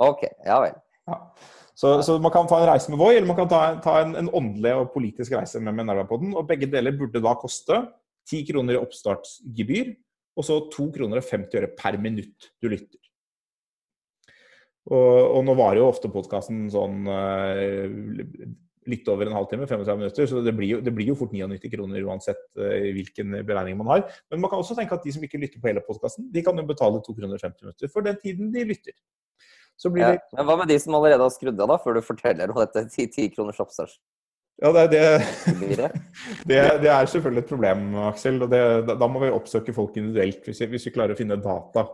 Ok, 0.02 0.26
ja 0.46 0.60
vel. 0.64 0.78
Ja. 1.10 1.20
Så, 1.82 1.96
så, 2.06 2.18
man 2.22 2.34
kan 2.34 2.48
ta 2.50 2.60
en 2.62 2.70
reise 2.70 2.92
med 2.92 3.00
Voi, 3.02 3.16
eller 3.16 3.30
man 3.30 3.40
kan 3.40 3.50
ta, 3.50 3.62
ta 3.82 3.98
en, 4.04 4.16
en, 4.20 4.30
åndelig 4.38 4.74
og 4.78 4.92
politisk 4.94 5.34
reise 5.34 5.62
med 5.64 5.76
Minerva-podden. 5.78 6.34
Og 6.38 6.48
begge 6.50 6.70
deler 6.70 6.98
burde 6.98 7.24
da 7.24 7.34
koste 7.40 7.80
10 8.30 8.44
kroner 8.52 8.78
i 8.78 8.82
oppstartsgebyr, 8.82 9.94
og 10.38 10.48
så 10.48 10.60
2 10.74 10.90
kroner 10.98 11.22
og 11.22 11.26
50 11.28 11.62
øre 11.62 11.72
per 11.78 11.98
minutt 12.02 12.52
du 12.62 12.70
lytter. 12.72 13.01
Og, 14.90 15.38
og 15.38 15.46
nå 15.46 15.54
varer 15.60 15.82
jo 15.82 15.92
ofte 15.92 16.10
podkasten 16.10 16.66
sånn 16.74 17.06
uh, 17.06 17.86
litt 18.90 19.10
over 19.14 19.30
en 19.30 19.36
halvtime, 19.38 19.68
35 19.70 20.00
minutter, 20.00 20.30
så 20.30 20.42
det 20.42 20.56
blir 20.58 20.72
jo, 20.74 20.80
det 20.82 20.94
blir 20.96 21.12
jo 21.12 21.18
fort 21.20 21.36
99 21.36 21.70
kroner 21.70 22.08
uansett 22.10 22.42
uh, 22.58 22.90
hvilken 22.98 23.44
beregning 23.46 23.78
man 23.78 23.92
har. 23.94 24.06
Men 24.34 24.42
man 24.42 24.52
kan 24.52 24.64
også 24.64 24.78
tenke 24.78 24.98
at 24.98 25.06
de 25.06 25.14
som 25.14 25.26
ikke 25.28 25.42
lytter 25.42 25.62
på 25.62 25.70
hele 25.70 25.84
podkasten, 25.86 26.32
de 26.34 26.46
kan 26.46 26.58
jo 26.58 26.66
betale 26.70 27.04
2 27.06 27.18
kroner 27.20 27.44
50 27.44 27.68
minutter 27.68 27.94
for 27.94 28.08
den 28.08 28.18
tiden 28.24 28.50
de 28.56 28.66
lytter. 28.74 28.98
Ja, 29.82 30.14
men 30.38 30.46
hva 30.46 30.58
med 30.60 30.70
de 30.70 30.78
som 30.78 30.94
allerede 30.94 31.26
har 31.26 31.32
skrudd 31.34 31.58
av, 31.58 31.72
da, 31.72 31.78
før 31.82 31.98
du 31.98 32.04
forteller 32.06 32.52
om 32.54 32.60
dette 32.60 32.84
10, 32.86 33.08
10 33.16 33.32
kroners 33.34 33.62
oppstart? 33.64 33.96
Ja, 34.62 34.70
det, 34.76 34.84
det, 34.92 35.06
det, 35.66 35.88
det, 36.84 36.90
er 36.92 37.08
selvfølgelig 37.10 37.42
et 37.42 37.50
problem, 37.50 37.88
Aksel. 38.12 38.38
og 38.46 38.52
Da 38.52 39.08
må 39.10 39.24
vi 39.24 39.32
oppsøke 39.34 39.74
folk 39.74 39.96
individuelt 39.98 40.46
hvis 40.46 40.62
vi, 40.62 40.68
hvis 40.76 40.86
vi 40.86 40.94
klarer 40.94 41.16
å 41.16 41.18
finne 41.18 41.40
data 41.42 41.88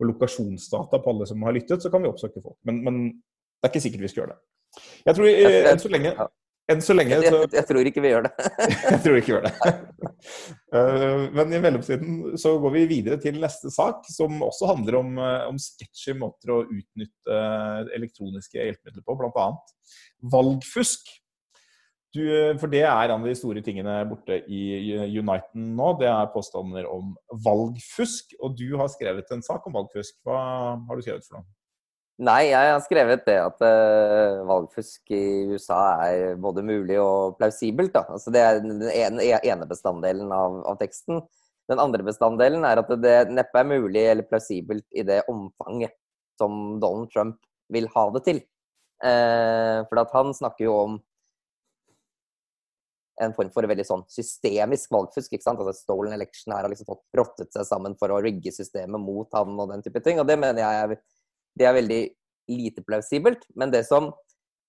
og 0.00 0.08
lokasjonsdata 0.10 1.00
på 1.02 1.12
alle 1.12 1.28
som 1.30 1.44
har 1.46 1.54
lyttet, 1.56 1.82
så 1.82 1.90
kan 1.92 2.02
vi 2.02 2.10
oppsøke 2.10 2.42
folk. 2.42 2.58
Men, 2.66 2.80
men 2.86 3.02
det 3.12 3.68
er 3.68 3.74
ikke 3.74 3.84
sikkert 3.86 4.06
vi 4.06 4.10
skal 4.12 4.24
gjøre 4.24 4.34
det. 4.34 4.42
Jeg 5.06 5.16
tror 5.16 5.28
eh, 5.30 5.60
enn 5.70 5.82
så 5.82 5.90
lenge 5.92 6.14
enn 6.72 6.80
så 6.80 6.94
lenge 6.96 7.18
så... 7.20 7.28
jeg, 7.28 7.48
jeg, 7.52 7.66
tror 7.68 7.88
ikke 7.90 8.02
vi 8.02 8.10
gjør 8.10 8.26
det. 8.26 8.32
jeg 8.94 9.00
tror 9.04 9.18
ikke 9.18 9.28
vi 9.28 9.34
gjør 9.34 9.46
det. 9.46 9.74
Uh, 10.74 11.26
men 11.36 11.52
i 11.52 11.60
mellomtiden 11.60 12.38
så 12.40 12.54
går 12.62 12.74
vi 12.78 12.86
videre 12.90 13.18
til 13.20 13.36
neste 13.42 13.72
sak, 13.72 14.06
som 14.10 14.40
også 14.46 14.70
handler 14.72 14.98
om, 15.02 15.12
uh, 15.20 15.44
om 15.50 15.60
sketchy 15.60 16.16
måter 16.16 16.54
å 16.54 16.62
utnytte 16.64 17.42
elektroniske 17.96 18.58
hjelpemidler 18.58 19.04
på, 19.04 19.18
bl.a. 19.20 19.50
valgfusk. 20.32 21.12
Du, 22.14 22.22
for 22.60 22.70
det 22.70 22.84
er 22.86 23.10
en 23.10 23.16
av 23.16 23.26
de 23.26 23.34
store 23.34 23.58
tingene 23.64 23.96
borte 24.06 24.36
i 24.46 24.94
Uniten 25.18 25.72
nå. 25.74 25.88
Det 25.98 26.06
er 26.06 26.30
påstander 26.30 26.86
om 26.86 27.16
valgfusk. 27.42 28.36
Og 28.38 28.54
du 28.54 28.68
har 28.78 28.90
skrevet 28.92 29.32
en 29.34 29.42
sak 29.42 29.66
om 29.66 29.74
valgfusk. 29.74 30.20
Hva 30.22 30.38
har 30.78 30.94
du 30.94 31.02
skrevet 31.02 31.26
for 31.26 31.40
noe? 31.40 31.46
Nei, 32.22 32.44
jeg 32.52 32.70
har 32.70 32.82
skrevet 32.84 33.24
det 33.26 33.34
at 33.42 33.62
uh, 33.66 34.44
valgfusk 34.46 35.10
i 35.16 35.24
USA 35.50 35.78
er 36.04 36.36
både 36.38 36.62
mulig 36.62 37.00
og 37.02 37.34
plausibelt. 37.40 37.96
Altså, 37.98 38.30
det 38.30 38.44
er 38.44 38.60
den 38.62 38.84
ene, 38.86 39.24
ene 39.42 39.66
bestanddelen 39.66 40.30
av, 40.30 40.60
av, 40.62 40.78
teksten. 40.78 41.24
Den 41.66 41.82
andre 41.82 42.06
bestanddelen 42.06 42.62
er 42.68 42.78
at 42.78 42.92
det 43.02 43.16
neppe 43.34 43.58
er 43.58 43.66
mulig 43.66 44.04
eller 44.12 44.28
plausibelt 44.30 44.86
i 44.94 45.02
det 45.02 45.24
omfanget 45.32 45.96
som 46.38 46.78
Donald 46.78 47.10
Trump 47.10 47.40
vil 47.74 47.90
ha 47.96 48.06
det 48.14 48.22
til. 48.28 48.38
Uh, 49.02 49.82
for 49.90 50.14
han 50.14 50.30
snakker 50.38 50.68
jo 50.68 50.78
om 50.84 50.96
en 53.22 53.34
form 53.36 53.50
for 53.54 53.66
veldig 53.70 53.86
sånn 53.86 54.02
systemisk 54.10 54.90
valgfusk. 54.94 55.32
ikke 55.32 55.46
sant? 55.46 55.60
Altså 55.62 55.84
Stolen 55.84 56.16
election 56.16 56.54
her 56.54 56.64
har 56.66 56.72
liksom 56.72 56.88
fått 56.88 57.04
rottet 57.18 57.52
seg 57.54 57.66
sammen 57.68 57.94
for 58.00 58.10
å 58.10 58.20
rigge 58.24 58.52
systemet 58.54 59.00
mot 59.00 59.28
han 59.36 59.54
og 59.54 59.70
den 59.70 59.84
type 59.84 60.02
ting. 60.04 60.18
Og 60.22 60.26
det 60.28 60.38
mener 60.40 60.64
jeg 60.64 60.82
er, 60.82 60.96
det 61.54 61.68
er 61.68 61.78
veldig 61.78 62.02
lite 62.50 62.84
plausibelt. 62.86 63.46
Men 63.54 63.72
det 63.74 63.84
som 63.88 64.10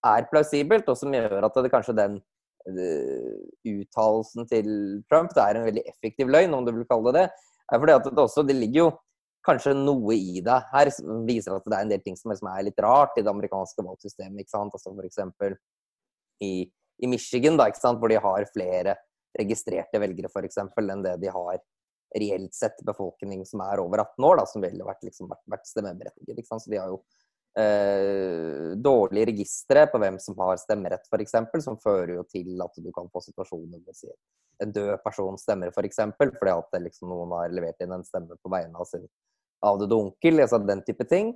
er 0.06 0.28
plausibelt, 0.30 0.90
og 0.92 1.00
som 1.00 1.14
gjør 1.16 1.48
at 1.48 1.58
det 1.66 1.74
kanskje 1.74 1.98
den 1.98 2.20
uh, 2.70 3.34
uttalelsen 3.72 4.46
til 4.52 4.70
Trump 5.10 5.34
det 5.34 5.42
er 5.42 5.58
en 5.58 5.68
veldig 5.70 5.86
effektiv 5.90 6.30
løgn, 6.30 6.54
om 6.54 6.68
du 6.68 6.74
vil 6.76 6.88
kalle 6.90 7.14
det 7.16 7.26
det, 7.26 7.74
er 7.74 7.82
fordi 7.82 7.98
at 7.98 8.08
det 8.12 8.22
også 8.22 8.46
det 8.46 8.58
ligger 8.60 8.84
jo 8.84 8.90
kanskje 9.46 9.74
noe 9.78 10.14
i 10.18 10.42
det 10.46 10.58
her 10.72 10.90
som 10.94 11.26
viser 11.26 11.54
at 11.54 11.66
det 11.66 11.78
er 11.78 11.86
en 11.86 11.92
del 11.94 12.02
ting 12.06 12.18
som 12.18 12.32
liksom 12.32 12.50
er 12.50 12.66
litt 12.66 12.82
rart 12.82 13.18
i 13.18 13.24
det 13.26 13.32
amerikanske 13.32 13.86
valgsystemet. 13.86 14.42
ikke 14.42 14.54
sant? 14.54 14.74
Altså 14.74 14.94
F.eks. 14.94 15.58
i 16.46 16.54
i 17.04 17.10
Michigan, 17.12 17.58
da, 17.60 17.70
hvor 18.00 18.12
de 18.12 18.20
har 18.22 18.48
flere 18.54 18.96
registrerte 19.36 20.00
velgere 20.00 20.32
for 20.32 20.48
eksempel, 20.48 20.90
enn 20.92 21.04
det 21.04 21.18
de 21.24 21.32
har 21.34 21.60
reelt 22.16 22.54
sett 22.56 22.80
befolkning 22.88 23.44
som 23.48 23.64
er 23.66 23.82
over 23.84 24.06
18 24.06 24.28
år, 24.28 24.40
da, 24.40 24.48
som 24.48 24.64
ville 24.64 24.88
vært, 24.88 25.04
liksom, 25.04 25.28
vært, 25.32 25.44
vært 25.52 25.68
stemmeberettiget. 25.68 26.48
Så 26.48 26.72
de 26.72 26.80
har 26.80 26.92
jo 26.94 27.02
eh, 27.60 28.72
dårlige 28.80 29.30
registre 29.32 29.86
på 29.92 30.00
hvem 30.02 30.20
som 30.24 30.38
har 30.40 30.60
stemmerett, 30.62 31.08
f.eks., 31.12 31.36
som 31.66 31.80
fører 31.84 32.16
jo 32.20 32.26
til 32.32 32.62
at 32.64 32.80
du 32.80 32.92
kan 32.96 33.10
få 33.12 33.24
situasjoner 33.26 33.82
hvor 33.82 33.98
si, 33.98 34.12
en 34.64 34.72
død 34.76 34.94
person 35.04 35.40
stemmer, 35.42 35.74
f.eks., 35.74 35.80
for 35.80 35.90
eksempel, 35.90 36.32
fordi 36.40 36.56
at 36.56 36.80
liksom, 36.86 37.12
noen 37.12 37.36
har 37.36 37.56
levert 37.56 37.84
inn 37.84 37.98
en 37.98 38.08
stemme 38.08 38.40
på 38.40 38.54
vegne 38.54 38.80
av 38.80 38.88
sin 38.88 39.04
avdøde 39.66 39.98
onkel, 39.98 40.40
altså 40.44 40.62
den 40.64 40.86
type 40.88 41.08
ting. 41.10 41.34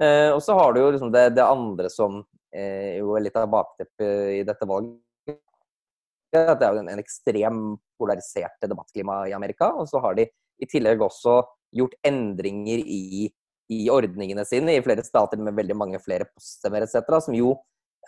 Eh, 0.00 0.28
og 0.34 0.42
så 0.44 0.56
har 0.58 0.74
du 0.74 0.82
jo 0.82 0.92
liksom 0.92 1.12
det, 1.14 1.30
det 1.36 1.44
andre 1.44 1.88
som 1.92 2.22
jo 2.50 3.14
litt 3.22 3.36
av 3.38 3.50
bakteppet 3.52 4.40
i 4.40 4.42
dette 4.46 4.66
valget. 4.66 4.98
At 6.34 6.58
Det 6.58 6.66
er 6.66 6.76
jo 6.76 6.82
en 6.82 7.02
ekstrem 7.02 7.60
polariserte 7.98 8.68
debattklima 8.70 9.22
i 9.28 9.34
Amerika. 9.36 9.70
Og 9.78 9.88
så 9.90 10.00
har 10.02 10.16
de 10.18 10.26
i 10.60 10.68
tillegg 10.68 11.02
også 11.02 11.40
gjort 11.76 11.96
endringer 12.06 12.82
i, 12.82 13.30
i 13.70 13.80
ordningene 13.92 14.44
sine 14.48 14.74
i 14.76 14.84
flere 14.84 15.04
stater 15.06 15.40
med 15.40 15.56
veldig 15.56 15.76
mange 15.78 16.00
flere 16.02 16.28
poststemmer 16.30 16.86
etc., 16.86 17.20
som 17.24 17.36
jo 17.36 17.54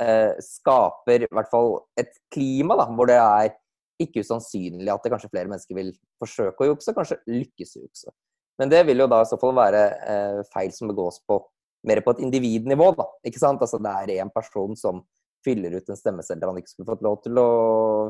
eh, 0.03 0.35
skaper 0.43 1.27
i 1.27 1.31
hvert 1.31 1.51
fall 1.53 1.77
et 2.01 2.13
klima 2.33 2.79
da, 2.81 2.89
hvor 2.91 3.11
det 3.11 3.19
er 3.21 3.55
ikke 4.03 4.25
usannsynlig 4.25 4.91
at 4.91 5.05
det 5.05 5.13
kanskje 5.15 5.31
flere 5.31 5.51
mennesker 5.51 5.79
vil 5.79 5.93
forsøke 6.23 6.65
å 6.65 6.73
jukse, 6.73 6.95
kanskje 6.97 7.21
lykkes 7.31 7.77
å 7.79 7.85
jukse. 7.85 8.15
Men 8.61 8.73
det 8.73 8.83
vil 8.89 9.03
jo 9.03 9.09
da 9.11 9.23
i 9.23 9.29
så 9.29 9.39
fall 9.41 9.55
være 9.57 9.83
eh, 10.13 10.41
feil 10.53 10.73
som 10.75 10.91
begås 10.91 11.21
på 11.29 11.39
mer 11.89 12.01
på 12.05 12.15
et 12.15 12.23
individnivå. 12.25 12.93
da, 12.99 13.09
ikke 13.27 13.43
sant? 13.43 13.63
Altså 13.63 13.81
Det 13.83 13.93
er 13.93 14.23
en 14.23 14.31
person 14.35 14.77
som 14.79 15.03
fyller 15.45 15.75
ut 15.75 15.89
en 15.91 15.99
stemmeseddel 15.99 16.53
han 16.53 16.61
ikke 16.61 16.71
skulle 16.71 16.93
fått 16.93 17.03
lov 17.03 17.19
til 17.25 17.39
å 17.41 17.49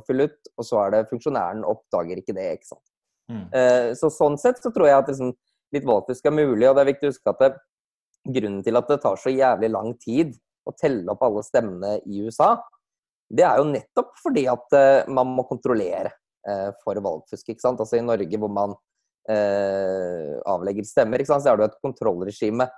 fylle 0.06 0.28
ut. 0.28 0.52
Og 0.58 0.68
så 0.68 0.80
er 0.84 0.94
det 0.94 1.08
funksjonæren 1.10 1.64
oppdager 1.68 2.20
ikke 2.20 2.36
det, 2.36 2.48
ikke 2.58 2.72
sant. 2.74 2.86
Mm. 3.32 3.44
Eh, 3.56 3.88
så 3.96 4.10
sånn 4.12 4.36
sett 4.40 4.60
så 4.62 4.72
tror 4.74 4.90
jeg 4.90 4.98
at 4.98 5.10
liksom, 5.12 5.32
litt 5.72 5.88
valgfusk 5.88 6.26
er 6.28 6.36
mulig, 6.36 6.66
og 6.68 6.76
det 6.76 6.82
er 6.82 6.90
viktig 6.92 7.08
å 7.08 7.14
huske 7.14 7.32
at 7.32 7.44
det, 7.44 7.52
grunnen 8.36 8.62
til 8.62 8.78
at 8.78 8.90
det 8.90 9.00
tar 9.02 9.18
så 9.18 9.32
jævlig 9.32 9.70
lang 9.72 9.94
tid 10.02 10.36
å 10.68 10.74
telle 10.78 11.10
opp 11.10 11.24
alle 11.26 11.42
stemmene 11.46 11.96
i 12.06 12.22
USA, 12.22 12.54
det 13.32 13.44
er 13.46 13.58
jo 13.58 13.70
nettopp 13.70 14.12
fordi 14.20 14.44
at 14.52 14.76
uh, 14.76 15.10
man 15.10 15.32
må 15.32 15.46
kontrollere 15.48 16.12
uh, 16.46 16.70
for 16.84 17.00
valgfusk. 17.02 17.48
ikke 17.48 17.64
sant? 17.64 17.80
Altså 17.80 17.98
I 17.98 18.04
Norge 18.04 18.38
hvor 18.38 18.52
man 18.52 18.74
uh, 18.76 20.34
avlegger 20.52 20.86
stemmer, 20.86 21.22
ikke 21.22 21.32
sant? 21.32 21.46
så 21.46 21.52
er 21.52 21.58
det 21.58 21.66
jo 21.66 21.72
et 21.72 21.82
kontrollregime 21.88 22.68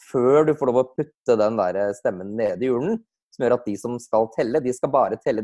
før 0.00 0.48
du 0.48 0.54
får 0.58 0.70
lov 0.70 0.80
å 0.80 0.88
putte 0.96 1.36
den 1.38 1.58
der 1.60 1.80
stemmen 1.98 2.34
nede 2.38 2.64
i 2.64 2.70
hjulen. 2.70 3.00
som 3.32 3.44
gjør 3.46 3.54
at 3.56 3.64
de 3.64 3.76
som 3.80 3.94
skal 4.00 4.28
telle, 4.36 4.60
de 4.60 4.72
skal 4.76 4.90
bare 4.92 5.16
telle 5.16 5.40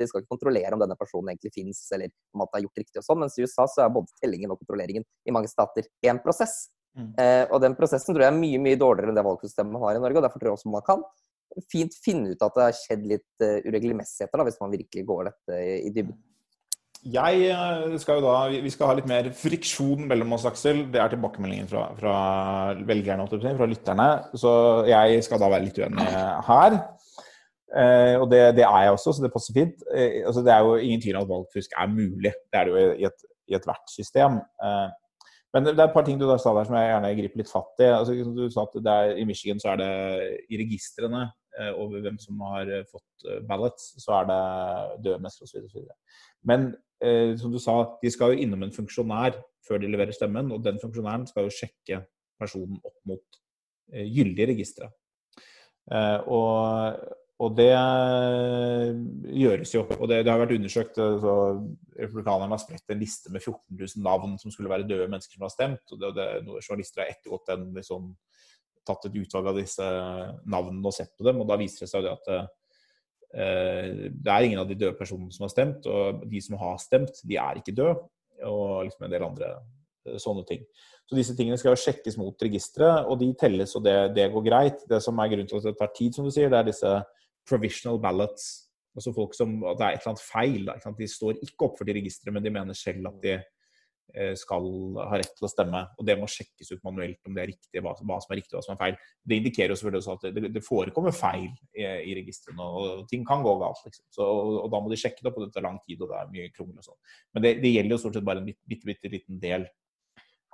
De 0.00 0.06
skal 0.08 0.22
ikke 0.22 0.32
kontrollere 0.32 0.72
om 0.72 0.80
denne 0.80 0.96
personen 0.96 1.28
egentlig 1.28 1.52
fins, 1.52 1.82
eller 1.92 2.08
om 2.32 2.40
at 2.40 2.48
det 2.52 2.58
er 2.58 2.64
gjort 2.64 2.78
riktig 2.80 3.00
og 3.02 3.04
sånn. 3.04 3.18
Mens 3.20 3.36
i 3.36 3.44
USA 3.44 3.66
så 3.68 3.82
er 3.84 3.92
både 3.92 4.08
tellingen 4.22 4.54
og 4.54 4.60
kontrolleringen 4.62 5.04
i 5.28 5.34
mange 5.34 5.50
stater 5.52 5.84
én 6.00 6.22
prosess. 6.24 6.70
Mm. 6.96 7.10
Eh, 7.20 7.44
og 7.52 7.60
den 7.60 7.76
prosessen 7.76 8.14
tror 8.14 8.24
jeg 8.24 8.32
er 8.32 8.38
mye 8.38 8.62
mye 8.64 8.78
dårligere 8.80 9.12
enn 9.12 9.18
det 9.18 9.26
valgsystemet 9.26 9.74
man 9.76 9.84
har 9.84 9.98
i 9.98 10.00
Norge. 10.00 10.16
og 10.16 10.24
Derfor 10.24 10.40
tror 10.40 10.50
jeg 10.50 10.58
også 10.58 10.72
man 10.72 10.86
kan 10.86 11.04
fint 11.70 11.94
finne 12.04 12.32
ut 12.32 12.42
at 12.46 12.56
det 12.56 12.66
har 12.66 12.76
skjedd 12.78 13.06
litt 13.10 13.44
uh, 13.44 13.58
uregelmessigheter, 13.66 14.44
hvis 14.46 14.60
man 14.62 14.74
virkelig 14.74 15.06
går 15.08 15.30
dette 15.30 15.60
i 15.80 15.90
dybden. 15.90 16.18
Jeg 17.00 17.44
eh, 17.48 17.98
skal 18.00 18.18
jo 18.18 18.26
da, 18.26 18.60
Vi 18.60 18.70
skal 18.72 18.90
ha 18.90 18.94
litt 18.98 19.08
mer 19.08 19.30
friksjon 19.32 20.04
mellom 20.08 20.34
oss, 20.36 20.44
Aksel. 20.48 20.82
Det 20.92 21.00
er 21.00 21.12
tilbakemeldingen 21.14 21.68
fra, 21.70 21.86
fra 21.96 22.14
velgerne, 22.86 23.24
fra 23.30 23.68
lytterne. 23.68 24.08
Så 24.36 24.52
jeg 24.90 25.22
skal 25.24 25.40
da 25.40 25.48
være 25.48 25.64
litt 25.68 25.80
uenig 25.80 26.08
her. 26.48 26.76
Eh, 27.70 28.16
og 28.20 28.26
det, 28.32 28.42
det, 28.58 28.66
er 28.66 28.84
jeg 28.84 28.94
også, 28.96 29.14
så 29.14 29.24
det 29.24 29.32
passer 29.32 29.56
fint. 29.56 29.84
Eh, 29.94 30.20
altså, 30.26 30.44
det 30.44 30.52
er 30.52 30.60
jo 30.66 30.76
ingen 30.76 31.00
tvil 31.00 31.16
om 31.16 31.24
at 31.24 31.32
valgfusk 31.32 31.76
er 31.78 31.92
mulig. 31.94 32.34
Det 32.52 32.60
er 32.60 32.68
det 32.68 32.72
jo 32.74 32.86
i 32.92 33.08
et, 33.08 33.26
i 33.48 33.94
system. 33.94 34.40
Eh, 34.64 34.88
men 35.54 35.66
det 35.66 35.78
er 35.78 35.88
et 35.88 35.96
par 35.96 36.04
ting 36.06 36.20
du 36.20 36.28
da 36.28 36.36
sa 36.38 36.52
der 36.54 36.68
som 36.68 36.76
jeg 36.78 36.90
gjerne 36.92 37.16
griper 37.16 37.40
litt 37.40 37.50
fatt 37.50 37.80
i. 37.80 37.88
Altså, 37.88 38.12
du 38.36 38.44
sa 38.52 38.68
at 38.68 38.90
er, 38.92 39.16
I 39.16 39.24
Michigan 39.24 39.62
så 39.62 39.72
er 39.72 39.80
det 39.80 39.92
i 40.52 40.60
registrene 40.60 41.30
over 41.76 42.00
hvem 42.04 42.18
som 42.20 42.40
har 42.52 42.70
eh, 42.70 42.86
fått 42.88 43.26
eh, 43.28 43.42
ballots, 43.46 43.92
så 44.02 44.20
er 44.20 44.30
det 44.30 44.40
døde 45.06 45.22
mestere 45.24 45.48
osv. 45.48 45.86
Men 46.46 46.70
eh, 47.02 47.36
som 47.40 47.52
du 47.52 47.60
sa, 47.62 47.76
de 48.02 48.12
skal 48.12 48.34
jo 48.34 48.44
innom 48.44 48.64
en 48.66 48.74
funksjonær 48.74 49.38
før 49.66 49.82
de 49.82 49.90
leverer 49.92 50.16
stemmen. 50.16 50.52
Og 50.54 50.64
den 50.64 50.80
funksjonæren 50.82 51.28
skal 51.30 51.48
jo 51.48 51.54
sjekke 51.54 52.04
personen 52.40 52.80
opp 52.80 52.98
mot 53.08 53.40
eh, 53.92 54.06
gyldige 54.06 54.50
registre. 54.52 54.90
Eh, 55.90 56.18
og, 56.30 57.02
og 57.40 57.54
det 57.58 57.70
gjøres 59.32 59.74
jo. 59.74 59.84
Og 59.98 60.08
det, 60.10 60.22
det 60.24 60.32
har 60.32 60.40
vært 60.42 60.56
undersøkt. 60.56 60.96
Så 60.96 61.36
Republikanerne 62.00 62.54
har 62.54 62.62
spredt 62.62 62.94
en 62.94 63.02
liste 63.02 63.32
med 63.32 63.44
14 63.44 63.76
000 63.76 64.04
navn 64.06 64.38
som 64.40 64.52
skulle 64.54 64.72
være 64.72 64.88
døde 64.88 65.08
mennesker 65.08 65.36
som 65.36 65.48
har 65.48 65.54
stemt. 65.54 65.84
og 65.92 66.02
det, 66.02 66.14
det, 66.16 66.28
Journalister 66.62 67.04
har 67.04 67.14
ettergått 67.14 67.48
den, 67.52 67.70
liksom, 67.76 68.12
tatt 68.86 69.06
et 69.08 69.18
utvalg 69.20 69.50
av 69.50 69.58
disse 69.60 69.86
navnene 70.50 70.86
og 70.86 70.96
sett 70.96 71.12
på 71.18 71.26
dem. 71.26 71.42
og 71.42 71.50
Da 71.50 71.58
viser 71.60 71.84
det 71.84 71.90
seg 71.92 72.08
at 72.10 72.30
eh, 72.34 72.46
det 74.10 74.32
er 74.32 74.46
ingen 74.46 74.62
av 74.62 74.70
de 74.70 74.78
døde 74.78 74.98
personene 74.98 75.34
som 75.34 75.46
har 75.46 75.52
stemt. 75.52 75.86
Og 75.90 76.24
de 76.30 76.40
som 76.44 76.58
har 76.60 76.80
stemt, 76.82 77.22
de 77.24 77.38
er 77.40 77.60
ikke 77.60 77.76
døde. 77.76 77.98
Og 78.48 78.88
liksom 78.88 79.06
en 79.06 79.12
del 79.12 79.26
andre 79.26 79.52
eh, 80.06 80.16
sånne 80.22 80.46
ting. 80.48 80.64
Så 81.10 81.18
disse 81.18 81.34
tingene 81.38 81.58
skal 81.58 81.74
jo 81.74 81.82
sjekkes 81.82 82.16
mot 82.20 82.42
registeret, 82.46 83.08
og 83.10 83.18
de 83.18 83.32
telles, 83.38 83.72
og 83.74 83.82
det, 83.82 83.96
det, 84.14 84.28
går 84.30 84.44
greit. 84.46 84.82
Det 84.90 85.00
som 85.02 85.18
er 85.18 85.32
grunnen 85.32 85.48
til 85.50 85.58
at 85.58 85.70
det 85.72 85.78
tar 85.80 85.90
tid, 85.96 86.14
som 86.14 86.26
du 86.26 86.30
sier, 86.30 86.52
det 86.52 86.60
er 86.60 86.68
disse 86.70 86.98
provisional 87.48 87.98
ballots 88.02 88.50
Altså 88.90 89.12
folk 89.14 89.36
som, 89.38 89.52
at 89.70 89.78
det 89.78 89.86
er 89.86 89.94
et 89.94 90.00
eller 90.02 90.12
annet 90.12 90.24
feil. 90.26 90.64
Da, 90.66 90.92
de 90.98 91.06
står 91.08 91.36
ikke 91.46 91.68
oppført 91.68 91.92
i 91.92 91.94
registeret, 92.00 92.34
men 92.34 92.42
de 92.44 92.50
mener 92.50 92.74
selv 92.74 93.06
at 93.12 93.20
de 93.22 93.36
skal 94.38 94.66
ha 94.98 95.18
rett 95.20 95.32
til 95.36 95.46
å 95.46 95.50
stemme. 95.50 95.82
Og 95.98 96.06
det 96.06 96.16
må 96.18 96.28
sjekkes 96.30 96.72
ut 96.74 96.84
manuelt 96.86 97.18
om 97.28 97.36
det 97.36 97.42
er 97.42 97.50
riktig, 97.52 97.82
hva, 97.84 97.94
hva 97.94 98.18
som 98.22 98.34
er 98.34 98.40
riktig 98.40 98.54
og 98.54 98.60
hva 98.60 98.64
som 98.66 98.74
er 98.74 98.80
feil. 98.80 98.96
Det 99.24 99.38
indikerer 99.40 99.74
jo 99.74 99.78
selvfølgelig 99.80 100.02
også 100.02 100.16
at 100.16 100.36
det, 100.36 100.52
det 100.56 100.64
forekommer 100.66 101.16
feil 101.16 101.48
i, 101.48 101.84
i 101.84 102.16
registrene, 102.18 102.64
og 102.64 103.04
ting 103.10 103.26
kan 103.28 103.44
gå 103.44 103.54
galt. 103.62 103.82
Liksom. 103.86 104.06
Så, 104.14 104.24
og, 104.26 104.54
og, 104.64 104.70
da 104.72 104.80
må 104.82 104.92
de 104.92 105.00
sjekke 105.00 105.22
det 105.22 105.30
opp, 105.30 105.40
og 105.40 105.46
det 105.46 105.54
tar 105.56 105.66
lang 105.66 105.78
tid, 105.84 106.00
og 106.00 106.10
det 106.12 106.20
er 106.20 106.32
mye 106.34 106.54
krongel 106.56 106.80
og 106.80 106.88
sånn. 106.88 106.98
Men 107.34 107.46
det, 107.46 107.54
det, 107.64 107.74
gjelder 107.74 107.96
jo 107.96 108.00
stort 108.04 108.18
sett 108.18 108.26
bare 108.30 108.42
en 108.42 108.48
bitte, 108.50 108.88
bitte 108.88 109.12
liten 109.12 109.42
del 109.42 109.68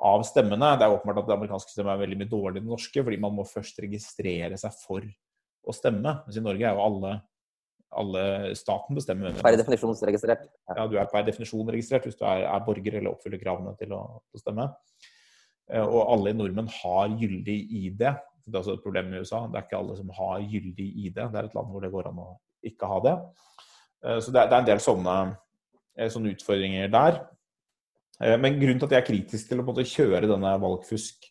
av 0.06 0.26
stemmene. 0.28 0.74
Det 0.76 0.86
er 0.86 0.96
åpenbart 0.96 1.22
at 1.22 1.30
det 1.30 1.38
amerikanske 1.38 1.72
systemet 1.72 1.94
er 1.94 2.02
veldig 2.04 2.20
mye 2.20 2.32
dårligere 2.32 2.62
enn 2.62 2.68
det 2.68 2.74
norske, 2.74 3.06
fordi 3.08 3.22
man 3.22 3.36
må 3.38 3.46
først 3.48 3.80
registrere 3.84 4.60
seg 4.60 4.76
for 4.82 5.06
å 5.66 5.74
stemme. 5.74 6.20
Mens 6.26 6.38
i 6.38 6.44
Norge 6.44 6.68
er 6.68 6.76
jo 6.76 6.84
alle 6.84 7.16
alle 7.94 8.54
staten 8.58 8.98
bestemmer. 8.98 9.34
Per 9.40 9.58
definisjon 9.58 9.96
registrert. 10.08 10.46
Ja. 10.68 10.78
ja. 10.80 10.86
du 10.90 10.96
er 10.98 11.10
per 11.10 11.26
definisjon 11.26 11.68
registrert 11.70 12.06
hvis 12.08 12.18
du 12.18 12.24
er, 12.26 12.46
er 12.48 12.64
borger 12.66 12.98
eller 12.98 13.12
oppfyller 13.12 13.40
kravene 13.42 13.74
til 13.80 13.94
å, 13.96 14.02
til 14.26 14.40
å, 14.40 14.42
stemme. 14.42 14.66
Eh, 15.70 15.84
og 15.84 16.00
alle 16.14 16.34
nordmenn 16.36 16.70
har 16.80 17.14
gyldig 17.20 17.56
ID. 17.82 18.02
Det 18.46 18.54
er 18.54 18.62
også 18.62 18.76
et 18.76 18.84
problem 18.84 19.12
i 19.12 19.22
USA. 19.22 19.44
Det 19.50 19.60
er 19.60 19.68
ikke 19.68 19.80
alle 19.80 19.98
som 19.98 20.10
har 20.18 20.42
gyldig 20.42 20.88
ID. 21.06 21.14
Det 21.22 21.26
er 21.26 21.48
et 21.48 21.56
land 21.58 21.72
hvor 21.72 21.86
det 21.86 21.92
går 21.94 22.10
an 22.10 22.20
å 22.22 22.28
ikke 22.66 22.90
ha 22.90 22.98
det. 23.06 23.14
Eh, 24.04 24.18
så 24.18 24.34
det 24.34 24.42
er, 24.42 24.50
det 24.50 24.58
er 24.58 24.64
en 24.64 24.68
del 24.72 24.82
sånne, 24.82 25.16
eh, 25.96 26.12
sånne, 26.12 26.34
utfordringer 26.36 26.92
der. 26.92 27.24
Men 28.16 28.54
grunnen 28.56 28.78
til 28.80 28.88
at 28.88 28.92
jeg 28.94 29.02
er 29.02 29.04
kritisk 29.10 29.50
til 29.50 29.60
å 29.60 29.72
kjøre 29.76 30.28
denne 30.30 30.54
valgfusk 30.56 31.26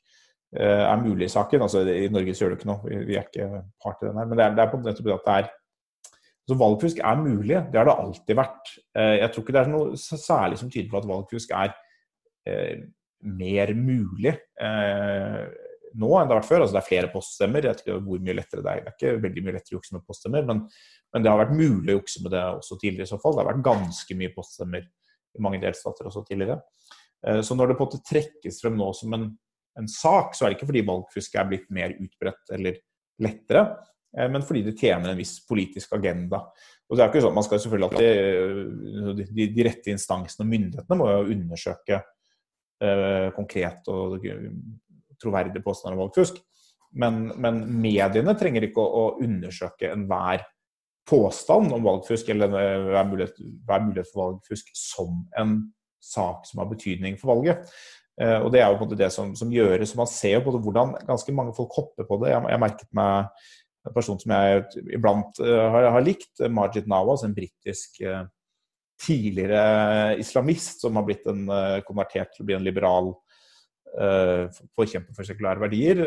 er 0.54 1.00
mulig-saken 1.02 1.64
altså 1.66 1.80
I 1.82 2.12
Norge 2.14 2.36
så 2.38 2.44
gjør 2.44 2.52
det 2.54 2.60
ikke 2.60 2.68
noe, 2.70 3.00
vi 3.08 3.16
er 3.18 3.24
ikke 3.26 3.64
part 3.82 4.04
i 4.04 4.06
den 4.06 4.20
her. 4.22 4.28
Men 4.30 4.38
det 4.38 4.44
er, 4.44 4.54
det 4.54 4.62
er 4.62 4.70
på 4.70 4.78
nettopp 4.84 5.08
det 5.08 5.16
at 5.16 5.26
det 5.26 5.38
er 5.40 5.48
så 6.46 6.58
valgfusk 6.60 7.00
er 7.02 7.22
mulig. 7.22 7.58
Det 7.72 7.80
har 7.80 7.88
det 7.90 7.98
alltid 8.04 8.38
vært. 8.38 8.74
Eh, 8.98 9.16
jeg 9.22 9.32
tror 9.34 9.44
ikke 9.44 9.56
det 9.56 9.62
er 9.64 9.72
noe 9.72 10.00
særlig 10.00 10.60
som 10.62 10.70
tyder 10.70 10.92
på 10.92 11.00
at 11.00 11.08
valgfusk 11.10 11.54
er 11.58 11.72
eh, 12.50 12.84
mer 13.26 13.72
mulig 13.74 14.36
eh, 14.62 15.40
nå 15.96 16.10
enn 16.12 16.28
det 16.28 16.36
har 16.36 16.42
vært 16.42 16.50
før. 16.50 16.66
Altså, 16.66 16.76
det 16.76 16.82
er 16.84 16.90
flere 16.90 17.10
poststemmer. 17.14 17.66
Jeg 17.66 17.80
vet 17.80 18.06
hvor 18.06 18.22
mye 18.28 18.36
lettere 18.38 18.66
det 18.66 18.74
er. 18.74 18.84
Det 18.84 18.92
er 18.92 18.98
ikke 19.00 19.24
veldig 19.24 19.46
mye 19.46 19.56
lettere 19.56 19.74
å 19.74 19.80
jukse 19.80 19.96
med 19.96 20.06
poststemmer, 20.06 20.46
men, 20.46 20.62
men, 21.16 21.26
det 21.26 21.32
har 21.32 21.42
vært 21.42 21.56
mulig 21.56 21.96
å 21.96 21.98
jukse 21.98 22.22
med 22.26 22.36
det 22.36 22.44
også 22.60 22.78
tidligere 22.84 23.10
i 23.10 23.14
så 23.16 23.20
fall. 23.24 23.38
Det 23.38 23.42
har 23.42 23.50
vært 23.54 23.66
ganske 23.66 24.20
mye 24.20 24.36
poststemmer 24.36 24.86
i 24.86 25.44
mange 25.44 25.62
delstater 25.64 26.12
også 26.12 26.26
tidligere. 26.28 26.60
Så 27.44 27.56
når 27.58 27.72
det 27.72 27.78
på 27.80 27.88
en 27.88 27.90
måte 27.90 28.06
trekkes 28.06 28.60
frem 28.62 28.76
nå 28.78 28.92
som 28.94 29.16
en, 29.18 29.24
en 29.80 29.88
sak, 29.90 30.36
så 30.36 30.46
er 30.46 30.52
det 30.52 30.60
ikke 30.60 30.68
fordi 30.70 30.84
valgfusk 30.86 31.40
er 31.40 31.48
blitt 31.50 31.72
mer 31.74 31.96
utbredt 31.96 32.54
eller 32.54 32.78
lettere. 33.26 33.64
Eh, 34.18 34.32
men 34.32 34.46
fordi 34.46 34.64
det 34.66 34.78
tjener 34.80 35.12
en 35.12 35.20
viss 35.20 35.38
politisk 35.48 35.94
agenda. 35.98 36.42
Og 36.90 36.98
det 36.98 37.04
er 37.04 37.12
ikke 37.12 37.24
sånn, 37.26 37.36
Man 37.36 37.46
skal 37.46 37.62
selvfølgelig 37.62 37.90
alltid, 37.90 39.22
eh, 39.22 39.30
de, 39.32 39.48
de 39.56 39.68
rette 39.68 39.94
instansene 39.94 40.46
og 40.46 40.52
myndighetene 40.52 41.00
må 41.00 41.12
jo 41.12 41.36
undersøke 41.36 42.02
eh, 42.82 43.30
konkret 43.36 43.88
og 43.92 44.28
troverdig 45.22 45.64
påstand 45.66 45.96
om 45.96 46.04
valgfusk. 46.06 46.42
Men, 46.96 47.26
men, 47.42 47.64
mediene 47.82 48.36
trenger 48.40 48.68
ikke 48.68 48.84
å, 48.84 49.02
å 49.02 49.24
undersøke 49.26 49.90
enhver 49.92 50.46
påstand 51.06 51.74
om 51.76 51.84
valgfusk 51.86 52.30
eller 52.34 52.50
hver 52.50 53.10
mulighet, 53.10 53.42
hver 53.68 53.84
mulighet, 53.84 54.10
for 54.10 54.22
valgfusk 54.24 54.72
som 54.80 55.20
en 55.38 55.58
sak 56.02 56.48
som 56.48 56.62
har 56.62 56.70
betydning 56.72 57.20
for 57.20 57.34
valget. 57.34 57.68
Eh, 58.22 58.40
og 58.40 58.52
Det 58.54 58.62
er 58.62 58.70
jo 58.70 58.80
på 58.80 58.86
en 58.86 58.90
måte 58.90 59.02
det 59.02 59.12
som, 59.14 59.36
som 59.36 59.52
gjøres. 59.52 59.96
Man 60.00 60.10
ser 60.10 60.38
jo 60.38 60.46
på 60.46 60.56
det, 60.56 60.64
hvordan 60.64 60.96
ganske 61.08 61.36
mange 61.36 61.56
folk 61.58 61.74
hopper 61.76 62.08
på 62.08 62.20
det. 62.24 62.32
Jeg, 62.32 62.48
jeg 62.54 62.64
merket 62.64 62.92
meg 62.96 63.46
en 63.86 63.94
person 63.94 64.20
som 64.22 64.34
jeg 64.34 64.86
iblant 64.98 65.42
uh, 65.44 65.68
har, 65.74 65.90
har, 65.96 66.06
likt, 66.06 66.42
Majid 66.52 66.90
Nawaz, 66.90 67.26
en 67.26 67.36
britisk 67.36 68.02
uh, 68.06 68.24
tidligere 69.02 70.16
islamist 70.22 70.86
som 70.86 70.98
har 70.98 71.06
blitt 71.08 71.26
en, 71.30 71.46
uh, 71.52 71.82
konvertert 71.88 72.34
til 72.34 72.46
å 72.46 72.50
bli 72.50 72.60
en 72.60 72.68
liberal 72.68 73.16
forkjemper 74.76 75.16
for 75.16 75.24
sekulære 75.24 75.62
verdier. 75.62 76.00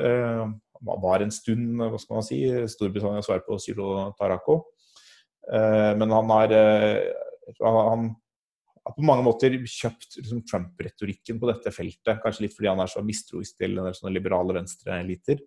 var 0.85 1.23
en 1.25 1.31
stund 1.33 1.79
hva 1.81 1.97
skal 1.97 2.19
man 2.19 2.27
si, 2.27 2.43
Storbritannias 2.69 3.25
svar 3.25 3.41
på 3.47 3.57
Sylo 3.65 4.11
Tarako. 4.19 4.59
men 5.97 6.13
han 6.13 6.33
har, 6.35 6.53
han 7.65 7.79
har 7.79 8.93
på 8.93 9.07
mange 9.09 9.25
måter 9.25 9.57
kjøpt 9.57 10.19
liksom, 10.19 10.43
Trump-retorikken 10.51 11.41
på 11.41 11.49
dette 11.49 11.73
feltet. 11.73 12.21
Kanskje 12.21 12.45
litt 12.45 12.59
fordi 12.59 12.69
han 12.75 12.85
er 12.85 12.93
så 12.93 13.01
mistroisk 13.01 13.57
til 13.57 13.81
sånne 13.81 14.13
liberale 14.13 14.59
venstreeliter. 14.59 15.41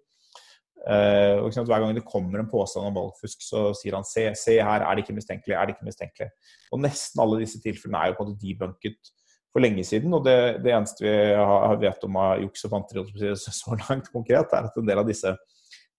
Uh, 0.81 1.45
og 1.45 1.53
Hver 1.53 1.83
gang 1.83 1.93
det 1.93 2.07
kommer 2.07 2.41
en 2.41 2.49
påstand 2.49 2.87
om 2.87 2.95
valgfusk, 2.95 3.43
så 3.45 3.67
sier 3.77 3.93
han 3.93 4.07
se, 4.07 4.23
se 4.39 4.57
her, 4.57 4.81
er 4.81 4.97
det 4.97 5.03
ikke 5.03 5.13
mistenkelig, 5.13 5.53
er 5.53 5.67
det 5.67 5.75
ikke 5.75 5.89
mistenkelig. 5.89 6.29
Og 6.73 6.81
Nesten 6.81 7.21
alle 7.21 7.41
disse 7.43 7.61
tilfellene 7.61 8.01
er 8.01 8.11
jo 8.11 8.17
på 8.17 8.25
en 8.25 8.31
måte 8.31 8.41
debunket 8.41 9.11
for 9.51 9.63
lenge 9.63 9.83
siden. 9.85 10.13
Og 10.17 10.25
det, 10.25 10.37
det 10.65 10.73
eneste 10.73 11.05
vi 11.05 11.15
har, 11.37 11.77
vet 11.81 12.07
om 12.07 12.19
av 12.21 12.45
juks 12.45 12.65
og 12.65 12.75
fanteri 12.75 13.33
så 13.37 13.77
langt 13.83 14.09
konkret, 14.13 14.55
er 14.57 14.69
at 14.69 14.79
en 14.79 14.89
del 14.89 15.03
av 15.03 15.09
disse 15.09 15.35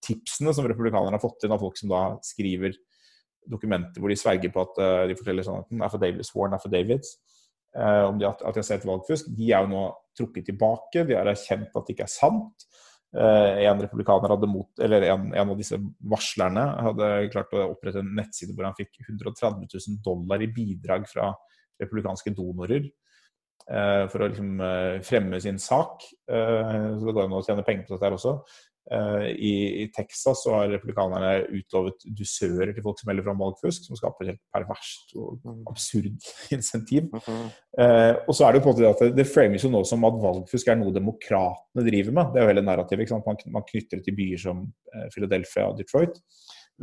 tipsene 0.03 0.51
som 0.55 0.67
republikanerne 0.67 1.15
har 1.15 1.23
fått 1.23 1.45
inn 1.45 1.55
av 1.55 1.63
folk 1.63 1.79
som 1.79 1.91
da 1.93 2.03
skriver 2.25 2.75
dokumenter 3.49 3.99
hvor 3.99 4.11
de 4.11 4.19
sverger 4.19 4.51
på 4.53 4.63
at 4.63 4.79
uh, 4.79 5.03
de 5.09 5.15
forteller 5.19 5.47
at 5.51 5.83
affidavits, 5.87 6.29
sworn 6.31 6.55
affidavits 6.55 7.15
uh, 7.75 8.09
om 8.09 8.19
de 8.19 8.27
at 8.27 8.43
de 8.43 8.51
har 8.59 8.67
sett 8.67 8.87
valgfusk, 8.87 9.31
de 9.35 9.51
er 9.51 9.65
jo 9.65 9.71
nå 9.71 9.83
trukket 10.17 10.47
tilbake. 10.51 11.05
De 11.07 11.17
har 11.17 11.27
erkjent 11.31 11.71
at 11.71 11.87
det 11.87 11.95
ikke 11.95 12.07
er 12.07 12.13
sant. 12.13 12.67
En 13.13 13.81
republikaner 13.83 14.31
hadde 14.33 14.47
mot, 14.49 14.71
eller 14.81 15.03
en, 15.05 15.27
en, 15.37 15.49
av 15.53 15.59
disse 15.59 15.77
varslerne 16.09 16.63
hadde 16.87 17.09
klart 17.33 17.53
å 17.53 17.67
opprette 17.75 18.01
en 18.01 18.09
nettside 18.17 18.55
hvor 18.55 18.65
han 18.65 18.77
fikk 18.77 18.97
130 19.03 19.67
000 19.69 19.99
dollar 20.01 20.41
i 20.41 20.49
bidrag 20.49 21.05
fra 21.11 21.27
republikanske 21.83 22.33
donorer 22.33 22.87
for 23.63 24.17
å 24.17 24.31
liksom 24.31 24.57
fremme 25.05 25.37
sin 25.45 25.59
sak. 25.61 26.01
Så 26.25 27.05
det 27.05 27.13
går 27.13 27.27
an 27.27 27.37
å 27.37 27.43
tjene 27.45 27.63
penger 27.67 27.85
på 27.85 27.93
dette 27.93 28.09
her 28.09 28.17
også. 28.17 28.33
Eh, 28.91 29.27
I, 29.31 29.83
I, 29.83 29.91
Texas 29.95 30.41
så 30.43 30.51
har 30.57 30.71
republikanerne 30.73 31.45
utlovet 31.55 32.03
dusører 32.03 32.73
til 32.75 32.83
folk 32.83 32.99
som 32.99 33.07
melder 33.09 33.23
fram 33.23 33.39
valgfusk, 33.39 33.85
som 33.87 33.95
skaper 33.95 34.33
helt 34.33 34.41
perverst 34.51 35.13
og 35.15 35.37
mm. 35.39 35.61
absurd 35.71 36.09
insentiv. 36.55 37.07
Uh 37.23 37.45
eh, 37.79 38.11
og 38.27 38.35
så 38.35 38.45
er 38.45 38.53
det 38.53 38.59
jo 38.59 38.65
på 38.65 38.73
en 38.73 38.75
måte 38.75 38.89
at 38.91 39.05
det, 39.05 39.13
det 39.21 39.29
frames 39.29 39.63
jo 39.63 39.71
nå 39.71 39.83
som 39.87 40.03
at 40.07 40.19
valgfusk 40.25 40.67
er 40.67 40.79
noe 40.81 40.95
demokratene 40.95 41.87
driver 41.87 42.17
med. 42.19 42.33
Det 42.33 42.41
er 42.41 42.45
jo 42.45 42.51
hele 42.51 42.65
narrativet. 42.67 43.15
Man, 43.23 43.39
man, 43.55 43.65
knytter 43.71 44.01
det 44.01 44.07
til 44.09 44.19
byer 44.19 44.43
som 44.43 44.67
eh, 44.67 45.07
Philadelphia 45.15 45.69
og 45.71 45.79
Detroit. 45.79 46.19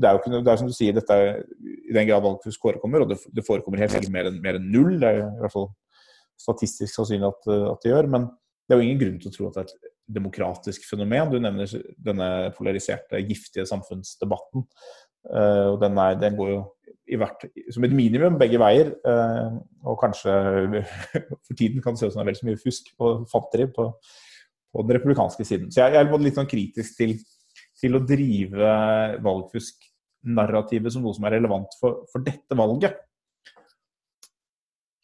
Det 0.01 0.09
er 0.09 0.17
jo 0.17 0.23
ikke, 0.23 0.33
det 0.41 0.51
er 0.51 0.59
som 0.63 0.71
du 0.71 0.75
sier, 0.75 0.97
dette 0.97 1.15
er, 1.21 1.41
i 1.61 1.93
den 1.93 2.09
grad 2.09 2.25
valgfusk 2.25 2.63
forekommer, 2.65 3.05
og 3.05 3.13
det, 3.13 3.21
det 3.37 3.45
forekommer 3.45 3.83
helt 3.83 3.93
sikkert 3.93 4.15
mer 4.15 4.31
enn, 4.57 4.69
null. 4.73 4.97
Det 5.03 5.09
er 5.09 5.25
i 5.27 5.43
hvert 5.43 5.53
fall 5.53 5.73
statistisk 6.41 6.95
sannsynlig 6.95 7.29
at, 7.29 7.51
at 7.75 7.83
det 7.85 7.93
gjør. 7.93 8.09
men 8.09 8.31
det 8.71 8.77
er 8.77 8.81
jo 8.81 8.87
ingen 8.87 9.01
grunn 9.01 9.17
til 9.19 9.33
å 9.33 9.35
tro 9.35 9.47
at 9.49 9.57
det 9.57 9.63
er 9.65 9.69
et 9.69 9.90
demokratisk 10.15 10.85
fenomen. 10.89 11.31
Du 11.31 11.39
nevner 11.43 11.71
denne 12.01 12.29
polariserte, 12.57 13.21
giftige 13.29 13.67
samfunnsdebatten. 13.69 14.67
Uh, 15.29 15.75
og 15.75 15.81
den, 15.83 15.99
er, 16.01 16.17
den, 16.21 16.37
går 16.39 16.53
jo 16.55 16.61
i 17.11 17.19
hvert, 17.21 17.45
som 17.75 17.85
et 17.85 17.95
minimum 17.95 18.39
begge 18.41 18.61
veier. 18.61 18.95
Uh, 19.05 19.61
og 19.85 20.01
kanskje 20.01 20.33
for 21.47 21.59
tiden 21.59 21.85
kan 21.85 21.97
det 21.97 22.03
se 22.03 22.09
ut 22.09 22.15
som 22.15 22.23
det 22.23 22.27
er 22.27 22.31
vel 22.33 22.41
så 22.41 22.49
mye 22.49 22.63
fusk 22.63 22.91
og 22.99 23.29
fanteri 23.31 23.69
på, 23.69 23.91
på, 24.73 24.87
den 24.87 24.97
republikanske 24.97 25.47
siden. 25.47 25.71
Så 25.71 25.85
jeg, 25.85 25.99
jeg 25.99 26.09
er 26.09 26.27
litt 26.27 26.41
sånn 26.41 26.51
kritisk 26.51 26.99
til, 26.99 27.15
til 27.81 27.99
å 27.99 28.05
drive 28.07 28.75
valgfusk-narrativet 29.27 30.97
som 30.97 31.07
noe 31.07 31.17
som 31.17 31.29
er 31.29 31.39
relevant 31.39 31.79
for, 31.83 32.05
for 32.13 32.25
dette 32.27 32.59
valget. 32.59 32.99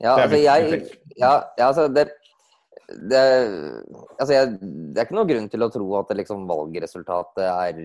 Ja, 0.02 0.12
altså 0.12 0.36
jeg, 0.36 0.80
ja, 1.16 1.30
ja, 1.56 1.68
altså 1.70 1.86
det, 1.88 2.10
det, 2.86 3.20
altså 4.20 4.30
jeg, 4.30 4.50
det, 4.60 5.00
er 5.00 5.06
ikke 5.08 5.16
noen 5.16 5.30
grunn 5.30 5.48
til 5.50 5.64
å 5.66 5.70
tro 5.74 5.86
at 5.98 6.12
liksom 6.14 6.44
valgresultatet 6.46 7.42
er 7.42 7.80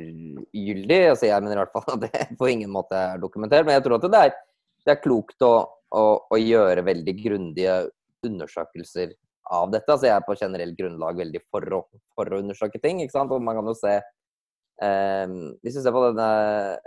gyldig. 0.53 0.99
Altså 1.15 1.25
jeg 1.25 1.41
mener 1.41 1.57
i 1.57 1.61
hvert 1.63 1.73
fall 1.73 1.95
at 1.95 2.05
det 2.05 2.37
på 2.37 2.49
ingen 2.51 2.69
måte 2.73 2.99
er 2.99 3.21
dokumentert. 3.21 3.65
Men 3.65 3.79
jeg 3.79 3.85
tror 3.87 3.97
at 3.97 4.05
det 4.05 4.21
er, 4.27 4.37
det 4.85 4.93
er 4.93 5.01
klokt 5.01 5.47
å, 5.47 5.51
å, 5.97 6.05
å, 6.29 6.37
gjøre 6.37 6.85
veldig 6.85 7.17
grundige 7.17 7.75
undersøkelser 8.27 9.15
av 9.51 9.73
dette. 9.73 9.89
Altså 9.89 10.11
jeg 10.11 10.15
er 10.19 10.25
på 10.27 10.37
generelt 10.37 10.77
grunnlag 10.77 11.21
veldig 11.25 11.43
for 11.49 11.77
å, 11.79 11.83
for 12.13 12.29
å 12.29 12.41
undersøke 12.43 12.81
ting. 12.83 13.01
Og 13.01 13.37
man 13.41 13.57
kan 13.57 13.73
jo 13.73 13.77
se 13.81 13.97
eh, 13.97 15.37
Hvis 15.65 15.79
du 15.79 15.81
ser 15.81 15.97
på 15.97 16.05
denne 16.11 16.33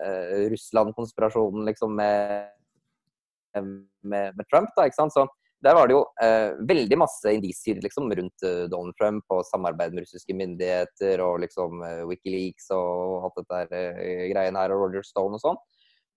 eh, 0.07 0.45
Russland-konspirasjonen 0.55 1.67
liksom 1.67 1.99
med, 1.99 2.53
med, 3.59 4.31
med, 4.39 4.47
Trump, 4.47 4.71
da, 4.79 4.87
ikke 4.87 5.03
sant? 5.03 5.19
så 5.19 5.27
der 5.65 5.77
var 5.77 5.89
det 5.89 5.97
jo 5.97 6.03
eh, 6.23 6.57
veldig 6.69 6.99
masse 7.01 7.33
indisier 7.33 7.81
liksom, 7.83 8.11
rundt 8.19 8.45
eh, 8.47 8.65
Donald 8.73 8.97
Trump 8.99 9.35
og 9.35 9.47
samarbeid 9.49 9.95
med 9.95 10.05
russiske 10.05 10.37
myndigheter 10.37 11.23
og 11.25 11.41
liksom 11.45 11.83
eh, 11.87 12.03
Wikileaks 12.09 12.69
og 12.77 13.29
alt 13.29 13.41
dette 13.41 13.81
eh, 14.03 14.27
greiene 14.33 14.61
her, 14.61 14.75
og 14.75 14.85
Roger 14.85 15.07
Stone 15.07 15.39
og 15.39 15.43
sånn. 15.43 15.61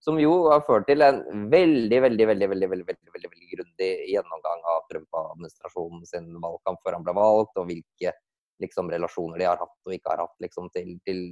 Som 0.03 0.19
jo 0.21 0.33
har 0.51 0.61
ført 0.67 0.85
til 0.89 1.01
en 1.01 1.23
veldig 1.49 2.01
veldig, 2.03 2.27
veldig, 2.29 2.49
veldig, 2.53 2.69
veldig, 2.73 2.87
veldig, 2.91 3.13
veldig, 3.15 3.31
veldig 3.33 3.51
grundig 3.55 3.91
gjennomgang 4.11 4.65
av 4.75 4.83
Trump-administrasjonen 4.91 6.03
sin 6.05 6.27
valgkamp 6.43 6.83
før 6.85 6.99
han 6.99 7.07
ble 7.07 7.15
valgt, 7.17 7.57
og 7.57 7.71
hvilke 7.71 8.13
liksom, 8.61 8.91
relasjoner 8.93 9.41
de 9.41 9.47
har 9.49 9.61
hatt 9.61 9.89
og 9.89 9.95
ikke 9.95 10.13
har 10.13 10.25
hatt 10.25 10.35
liksom, 10.43 10.69
til, 10.75 10.97
til, 11.07 11.23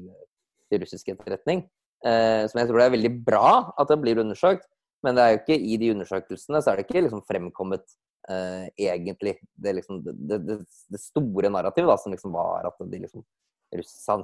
til 0.71 0.85
russisk 0.85 1.11
etterretning. 1.13 1.65
Eh, 2.05 2.43
som 2.49 2.59
jeg 2.59 2.69
tror 2.69 2.81
det 2.81 2.87
er 2.87 2.95
veldig 2.95 3.13
bra 3.25 3.49
at 3.81 3.91
det 3.91 3.99
blir 4.01 4.21
undersøkt. 4.21 4.67
Men 5.05 5.17
det 5.17 5.23
er 5.23 5.33
jo 5.33 5.39
ikke 5.43 5.57
i 5.61 5.77
de 5.81 5.93
undersøkelsene 5.93 6.61
så 6.63 6.71
er 6.71 6.79
det 6.79 6.87
ikke 6.87 7.05
liksom 7.05 7.23
fremkommet 7.29 7.85
uh, 8.31 8.65
egentlig 8.73 9.35
det, 9.53 9.73
liksom, 9.79 10.01
det, 10.05 10.39
det, 10.47 10.59
det, 10.91 11.01
store 11.01 11.51
narrativet, 11.53 11.91
da, 11.91 11.97
som 12.01 12.15
liksom 12.15 12.33
var 12.35 12.67
at 12.71 12.85
de 12.91 13.01
liksom 13.03 13.25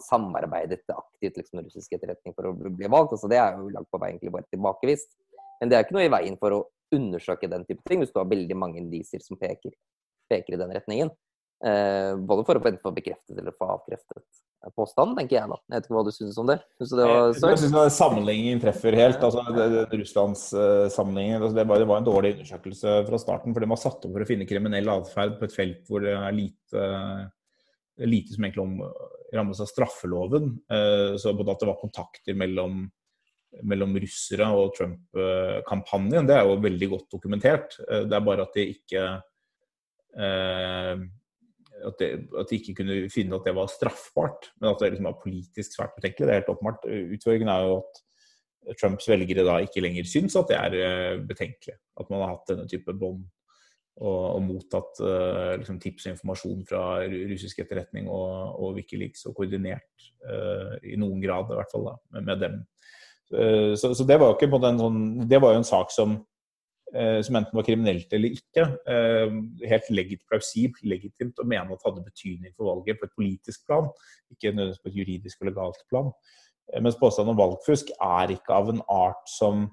samarbeidet 0.02 0.84
aktivt 0.90 1.38
liksom, 1.38 1.60
med 1.60 1.68
russisk 1.68 1.94
etterretning 1.98 2.36
for 2.38 2.50
å 2.50 2.54
bli 2.56 2.90
valgt. 2.90 3.16
Altså, 3.18 3.30
det 3.32 3.40
er 3.42 3.58
jo 3.58 3.72
langt 3.74 3.90
på 3.92 4.00
vei 4.02 4.14
egentlig 4.14 4.34
bare 4.34 4.50
tilbakevist. 4.54 5.12
Men 5.62 5.70
det 5.70 5.78
er 5.78 5.86
ikke 5.86 5.98
noe 5.98 6.08
i 6.08 6.14
veien 6.14 6.38
for 6.42 6.56
å 6.56 6.62
undersøke 6.96 7.50
den 7.52 7.66
type 7.68 7.84
ting 7.88 8.02
hvis 8.02 8.14
du 8.14 8.20
har 8.20 8.30
veldig 8.30 8.58
mange 8.58 8.80
indisier 8.82 9.22
som 9.24 9.40
peker, 9.40 9.74
peker 10.32 10.56
i 10.56 10.62
den 10.62 10.74
retningen. 10.76 11.12
Uh, 11.62 12.18
både 12.26 12.46
for 12.48 12.58
å 12.58 12.62
få 12.82 12.92
bekreftet 12.96 13.38
eller 13.38 13.54
få 13.54 13.68
avkreftet 13.76 14.42
påstanden, 14.78 15.16
tenker 15.18 15.38
jeg 15.40 15.50
da. 15.50 15.58
Jeg 15.58 15.76
vet 15.76 15.88
ikke 15.88 15.96
hva 15.96 16.04
du 16.06 16.12
synes 16.14 16.38
om 16.42 16.50
det? 16.50 16.58
Synes 16.78 16.94
det 16.94 17.06
var 17.10 17.52
jeg 17.52 17.62
synes 17.62 17.98
Sammenligningen 17.98 18.62
treffer 18.62 18.98
helt. 18.98 19.24
altså 19.26 19.86
Russlands-sammenligningen. 19.90 21.40
Uh, 21.40 21.46
altså, 21.46 21.58
det, 21.58 21.66
det, 21.82 21.88
var 21.90 22.02
en 22.02 22.08
dårlig 22.08 22.34
undersøkelse 22.36 22.96
fra 23.10 23.22
starten. 23.22 23.54
for 23.54 23.66
Det 23.66 23.72
var 23.74 23.82
satt 23.82 24.06
opp 24.06 24.16
for 24.16 24.26
å 24.26 24.30
finne 24.30 24.50
kriminell 24.50 24.90
atferd 24.94 25.38
på 25.40 25.48
et 25.48 25.56
felt 25.56 25.90
hvor 25.90 26.06
det 26.06 26.14
er 26.14 26.38
lite, 26.38 26.88
lite 28.06 28.36
som 28.36 28.46
egentlig 28.46 28.66
om, 28.66 28.76
rammes 29.34 29.62
av 29.64 29.70
straffeloven. 29.70 30.52
Uh, 30.72 31.18
så 31.22 31.34
både 31.38 31.56
at 31.56 31.64
det 31.64 31.72
var 31.72 31.80
kontakter 31.82 32.38
mellom, 32.38 32.84
mellom 33.66 33.98
russere 34.04 34.50
og 34.58 34.76
Trump-kampanjen, 34.78 36.30
det 36.30 36.38
er 36.38 36.46
jo 36.48 36.62
veldig 36.66 36.92
godt 36.94 37.10
dokumentert. 37.18 37.80
Uh, 37.88 38.04
det 38.06 38.18
er 38.18 38.30
bare 38.30 38.46
at 38.46 38.58
de 38.58 38.70
ikke 38.76 39.08
at, 41.88 41.98
det, 42.00 42.10
at, 42.38 42.48
de 42.50 42.60
ikke 42.60 42.78
kunne 42.82 43.02
finne 43.12 43.38
at 43.38 43.48
det 43.48 43.56
var 43.58 43.70
straffbart, 43.72 44.52
men 44.60 44.72
at 44.72 44.80
det 44.82 44.94
liksom 44.94 45.10
var 45.10 45.20
politisk 45.22 45.76
svært 45.76 45.94
betenkelig. 45.98 46.28
Det 46.28 46.34
er 46.34 46.42
helt 46.42 46.54
åpenbart. 46.54 46.88
Utfordringen 47.18 47.52
er 47.52 47.68
jo 47.68 47.76
at 47.82 48.02
Trumps 48.78 49.10
velgere 49.10 49.46
da 49.48 49.58
ikke 49.66 49.82
lenger 49.82 50.06
syns 50.10 50.38
at 50.38 50.52
det 50.52 50.58
er 50.58 50.76
uh, 50.78 51.22
betenkelig. 51.28 51.78
At 52.00 52.10
man 52.12 52.24
har 52.24 52.36
hatt 52.36 52.52
denne 52.52 52.68
type 52.70 52.94
bånd 52.94 53.24
og, 54.02 54.26
og, 54.36 54.42
mottatt 54.46 55.02
uh, 55.04 55.58
liksom 55.60 55.80
tips 55.82 56.08
og 56.08 56.14
informasjon 56.16 56.66
fra 56.70 56.84
russisk 57.32 57.64
etterretning 57.64 58.10
og, 58.10 58.58
og 58.62 58.78
Wikileaks 58.78 59.26
og 59.30 59.36
koordinert 59.40 60.10
uh, 60.26 60.78
i 60.86 60.98
noen 61.02 61.24
grad 61.24 61.52
i 61.52 61.58
hvert 61.60 61.74
fall 61.74 61.90
da, 61.90 61.96
med, 62.16 62.30
med 62.30 62.46
dem. 62.48 62.62
Så, 63.32 63.94
så, 63.96 64.04
det 64.04 64.18
var 64.20 64.28
jo 64.28 64.34
ikke 64.36 64.50
på 64.52 64.58
den 64.60 64.76
sånn, 64.76 65.04
det 65.32 65.38
var 65.40 65.54
jo 65.54 65.62
en 65.62 65.64
sak 65.64 65.94
som 65.96 66.18
Eh, 66.18 66.31
som 67.24 67.38
enten 67.40 67.56
var 67.56 67.64
kriminelt 67.64 68.12
eller 68.14 68.34
ikke, 68.36 68.66
eh, 68.92 69.36
helt 69.72 69.90
legit, 69.96 70.24
plausibelt 70.28 70.84
legitimt 70.84 71.40
å 71.40 71.48
mene 71.48 71.72
at 71.72 71.80
det 71.80 71.88
hadde 71.88 72.04
betydning 72.04 72.54
for 72.58 72.68
valget 72.68 73.00
på 73.00 73.08
et 73.08 73.16
politisk 73.16 73.64
plan, 73.70 73.88
ikke 74.34 74.52
nødvendigvis 74.52 74.82
på 74.84 74.92
et 74.92 74.98
juridisk 75.00 75.42
og 75.42 75.48
legalt 75.52 75.86
plan. 75.88 76.12
Eh, 76.74 76.82
mens 76.84 77.00
påstanden 77.00 77.32
om 77.32 77.40
valgfusk 77.40 77.94
er 77.96 78.36
ikke 78.36 78.56
av 78.56 78.70
en 78.74 78.84
art 78.90 79.24
som 79.30 79.70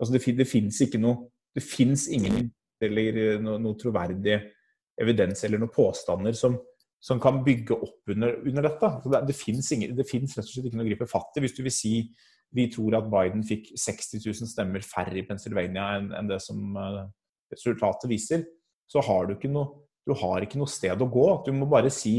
altså 0.00 0.16
Det, 0.16 0.36
det 0.38 0.48
fins 0.48 0.80
ikke 0.80 0.98
noe 0.98 1.28
Det 1.54 1.62
fins 1.62 2.08
ingen 2.08 2.50
eller 2.82 3.38
noe, 3.38 3.58
noe, 3.60 3.76
troverdig 3.78 4.38
evidens 4.98 5.44
eller 5.44 5.60
noen 5.60 5.70
påstander 5.70 6.32
som, 6.34 6.56
som 6.98 7.20
kan 7.20 7.44
bygge 7.44 7.76
opp 7.76 8.10
under, 8.10 8.40
under 8.42 8.66
dette. 8.66 8.88
det, 9.04 9.20
det 9.28 9.36
fins 9.36 9.70
rett 9.70 10.42
og 10.42 10.48
slett 10.48 10.66
ikke 10.66 10.80
noe 10.80 10.86
å 10.86 10.88
gripe 10.88 11.06
fatt 11.06 11.36
i. 11.36 11.42
Hvis 11.44 11.54
du 11.54 11.62
vil 11.62 11.74
si 11.76 11.92
vi 12.52 12.68
tror 12.72 12.98
at 12.98 13.08
Biden 13.12 13.44
fikk 13.46 13.70
60 13.80 14.20
000 14.26 14.50
stemmer 14.50 14.84
færre 14.84 15.16
i 15.18 15.24
Pennsylvania 15.28 15.94
enn, 15.98 16.10
enn 16.18 16.28
det 16.28 16.38
som 16.44 16.76
uh, 16.76 17.06
resultatet 17.52 18.10
viser, 18.10 18.44
så 18.90 19.02
har 19.06 19.28
du 19.28 19.36
ikke 19.36 19.50
noe, 19.52 19.86
du 20.06 20.14
har 20.18 20.44
ikke 20.44 20.60
noe 20.60 20.70
sted 20.70 21.00
å 21.00 21.08
gå. 21.08 21.26
Du 21.46 21.52
må 21.56 21.68
bare 21.70 21.92
si 21.92 22.18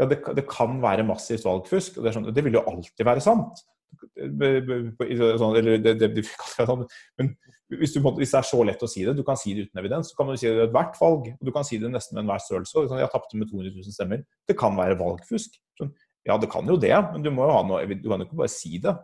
ja, 0.00 0.08
det, 0.10 0.22
det 0.36 0.46
kan 0.50 0.80
være 0.82 1.06
massivt 1.06 1.44
valgfusk. 1.46 1.98
og 1.98 2.06
Det, 2.06 2.14
sånn, 2.16 2.32
det 2.34 2.44
vil 2.46 2.58
jo 2.58 2.64
alltid 2.70 3.06
være 3.06 3.22
sant. 3.22 3.60
Sånn, 3.94 5.56
eller 5.58 5.78
det, 5.82 5.94
det, 6.00 6.24
sånn. 6.56 6.86
Men 7.20 7.30
hvis, 7.70 7.94
du, 7.94 8.00
hvis, 8.02 8.32
det 8.32 8.40
er 8.40 8.48
så 8.48 8.62
lett 8.66 8.82
å 8.82 8.90
si 8.90 9.04
det, 9.06 9.14
du 9.18 9.22
kan 9.26 9.38
si 9.38 9.54
det 9.54 9.68
uten 9.68 9.82
evidens, 9.82 10.10
så 10.10 10.18
kan 10.18 10.32
du 10.32 10.38
si 10.38 10.48
det 10.48 10.56
ved 10.56 10.66
ethvert 10.68 10.98
valg. 11.00 11.30
og 11.36 11.46
Du 11.46 11.52
kan 11.54 11.66
si 11.66 11.78
det 11.82 11.92
nesten 11.92 12.18
med 12.18 12.24
enhver 12.24 12.42
størrelse. 12.42 12.86
Sånn, 12.88 13.02
jeg 13.02 13.12
tapte 13.12 13.38
med 13.38 13.50
200 13.52 13.76
000 13.76 13.96
stemmer. 13.96 14.24
Det 14.48 14.58
kan 14.58 14.74
være 14.78 14.98
valgfusk. 15.00 15.60
Sånn, 15.78 15.94
ja, 16.24 16.38
det 16.40 16.48
kan 16.52 16.68
jo 16.68 16.78
det, 16.80 16.94
men 17.12 17.24
du 17.24 17.30
må 17.34 17.44
jo 17.46 17.52
ha 17.52 17.64
noe, 17.68 17.84
du 17.84 18.08
kan 18.08 18.22
jo 18.22 18.28
ikke 18.30 18.40
bare 18.40 18.52
si 18.52 18.78
det. 18.82 18.94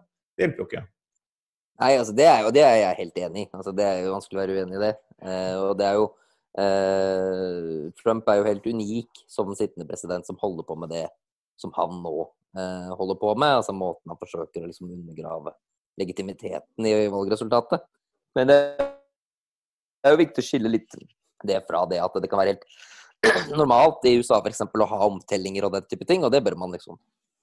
Det 0.40 0.46
hjelper 0.46 0.62
jo 0.62 0.66
ikke. 0.70 0.80
Nei, 1.80 1.90
altså 2.00 2.12
det 2.16 2.24
er 2.24 2.38
jo 2.46 2.52
det 2.56 2.62
er 2.64 2.78
jeg 2.78 2.96
helt 2.96 3.18
enig 3.20 3.42
i. 3.42 3.48
Altså, 3.56 3.72
det 3.76 3.84
er 3.84 3.98
jo 4.06 4.14
vanskelig 4.14 4.38
å 4.38 4.40
være 4.40 4.54
uenig 4.56 4.78
i 4.78 4.82
det. 4.86 4.94
Eh, 5.20 5.56
og 5.60 5.72
det 5.76 5.84
er 5.84 5.98
jo 5.98 6.06
eh, 6.64 7.90
Trump 8.00 8.28
er 8.32 8.40
jo 8.40 8.46
helt 8.48 8.68
unik 8.72 9.20
som 9.28 9.52
sittende 9.52 9.88
president 9.88 10.24
som 10.24 10.40
holder 10.40 10.64
på 10.64 10.76
med 10.80 10.94
det 10.96 11.04
som 11.60 11.74
han 11.76 12.00
nå 12.00 12.14
eh, 12.56 12.88
holder 12.96 13.20
på 13.20 13.34
med. 13.36 13.58
Altså 13.60 13.76
måten 13.76 14.12
han 14.14 14.20
forsøker 14.20 14.64
å 14.64 14.70
liksom 14.70 14.88
undergrave 14.88 15.52
legitimiteten 16.00 16.88
i 16.88 16.94
valgresultatet. 17.12 17.84
Men 18.38 18.48
det 18.48 18.58
er 18.80 20.14
jo 20.16 20.22
viktig 20.22 20.40
å 20.40 20.48
skille 20.48 20.72
litt 20.72 20.96
det 21.44 21.60
fra 21.68 21.84
det 21.88 22.00
at 22.00 22.16
det 22.16 22.32
kan 22.32 22.40
være 22.40 22.56
helt 22.56 23.52
normalt 23.60 24.08
i 24.08 24.16
USA 24.16 24.40
f.eks. 24.40 24.64
å 24.64 24.90
ha 24.94 25.04
omtellinger 25.04 25.68
og 25.68 25.76
den 25.76 25.88
type 25.88 26.08
ting, 26.08 26.24
og 26.24 26.32
det 26.32 26.40
bør 26.44 26.56
man 26.60 26.72
liksom 26.72 26.96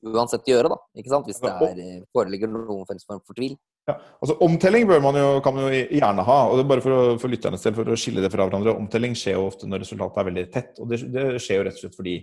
uansett 0.06 0.48
gjøre, 0.48 0.72
da. 0.74 0.78
Ikke 1.00 1.12
sant? 1.12 1.28
Hvis 1.28 1.42
det 1.42 1.52
er, 1.52 1.82
eh, 1.82 2.06
foreligger 2.14 2.52
noen 2.52 2.86
form 2.86 3.22
for 3.26 3.34
tvil. 3.38 3.58
Ja, 3.88 3.96
altså 4.22 4.36
Omtelling 4.44 4.88
bør 4.88 5.00
man 5.02 5.16
jo, 5.16 5.28
kan 5.40 5.56
man 5.56 5.70
jo 5.72 5.84
gjerne 5.88 6.26
ha. 6.28 6.38
og 6.50 6.58
det 6.58 6.66
er 6.66 6.72
bare 6.74 6.84
For, 6.84 6.92
å, 6.92 7.20
for 7.22 7.32
lytternes 7.32 7.64
del, 7.64 7.74
for 7.78 7.88
å 7.88 7.96
skille 8.00 8.22
det 8.22 8.32
fra 8.34 8.48
hverandre. 8.48 8.76
Omtelling 8.76 9.16
skjer 9.16 9.38
jo 9.38 9.48
ofte 9.48 9.70
når 9.70 9.86
resultatet 9.86 10.20
er 10.20 10.28
veldig 10.28 10.46
tett. 10.52 10.74
og 10.82 10.92
Det, 10.92 11.00
det 11.14 11.26
skjer 11.40 11.62
jo 11.62 11.64
rett 11.68 11.80
og 11.80 11.86
slett 11.86 11.96
fordi 11.96 12.18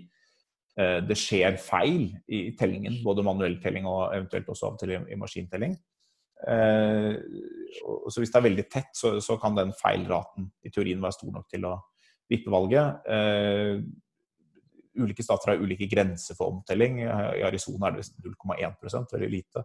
eh, 0.76 1.00
det 1.08 1.16
skjer 1.16 1.56
feil 1.62 2.10
i 2.28 2.44
tellingen. 2.58 3.00
Både 3.06 3.24
manuell 3.24 3.56
telling 3.64 3.88
og 3.88 4.12
eventuelt 4.12 4.52
også 4.52 4.68
av 4.68 4.76
og 4.76 4.84
til 4.84 4.94
i 4.98 5.20
maskintelling. 5.20 5.78
Eh, 6.44 7.16
så 8.12 8.20
hvis 8.20 8.32
det 8.32 8.40
er 8.40 8.48
veldig 8.50 8.68
tett, 8.68 8.92
så, 8.92 9.16
så 9.24 9.38
kan 9.40 9.56
den 9.56 9.72
feilraten 9.78 10.50
i 10.64 10.72
teorien 10.72 11.00
være 11.02 11.16
stor 11.16 11.32
nok 11.32 11.48
til 11.48 11.64
å 11.70 11.78
vippe 12.30 12.52
valget. 12.52 13.08
Eh, 13.08 13.80
ulike 15.00 15.24
stater 15.26 15.52
har 15.52 15.62
ulike 15.62 15.88
grenser 15.90 16.36
for 16.38 16.52
omtelling. 16.52 17.00
I 17.04 17.42
Arizona 17.46 17.90
er 17.90 17.98
det 17.98 18.08
0,1% 18.24 19.14
veldig 19.16 19.30
lite. 19.32 19.64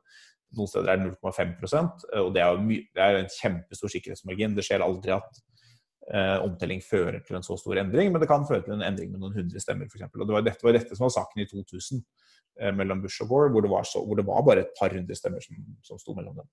Noen 0.58 0.70
steder 0.72 0.94
er 0.94 1.02
det 1.02 1.12
0,5% 1.12 2.08
og 2.24 2.32
det 2.34 2.42
er, 2.42 2.64
det 2.98 3.04
er 3.06 3.20
en 3.20 3.30
kjempestor 3.34 3.92
sikkerhetsmargin. 3.94 4.56
Det 4.58 4.66
skjer 4.66 4.86
aldri 4.86 5.14
at 5.14 5.42
eh, 6.14 6.38
omtelling 6.46 6.82
fører 6.86 7.20
til 7.26 7.38
en 7.38 7.46
så 7.46 7.58
stor 7.60 7.82
endring, 7.82 8.12
men 8.12 8.22
det 8.22 8.30
kan 8.30 8.48
føre 8.50 8.64
til 8.66 8.78
en 8.78 8.86
endring 8.86 9.12
med 9.14 9.22
noen 9.22 9.38
hundre 9.38 9.62
stemmer 9.62 9.90
f.eks. 9.90 10.08
Det 10.10 10.36
var 10.36 10.46
dette, 10.46 10.66
var 10.66 10.78
dette 10.78 10.98
som 10.98 11.06
var 11.08 11.16
saken 11.20 11.44
i 11.44 11.48
2000 11.52 12.02
eh, 12.62 12.74
mellom 12.76 13.04
Bush 13.04 13.22
og 13.26 13.30
Gore, 13.34 13.52
hvor 13.54 13.66
det, 13.66 13.84
så, 13.92 14.02
hvor 14.06 14.20
det, 14.20 14.26
var 14.30 14.48
bare 14.48 14.66
et 14.66 14.74
par 14.80 14.96
hundre 14.96 15.18
stemmer 15.18 15.46
som, 15.46 15.62
som 15.86 16.02
sto 16.02 16.18
mellom 16.18 16.42
dem. 16.42 16.50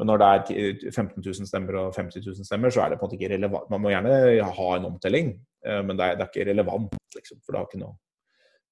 Men 0.00 0.12
når 0.12 0.20
det 0.20 0.28
er 0.28 0.92
15 0.92 1.16
000 1.20 1.48
stemmer 1.48 1.80
og 1.80 1.96
50 1.96 2.24
000 2.24 2.46
stemmer, 2.48 2.72
så 2.72 2.84
er 2.84 2.92
det 2.92 3.00
på 3.00 3.04
en 3.04 3.10
måte 3.10 3.18
ikke 3.18 3.34
relevant. 3.34 3.72
Man 3.72 3.82
må 3.84 3.92
gjerne 3.92 4.52
ha 4.60 4.68
en 4.76 4.92
omtelling, 4.92 5.34
eh, 5.64 5.82
men 5.84 5.96
det 5.96 6.06
er, 6.06 6.20
det 6.20 6.26
er 6.26 6.32
ikke 6.32 6.48
relevant. 6.52 6.96
Liksom, 7.16 7.40
for 7.44 7.52
det, 7.52 7.62
har 7.62 7.68
ikke 7.68 7.84
noe, 7.86 7.96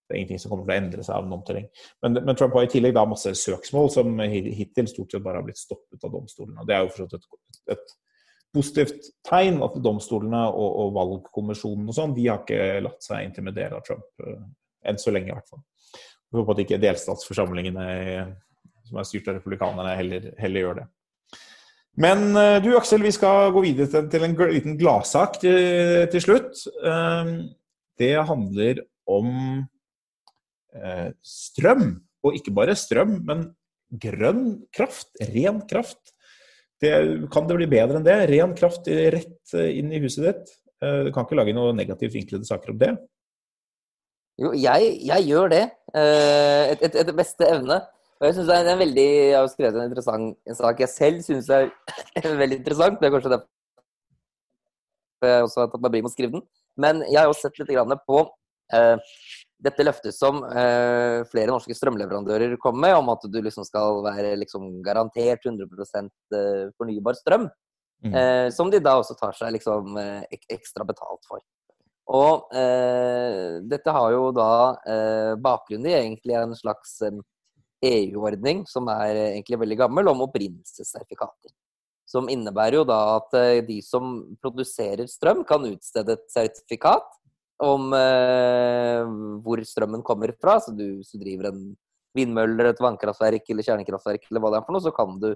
det, 0.09 0.15
er 0.15 0.19
ingenting 0.23 0.41
som 0.43 0.53
kommer 0.53 0.67
til 0.67 0.75
å 0.75 0.79
endre 0.79 1.05
seg 1.07 1.15
av 1.15 1.27
en 1.27 1.37
omtelling. 1.37 1.69
Men, 2.05 2.19
men 2.25 2.37
Trump 2.39 2.57
har 2.57 2.67
i 2.67 2.73
tillegg 2.73 2.97
da 2.97 3.05
masse 3.09 3.33
søksmål 3.37 3.91
som 3.93 4.21
hittil 4.25 4.89
stort 4.91 5.15
sett 5.15 5.25
bare 5.25 5.43
har 5.43 5.47
blitt 5.47 5.61
stoppet 5.61 6.05
av 6.05 6.15
domstolene. 6.15 6.67
Det 6.69 6.77
er 6.77 6.85
jo 6.85 6.93
forstått 6.97 7.19
et, 7.19 7.29
et 7.77 7.97
positivt 8.57 9.11
tegn 9.29 9.61
at 9.67 9.77
domstolene 9.85 10.47
og, 10.49 10.69
og 10.83 10.95
valgkommisjonen 10.97 11.91
og 11.91 11.97
sånn, 11.97 12.17
de 12.17 12.29
har 12.31 12.43
ikke 12.43 12.81
latt 12.87 13.05
seg 13.05 13.29
intimidere 13.29 13.79
av 13.79 13.85
Trump. 13.87 14.09
Uh, 14.25 14.41
enn 14.89 15.01
så 15.01 15.13
lenge, 15.13 15.33
i 15.33 15.37
hvert 15.37 15.51
fall. 15.51 15.65
Vi 16.29 16.39
håper 16.39 16.55
at 16.55 16.63
ikke 16.65 16.81
delstatsforsamlingene 16.83 17.89
som 18.89 19.01
er 19.01 19.09
styrt 19.09 19.29
av 19.31 19.39
republikanerne, 19.39 19.97
heller, 19.99 20.31
heller 20.41 20.65
gjør 20.65 20.81
det. 20.81 20.87
Men 21.99 22.29
eh, 22.39 22.59
du 22.63 22.71
Aksel, 22.79 23.03
vi 23.03 23.13
skal 23.15 23.51
gå 23.55 23.63
videre 23.65 24.05
til 24.11 24.25
en 24.25 24.37
liten 24.53 24.77
gladsak 24.79 25.41
til, 25.43 26.07
til, 26.13 26.23
slutt. 26.23 26.61
Det 27.99 28.13
handler 28.29 28.85
om 29.11 29.33
eh, 29.33 29.65
strøm. 31.25 31.91
Og 32.27 32.37
ikke 32.39 32.55
bare 32.55 32.77
strøm, 32.79 33.19
men 33.27 33.45
grønn 33.89 34.63
kraft. 34.75 35.11
Ren 35.35 35.63
kraft. 35.71 36.15
Det, 36.83 36.93
kan 37.35 37.49
det 37.49 37.59
bli 37.59 37.69
bedre 37.71 37.99
enn 37.99 38.07
det? 38.07 38.17
Ren 38.31 38.55
kraft 38.59 38.89
rett 38.89 39.55
inn 39.59 39.93
i 39.95 40.03
huset 40.03 40.27
ditt. 40.29 40.57
Eh, 40.85 41.09
du 41.09 41.13
kan 41.15 41.27
ikke 41.27 41.39
lage 41.39 41.55
noen 41.57 41.79
negativt 41.79 42.15
vinklede 42.15 42.47
saker 42.49 42.75
om 42.75 42.81
det? 42.81 42.93
Jo, 44.39 44.53
jeg, 44.55 44.93
jeg 45.03 45.27
gjør 45.27 45.51
det. 45.51 45.65
Etter 46.79 47.17
beste 47.17 47.47
evne. 47.49 47.81
Og 48.19 48.27
jeg 48.27 48.35
synes 48.35 48.49
det 48.51 48.55
er 48.57 48.69
en 48.73 48.81
veldig, 48.81 49.07
jeg 49.31 49.39
har 49.39 49.49
skrevet 49.53 49.77
en 49.79 49.87
interessant 49.87 50.51
en 50.51 50.57
sak 50.59 50.81
jeg 50.83 50.91
selv 50.91 51.21
syns 51.23 51.51
er 51.55 51.69
veldig 52.43 52.59
interessant. 52.61 52.99
Det 52.99 53.07
er 53.07 53.15
kanskje 53.15 53.33
derfor 53.35 53.47
jeg 55.29 55.45
også 55.47 55.61
har 55.63 55.71
tatt 55.71 55.83
meg 55.83 55.93
bryet 55.93 56.07
med 56.07 56.11
å 56.11 56.15
skrive 56.15 56.35
den. 56.35 56.45
Men 56.79 57.03
jeg 57.07 57.19
har 57.19 57.31
også 57.31 57.49
sett 57.49 57.61
litt 57.63 58.03
på 58.07 58.19
eh, 58.75 58.97
dette 59.59 59.85
løftet 59.87 60.15
som 60.15 60.41
eh, 60.47 61.25
flere 61.31 61.51
norske 61.51 61.75
strømleverandører 61.75 62.57
kommer 62.63 62.87
med, 62.87 62.97
om 63.01 63.13
at 63.15 63.25
du 63.27 63.39
liksom 63.43 63.67
skal 63.67 64.03
være 64.07 64.37
liksom 64.39 64.69
garantert 64.85 65.47
100 65.47 65.67
eh, 65.99 66.69
fornybar 66.79 67.19
strøm. 67.19 67.49
Mm. 68.05 68.13
Eh, 68.15 68.49
som 68.55 68.71
de 68.71 68.79
da 68.79 68.95
også 69.01 69.17
tar 69.19 69.35
seg 69.35 69.57
liksom 69.57 69.97
eh, 69.99 70.21
ek 70.37 70.47
ekstra 70.59 70.87
betalt 70.87 71.27
for. 71.27 71.43
Og 72.09 72.55
eh, 72.57 73.59
dette 73.69 73.93
har 73.93 74.13
jo 74.15 74.31
da 74.33 74.51
bakgrunn 75.43 75.85
i 75.91 75.97
egentlig 75.99 76.39
en 76.39 76.55
slags 76.57 76.95
EU-ordning 77.85 78.65
som 78.67 78.89
er 78.91 79.15
egentlig 79.35 79.61
veldig 79.61 79.79
gammel, 79.79 80.11
om 80.11 80.25
opprinnelsessertifikater. 80.27 81.53
Som 82.09 82.31
innebærer 82.33 82.81
jo 82.81 82.87
da 82.89 82.99
at 83.19 83.35
eh, 83.37 83.61
de 83.67 83.79
som 83.85 84.21
produserer 84.43 85.09
strøm, 85.11 85.45
kan 85.49 85.67
utstede 85.69 86.17
et 86.17 86.27
sertifikat 86.33 87.18
om 87.59 87.93
eh, 87.97 89.03
hvor 89.45 89.63
strømmen 89.67 90.03
kommer 90.07 90.33
fra. 90.41 90.59
Så 90.63 90.75
du, 90.77 91.01
du 91.03 91.21
driver 91.21 91.51
en 91.51 91.63
vindmølle, 92.17 92.71
et 92.71 92.83
vannkraftverk 92.83 93.51
eller 93.53 93.67
kjernekraftverk, 93.67 94.27
eller 94.31 94.43
hva 94.43 94.53
det 94.53 94.61
er 94.61 94.67
for 94.67 94.77
noe, 94.77 94.85
så 94.85 94.95
kan 94.95 95.19
du 95.23 95.31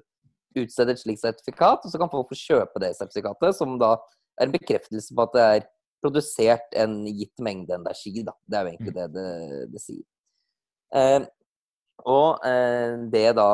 utstede 0.58 0.94
et 0.94 1.00
slikt 1.00 1.22
sertifikat, 1.22 1.84
og 1.84 1.92
så 1.92 2.00
kan 2.00 2.10
folk 2.12 2.32
få 2.32 2.38
kjøpe 2.38 2.82
det 2.82 2.92
sertifikatet, 2.98 3.56
som 3.56 3.78
da 3.80 3.94
er 4.38 4.46
en 4.46 4.54
bekreftelse 4.54 5.14
på 5.14 5.26
at 5.26 5.36
det 5.36 5.44
er 5.44 5.68
produsert 6.02 6.74
en 6.78 7.02
gitt 7.06 7.42
mengde 7.42 7.76
energi. 7.76 8.24
Da. 8.26 8.34
Det 8.44 8.58
er 8.58 8.64
jo 8.66 8.72
egentlig 8.72 8.96
det 8.96 9.06
det, 9.14 9.28
det 9.72 9.82
sier. 9.82 10.02
Eh, 10.98 11.20
og 12.10 12.42
eh, 12.46 12.98
det 13.12 13.28
da 13.38 13.48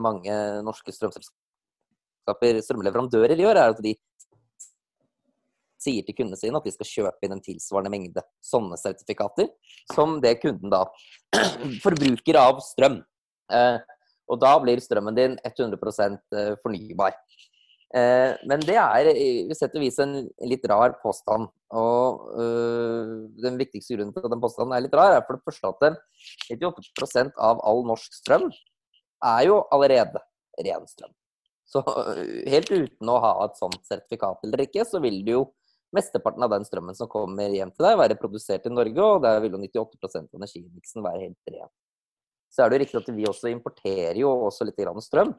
mange 0.00 0.38
norske 0.66 0.94
strømselskaper, 0.94 2.58
strømleverandører, 2.66 3.38
gjør, 3.38 3.60
er 3.60 3.74
at 3.76 3.82
de 3.84 3.94
sier 5.82 6.06
til 6.06 6.16
kundene 6.16 6.38
sine 6.38 6.58
at 6.58 6.66
de 6.66 6.74
skal 6.74 6.88
kjøpe 6.88 7.26
inn 7.26 7.36
en 7.36 7.42
tilsvarende 7.44 7.92
mengde 7.92 8.22
sånne 8.46 8.78
sertifikater 8.80 9.50
som 9.92 10.20
det 10.22 10.38
kunden 10.42 10.72
da 10.72 10.84
forbruker 11.84 12.38
av 12.40 12.62
strøm. 12.64 13.00
Eh, 13.52 13.78
og 14.30 14.40
da 14.40 14.52
blir 14.62 14.80
strømmen 14.80 15.16
din 15.16 15.38
100 15.44 15.76
eh, 16.38 16.52
fornybar. 16.62 17.16
Eh, 17.92 18.38
men 18.48 18.62
det 18.64 18.78
er 18.80 19.10
i 19.12 19.56
sett 19.58 19.74
og 19.76 19.84
vis 19.84 19.98
en 20.00 20.22
litt 20.48 20.64
rar 20.70 20.96
påstand. 21.02 21.50
Og 21.72 22.26
den 23.40 23.54
viktigste 23.56 23.96
grunnen 23.96 24.12
til 24.12 24.26
at 24.26 24.32
den 24.34 24.42
påstanden 24.42 24.74
er 24.76 24.84
litt 24.84 24.96
rar, 24.96 25.14
er 25.16 25.24
for 25.24 25.38
det 25.38 25.46
første 25.46 25.70
at 25.72 25.96
98% 26.52 27.40
av 27.40 27.62
all 27.64 27.80
norsk 27.88 28.12
strøm 28.18 28.50
er 29.24 29.46
jo 29.48 29.62
allerede 29.72 30.20
ren 30.66 30.84
strøm. 30.90 31.14
Så 31.64 31.80
helt 32.52 32.68
uten 32.68 33.08
å 33.08 33.16
ha 33.24 33.32
et 33.46 33.56
sånt 33.56 33.80
sertifikat 33.88 34.44
eller 34.44 34.66
ikke, 34.66 34.84
så 34.84 35.00
vil 35.00 35.22
du 35.24 35.32
jo 35.32 35.42
mesteparten 35.96 36.44
av 36.44 36.52
den 36.54 36.66
strømmen 36.66 36.96
som 36.96 37.10
kommer 37.10 37.52
hjem 37.52 37.72
til 37.74 37.86
deg, 37.86 37.98
være 38.00 38.18
produsert 38.20 38.66
i 38.68 38.72
Norge, 38.72 39.04
og 39.04 39.22
der 39.24 39.40
vil 39.44 39.56
jo 39.56 39.62
98% 39.62 40.28
av 40.32 40.40
energimiksen 40.40 41.04
være 41.04 41.26
helt 41.26 41.54
ren. 41.54 41.72
Så 42.52 42.62
er 42.62 42.68
det 42.68 42.76
jo 42.76 42.82
riktig 42.84 43.00
at 43.00 43.12
vi 43.16 43.28
også 43.28 43.52
importerer 43.52 44.18
jo 44.20 44.32
også 44.48 44.66
litt 44.68 44.80
strøm. 45.04 45.32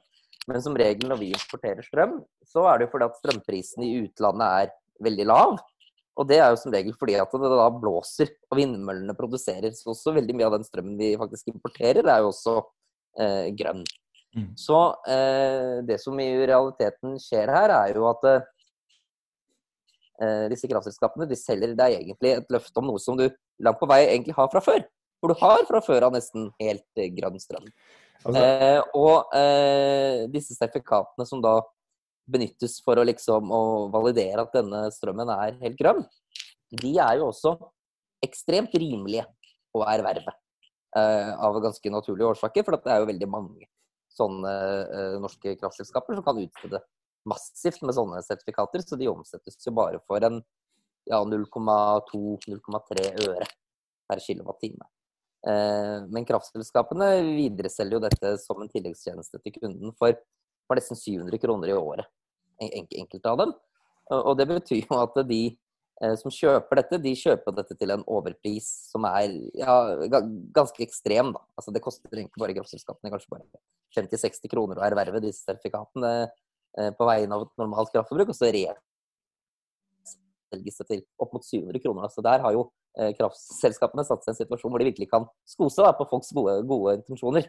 Men 0.49 0.63
som 0.63 0.75
regel 0.75 1.09
når 1.09 1.19
vi 1.21 1.29
importerer 1.31 1.85
strøm, 1.85 2.17
så 2.45 2.65
er 2.69 2.79
det 2.79 2.87
jo 2.87 2.93
fordi 2.95 3.05
at 3.07 3.19
strømprisen 3.21 3.85
i 3.85 3.93
utlandet 4.01 4.63
er 4.63 4.73
veldig 5.05 5.27
lav. 5.29 5.59
Og 6.19 6.29
det 6.29 6.39
er 6.41 6.51
jo 6.53 6.59
som 6.61 6.73
regel 6.73 6.93
fordi 6.97 7.15
at 7.17 7.31
det 7.31 7.51
da 7.53 7.67
blåser 7.73 8.33
og 8.51 8.57
vindmøllene 8.59 9.15
produserer. 9.17 9.73
Så 9.73 9.93
også 9.93 10.13
veldig 10.17 10.35
mye 10.37 10.49
av 10.49 10.57
den 10.57 10.65
strømmen 10.67 10.97
vi 10.99 11.13
faktisk 11.19 11.53
importerer, 11.53 12.05
er 12.05 12.21
jo 12.21 12.31
også 12.33 12.57
eh, 13.21 13.49
grønn. 13.57 13.85
Mm. 14.33 14.49
Så 14.57 14.79
eh, 15.09 15.79
det 15.85 15.99
som 16.01 16.17
i 16.21 16.29
realiteten 16.45 17.17
skjer 17.21 17.53
her, 17.53 17.73
er 17.77 17.97
jo 17.97 18.09
at 18.09 18.25
eh, 18.29 18.45
disse 20.51 20.69
kraftselskapene 20.69 21.27
de 21.29 21.37
selger 21.39 21.73
deg 21.77 21.97
egentlig 21.99 22.35
et 22.37 22.53
løfte 22.53 22.81
om 22.81 22.89
noe 22.91 23.01
som 23.01 23.17
du 23.19 23.25
langt 23.63 23.79
på 23.79 23.89
vei 23.89 24.03
egentlig 24.05 24.35
har 24.37 24.49
fra 24.51 24.61
før. 24.63 24.83
For 25.23 25.31
du 25.31 25.39
har 25.39 25.63
fra 25.69 25.79
før 25.83 26.09
av 26.09 26.15
nesten 26.17 26.49
helt 26.59 26.99
eh, 26.99 27.11
grønn 27.15 27.39
strøm. 27.39 27.69
Altså... 28.23 28.41
Eh, 28.41 28.79
og 28.99 29.35
eh, 29.37 30.25
disse 30.33 30.57
sertifikatene 30.57 31.27
som 31.27 31.43
da 31.43 31.61
benyttes 32.33 32.77
for 32.83 32.99
å 32.99 33.05
liksom 33.07 33.51
å 33.51 33.63
validere 33.91 34.43
at 34.43 34.55
denne 34.55 34.85
strømmen 34.95 35.31
er 35.31 35.57
helt 35.63 35.79
grønn, 35.79 36.03
de 36.73 36.93
er 36.99 37.19
jo 37.19 37.29
også 37.29 37.55
ekstremt 38.23 38.75
rimelige 38.79 39.25
å 39.75 39.83
erverve. 39.87 40.35
Eh, 40.93 41.31
av 41.41 41.55
ganske 41.63 41.89
naturlige 41.89 42.35
årsaker, 42.35 42.65
for 42.67 42.77
det 42.77 42.91
er 42.93 43.01
jo 43.01 43.09
veldig 43.09 43.29
mange 43.31 43.69
sånne 44.13 44.51
eh, 44.83 45.15
norske 45.23 45.55
kraftselskaper 45.57 46.19
som 46.19 46.25
kan 46.25 46.41
utstede 46.43 46.83
massivt 47.29 47.83
med 47.85 47.95
sånne 47.95 48.21
sertifikater, 48.25 48.83
så 48.83 48.99
de 48.99 49.09
omsettes 49.11 49.59
jo 49.65 49.73
bare 49.75 50.01
for 50.07 50.23
en 50.25 50.41
ja, 51.09 51.19
0,2-0,3 51.27 53.07
øre 53.27 53.47
per 54.09 54.21
kilowattime. 54.23 54.87
Eh, 55.47 55.97
men 56.13 56.27
kraftselskapene 56.27 57.09
videreselger 57.33 57.97
jo 57.97 58.03
dette 58.05 58.35
som 58.43 58.61
en 58.63 58.71
tilleggstjeneste 58.71 59.41
til 59.43 59.57
kunden 59.57 59.95
for, 59.99 60.15
for 60.67 60.79
nesten 60.79 60.99
700 60.99 61.41
kroner 61.43 61.73
i 61.73 61.75
året. 61.77 62.07
Enkelte 62.63 63.31
av 63.31 63.41
dem. 63.41 63.53
Og 64.13 64.35
det 64.39 64.47
betyr 64.47 64.83
jo 64.83 64.99
at 64.99 65.17
de 65.27 65.41
eh, 65.49 66.15
som 66.19 66.31
kjøper 66.31 66.79
dette, 66.79 67.01
de 67.03 67.15
kjøper 67.19 67.55
dette 67.59 67.77
til 67.79 67.91
en 67.95 68.05
overpris 68.07 68.69
som 68.91 69.07
er 69.09 69.35
ja, 69.59 69.75
ganske 70.55 70.83
ekstrem. 70.85 71.33
Da. 71.35 71.43
Altså, 71.59 71.75
det 71.75 71.83
koster 71.83 72.11
egentlig 72.15 72.43
bare 72.43 72.55
kraftselskapene 72.59 73.11
kanskje 73.13 73.35
bare 73.35 73.63
50-60 73.97 74.51
kroner 74.51 74.79
å 74.79 74.87
erverve 74.87 75.21
disse 75.23 75.43
sertifikatene 75.45 76.13
på 76.73 77.05
vegne 77.05 77.35
av 77.35 77.41
et 77.45 77.53
normalt 77.61 77.91
kraftforbruk. 77.93 78.29
Og 78.33 78.37
så 78.37 78.49
reselges 78.53 78.79
det 80.81 80.87
til 80.89 81.01
opp 81.21 81.31
mot 81.35 81.45
700 81.45 81.79
kroner. 81.83 82.07
Så 82.13 82.19
der 82.25 82.39
har 82.45 82.51
jo 82.55 82.63
Eh, 82.93 83.09
kraftselskapene 83.17 84.03
satt 84.05 84.21
seg 84.21 84.29
i 84.29 84.35
en 84.35 84.39
situasjon 84.43 84.69
hvor 84.69 84.81
de 84.81 84.91
virkelig 84.91 85.07
kan 85.09 85.23
skose 85.49 85.81
da, 85.81 85.95
på 85.97 86.05
folks 86.11 86.29
gode, 86.35 86.59
gode 86.69 86.99
intensjoner. 86.99 87.47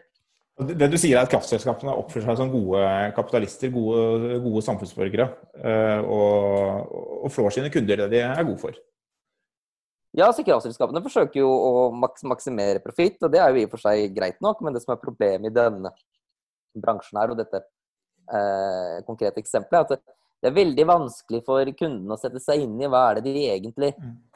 Det 0.55 0.87
du 0.89 0.95
sier 0.97 1.19
er 1.19 1.27
at 1.27 1.29
kraftselskapene 1.29 1.93
oppfører 1.99 2.31
seg 2.31 2.39
som 2.39 2.49
gode 2.49 2.81
kapitalister, 3.17 3.69
gode, 3.75 4.39
gode 4.41 4.63
samfunnsborgere, 4.65 5.27
eh, 5.59 6.01
og, 6.01 6.95
og 7.27 7.33
flår 7.35 7.57
sine 7.57 7.69
kunder 7.73 8.05
det 8.05 8.09
de 8.15 8.23
er 8.23 8.41
gode 8.47 8.61
for? 8.63 8.79
Ja, 10.15 10.31
så 10.33 10.45
kraftselskapene 10.47 11.03
forsøker 11.03 11.43
jo 11.43 11.51
å 11.51 11.71
maks 11.93 12.25
maksimere 12.25 12.81
profitt, 12.81 13.19
og 13.21 13.35
det 13.35 13.43
er 13.43 13.51
jo 13.51 13.61
i 13.61 13.67
og 13.67 13.75
for 13.75 13.85
seg 13.85 14.15
greit 14.15 14.41
nok, 14.41 14.63
men 14.65 14.73
det 14.73 14.81
som 14.81 14.95
er 14.95 15.03
problemet 15.03 15.51
i 15.51 15.53
denne 15.53 15.91
bransjen 16.81 17.19
her, 17.21 17.35
og 17.35 17.37
dette 17.43 17.61
eh, 18.31 19.01
konkrete 19.07 19.41
eksempelet, 19.41 19.95
at 19.97 20.03
det 20.43 20.51
er 20.51 20.57
veldig 20.59 20.85
vanskelig 20.85 21.41
for 21.47 21.69
kunden 21.79 22.11
å 22.13 22.19
sette 22.19 22.41
seg 22.43 22.65
inn 22.65 22.77
i 22.81 22.89
hva 22.91 23.07
er 23.09 23.19
det 23.19 23.33
de 23.33 23.45
egentlig 23.49 23.93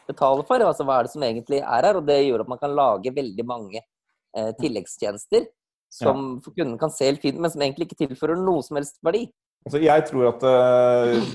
betaler 0.09 0.45
for. 0.47 0.63
altså 0.65 0.85
Hva 0.87 0.99
er 0.99 1.07
det 1.07 1.13
som 1.13 1.25
egentlig 1.25 1.61
er 1.61 1.87
her? 1.89 1.99
og 1.99 2.07
Det 2.07 2.17
gjør 2.23 2.45
at 2.45 2.51
man 2.51 2.61
kan 2.61 2.73
lage 2.75 3.13
veldig 3.13 3.45
mange 3.45 3.81
eh, 3.81 4.51
tilleggstjenester 4.59 5.45
som 5.89 6.41
ja. 6.45 6.51
kunden 6.53 6.77
kan 6.77 6.91
se 6.93 7.07
helt 7.09 7.21
fint, 7.21 7.39
men 7.41 7.51
som 7.51 7.61
egentlig 7.65 7.89
ikke 7.89 8.03
tilfører 8.05 8.37
noe 8.37 8.61
som 8.65 8.77
helst 8.77 8.99
verdi. 9.05 9.25
Altså, 9.65 9.81
jeg 9.83 10.05
tror 10.07 10.27
at 10.29 10.45
uh, 10.45 11.31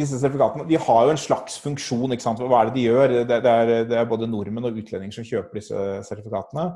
disse 0.00 0.16
sertifikatene 0.18 0.64
de 0.68 0.78
har 0.80 1.02
jo 1.06 1.12
en 1.12 1.20
slags 1.20 1.58
funksjon. 1.62 2.14
ikke 2.14 2.24
sant? 2.24 2.40
Hva 2.40 2.62
er 2.62 2.70
det 2.70 2.78
de 2.78 2.86
gjør? 2.88 3.14
Det, 3.20 3.38
det, 3.44 3.52
er, 3.52 3.84
det 3.90 3.98
er, 4.00 4.08
både 4.08 4.28
nordmenn 4.30 4.70
og 4.70 4.80
utlendinger 4.80 5.18
som 5.18 5.28
kjøper 5.28 5.60
disse 5.60 5.84
sertifikatene. 6.08 6.66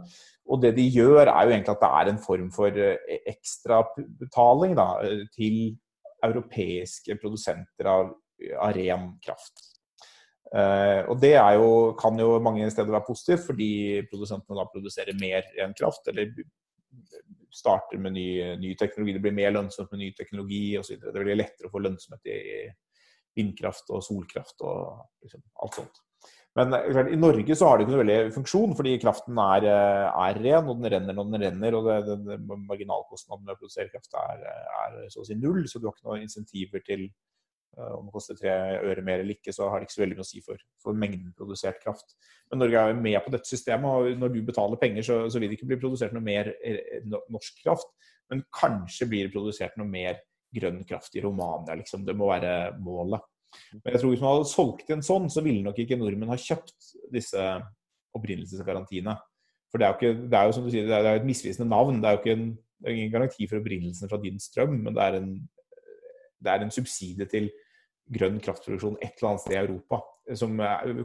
Og 0.45 0.61
det 0.61 0.74
de 0.76 0.84
gjør, 0.92 1.24
er 1.26 1.47
jo 1.47 1.55
egentlig 1.55 1.72
at 1.72 1.84
det 1.84 1.92
er 2.01 2.11
en 2.11 2.20
form 2.20 2.51
for 2.53 2.80
eh, 2.86 3.20
ekstrabetaling 3.30 4.76
til 5.32 5.57
europeiske 6.24 7.16
produsenter 7.20 7.88
av, 7.88 8.11
av 8.61 8.74
ren 8.76 9.14
kraft. 9.24 9.70
Uh, 10.55 11.03
og 11.11 11.16
det 11.18 11.32
jo, 11.34 11.70
kan 11.99 12.18
jo 12.20 12.36
mange 12.45 12.68
steder 12.70 12.92
være 12.95 13.09
positivt, 13.09 13.47
fordi 13.49 13.70
produsentene 14.11 14.61
da 14.61 14.68
produserer 14.70 15.16
mer 15.18 15.49
ren 15.57 15.72
kraft, 15.74 16.07
eller 16.12 16.30
starter 17.55 17.99
med 17.99 18.14
ny, 18.14 18.28
ny, 18.61 18.74
teknologi. 18.78 19.16
Det 19.16 19.22
blir 19.24 19.34
mer 19.34 19.55
lønnsomt 19.55 19.90
med 19.95 20.05
ny 20.05 20.12
teknologi 20.14 20.76
osv. 20.78 21.01
Det 21.01 21.24
blir 21.24 21.38
lettere 21.38 21.70
å 21.70 21.74
få 21.74 21.82
lønnsomhet 21.82 22.30
i 22.30 22.38
vindkraft 23.34 23.90
og 23.95 24.03
solkraft 24.07 24.62
og 24.66 25.03
liksom, 25.24 25.42
alt 25.62 25.80
sånt. 25.80 26.03
Men 26.59 26.75
eh, 26.77 27.13
i 27.13 27.19
Norge 27.19 27.57
så 27.59 27.69
har 27.69 27.79
det 27.79 27.85
ikke 27.85 27.97
noe 27.97 28.03
veldig 28.05 28.35
funksjon, 28.37 28.75
fordi 28.79 28.95
kraften 29.03 29.39
er, 29.43 29.67
eh, 29.71 30.07
er 30.29 30.41
ren, 30.45 30.71
og 30.71 30.79
den 30.79 30.93
renner 30.93 31.17
når 31.17 31.31
den 31.33 31.45
renner. 31.49 31.77
Og 31.79 31.89
det, 31.89 32.17
det, 32.29 32.41
marginalkostnaden 32.71 33.45
med 33.47 33.57
å 33.57 33.61
produsere 33.61 33.91
kraft 33.93 34.15
er, 34.21 34.45
er, 34.85 34.99
så 35.13 35.25
å 35.25 35.29
si 35.29 35.39
null, 35.39 35.65
så 35.71 35.81
du 35.81 35.89
har 35.89 35.97
ikke 35.97 36.09
noen 36.11 36.27
insentiver 36.29 36.85
til 36.87 37.09
uh, 37.79 37.97
om 37.97 38.07
det 38.07 38.15
koster 38.15 38.39
tre 38.39 38.55
øre 38.87 39.03
mer 39.03 39.25
eller 39.25 39.35
ikke, 39.35 39.55
så 39.57 39.67
har 39.71 39.83
det 39.83 39.89
ikke 39.89 39.97
så 39.97 40.05
veldig 40.05 40.21
mye 40.21 40.27
å 40.27 40.31
si 40.31 40.45
for, 40.47 40.63
for 40.83 41.03
mengden 41.05 41.35
produsert 41.35 41.83
kraft. 41.83 42.15
Men 42.53 42.63
Norge 42.63 42.85
er 42.85 42.95
jo 42.95 43.03
med 43.03 43.19
på 43.25 43.35
dette 43.35 43.51
systemet, 43.51 43.91
og 43.91 44.23
når 44.23 44.37
du 44.37 44.41
betaler 44.47 44.83
penger, 44.83 45.09
så, 45.11 45.19
så 45.27 45.43
vil 45.43 45.51
det 45.51 45.59
ikke 45.59 45.73
bli 45.73 45.83
produsert 45.83 46.15
noe 46.15 46.23
mer 46.23 46.55
norsk 47.35 47.59
kraft, 47.65 47.91
men 48.31 48.47
kanskje 48.55 49.11
blir 49.11 49.27
det 49.27 49.35
produsert 49.35 49.75
noe 49.81 49.91
mer 49.91 50.23
grønn 50.55 50.85
kraft 50.87 51.17
i 51.19 51.23
Romania, 51.25 51.75
liksom. 51.81 52.07
Det 52.07 52.15
må 52.15 52.31
være 52.31 52.77
målet. 52.79 53.27
Men 53.81 53.95
jeg 53.95 54.03
tror 54.03 54.13
hvis 54.13 54.23
man 54.25 54.35
hadde 54.35 54.51
solgt 54.51 54.91
en 54.95 55.05
sånn, 55.05 55.31
så 55.33 55.45
ville 55.45 55.65
nok 55.65 55.79
ikke 55.83 55.99
nordmenn 56.01 56.33
ha 56.33 56.39
kjøpt 56.41 56.91
disse 57.15 57.47
opprinnelsesgarantiene. 58.15 59.17
For 59.73 59.83
det 59.83 59.89
er 59.89 59.97
ikke, 59.97 60.15
det 60.31 60.39
er 60.39 60.49
jo 60.49 60.55
som 60.55 60.67
du 60.67 60.71
sier, 60.71 60.87
det 60.87 60.99
er 61.01 61.19
et 61.19 61.27
misvisende 61.27 61.67
navn. 61.71 62.01
Det 62.03 62.09
er 62.09 62.17
jo 62.17 62.23
ikke 62.23 62.37
en, 62.39 62.49
er 62.85 62.95
ingen 62.95 63.15
garanti 63.15 63.49
for 63.51 63.59
opprinnelsen 63.59 64.11
fra 64.11 64.21
din 64.23 64.41
strøm, 64.43 64.77
men 64.87 64.97
det 64.97 65.07
er, 65.07 65.21
en, 65.21 65.31
det 66.45 66.53
er 66.53 66.65
en 66.65 66.75
subsidie 66.75 67.27
til 67.31 67.49
grønn 68.15 68.37
kraftproduksjon 68.45 69.01
et 69.01 69.17
eller 69.17 69.33
annet 69.33 69.45
sted 69.45 69.57
i 69.57 69.63
Europa. 69.63 70.03
Som 70.39 70.61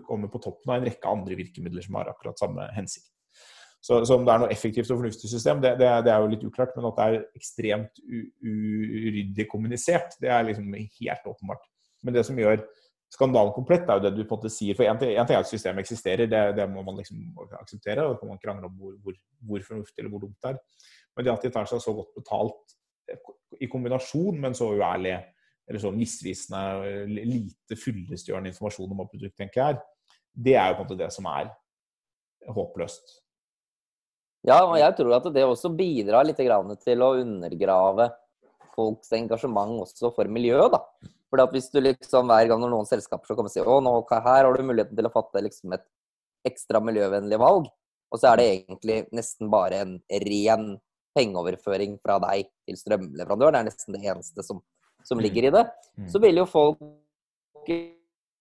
kommer 0.06 0.32
på 0.32 0.42
toppen 0.44 0.72
av 0.72 0.78
en 0.80 0.86
rekke 0.88 1.10
andre 1.10 1.40
virkemidler 1.40 1.84
som 1.84 1.98
har 2.00 2.12
akkurat 2.12 2.40
samme 2.40 2.68
hensikt. 2.76 3.10
Så, 3.82 4.04
så, 4.04 4.18
om 4.18 4.26
det 4.28 4.34
er 4.34 4.42
noe 4.44 4.52
effektivt 4.52 4.90
og 4.92 5.00
fornuftig 5.00 5.30
system, 5.32 5.62
det, 5.64 5.78
det, 5.80 5.88
det, 6.04 6.12
er 6.12 6.20
jo 6.20 6.32
litt 6.34 6.44
uklart. 6.44 6.74
Men 6.76 6.90
at 6.90 6.98
det 6.98 7.06
er 7.06 7.40
ekstremt 7.40 8.02
uryddig 8.44 9.46
kommunisert, 9.52 10.18
det 10.20 10.32
er 10.36 10.48
liksom 10.50 10.74
helt 10.76 11.30
åpenbart. 11.32 11.64
Men 12.04 12.16
det 12.16 12.26
som 12.28 12.38
gjør 12.40 12.62
skandalen 13.14 13.54
komplett, 13.56 13.88
er 13.90 13.98
jo 13.98 14.06
det 14.06 14.14
du 14.16 14.22
på 14.24 14.36
en 14.36 14.42
måte 14.42 14.52
sier. 14.54 14.78
For 14.78 14.88
én 14.88 15.00
ting 15.02 15.16
er 15.16 15.40
at 15.40 15.50
systemet 15.50 15.84
eksisterer, 15.84 16.30
det, 16.30 16.44
det, 16.58 16.68
må 16.70 16.84
man 16.86 17.00
liksom 17.00 17.22
akseptere. 17.60 18.06
Og 18.06 18.20
kan 18.20 18.32
man 18.32 18.42
krangle 18.42 18.70
om 18.70 18.76
hvor, 18.78 18.96
hvor, 19.04 19.18
hvor, 19.50 19.66
fornuftig 19.66 20.04
eller 20.04 20.14
hvor 20.14 20.26
dumt 20.26 20.38
det 20.44 20.54
er. 20.54 20.60
Men 21.18 21.26
det 21.26 21.34
at 21.34 21.48
de 21.48 21.54
tar 21.54 21.70
seg 21.70 21.82
så 21.84 21.96
godt 21.98 22.14
betalt 22.20 22.78
i 23.60 23.70
kombinasjon 23.72 24.38
med 24.38 24.52
en 24.52 24.60
så 24.60 24.70
uærlig 24.70 25.18
eller 25.70 25.82
så 25.82 25.92
misvisende, 25.94 27.06
lite 27.10 27.78
fyllestgjørende 27.78 28.50
informasjon 28.50 28.94
om 28.94 29.02
hva 29.02 29.10
produktet 29.10 29.44
egentlig 29.44 29.62
er, 29.62 29.82
det 30.34 30.56
er 30.58 30.72
jo 30.72 30.78
på 30.78 30.82
en 30.82 30.88
måte 30.88 30.98
det 30.98 31.10
som 31.14 31.28
er 31.30 31.52
håpløst. 32.50 33.20
Ja, 34.48 34.64
og 34.64 34.78
jeg 34.80 34.96
tror 34.98 35.18
at 35.18 35.28
det 35.36 35.44
også 35.46 35.70
bidrar 35.76 36.26
litt 36.26 36.40
til 36.40 37.04
å 37.04 37.12
undergrave 37.20 38.08
folks 38.74 39.12
engasjement 39.18 39.82
også 39.84 40.14
for 40.16 40.32
miljøet. 40.32 40.78
da. 40.78 41.12
Fordi 41.30 41.46
at 41.46 41.54
hvis 41.54 41.70
du 41.74 41.80
liksom 41.84 42.32
hver 42.32 42.50
gang 42.50 42.62
når 42.64 42.74
noen 42.74 42.90
selskaper 42.90 43.30
skal 43.30 43.38
komme 43.38 43.52
og 43.52 43.54
si 43.54 43.62
å, 43.62 43.80
nå, 43.86 43.94
her 44.10 44.48
har 44.48 44.50
du 44.50 44.66
muligheten 44.66 44.98
til 44.98 45.10
å 45.10 45.14
fatte 45.14 45.44
liksom 45.46 45.76
et 45.78 45.86
ekstra 46.48 46.82
miljøvennlig 46.82 47.38
valg, 47.42 47.68
og 48.10 48.22
så 48.22 48.32
er 48.32 48.40
det 48.40 48.48
egentlig 48.54 49.00
nesten 49.14 49.52
bare 49.54 49.84
en 49.84 49.94
ren 50.26 50.72
pengeoverføring 51.18 52.00
fra 52.02 52.18
deg 52.24 52.50
til 52.66 52.80
strømleverandør, 52.80 53.54
det 53.54 53.62
er 53.62 53.70
nesten 53.70 53.98
det 53.98 54.02
eneste 54.08 54.46
som, 54.46 54.64
som 55.06 55.20
mm. 55.20 55.24
ligger 55.28 55.50
i 55.50 55.54
det, 55.54 55.66
mm. 56.00 56.10
så 56.14 56.22
vil 56.24 56.42
jo 56.42 56.50
folk 56.50 56.82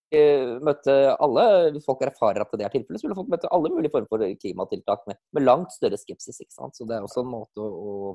Eh, 0.08 0.54
møtte 0.64 0.92
alle, 1.20 1.42
Hvis 1.74 1.84
folk 1.84 2.00
erfarer 2.00 2.40
at 2.40 2.52
det 2.56 2.64
er 2.64 2.72
tilfellet, 2.72 3.00
så 3.00 3.04
ville 3.04 3.16
folk 3.18 3.28
møte 3.28 3.50
alle 3.52 3.68
mulige 3.68 3.92
former 3.92 4.08
for 4.08 4.22
klimatiltak 4.40 5.02
med, 5.10 5.18
med, 5.36 5.44
langt 5.44 5.74
større 5.74 5.98
skepsis. 6.00 6.40
ikke 6.40 6.54
sant? 6.54 6.76
Så 6.76 6.86
det 6.88 6.96
er 6.96 7.04
også 7.04 7.26
en 7.26 7.32
måte 7.34 7.60
å, 7.60 8.14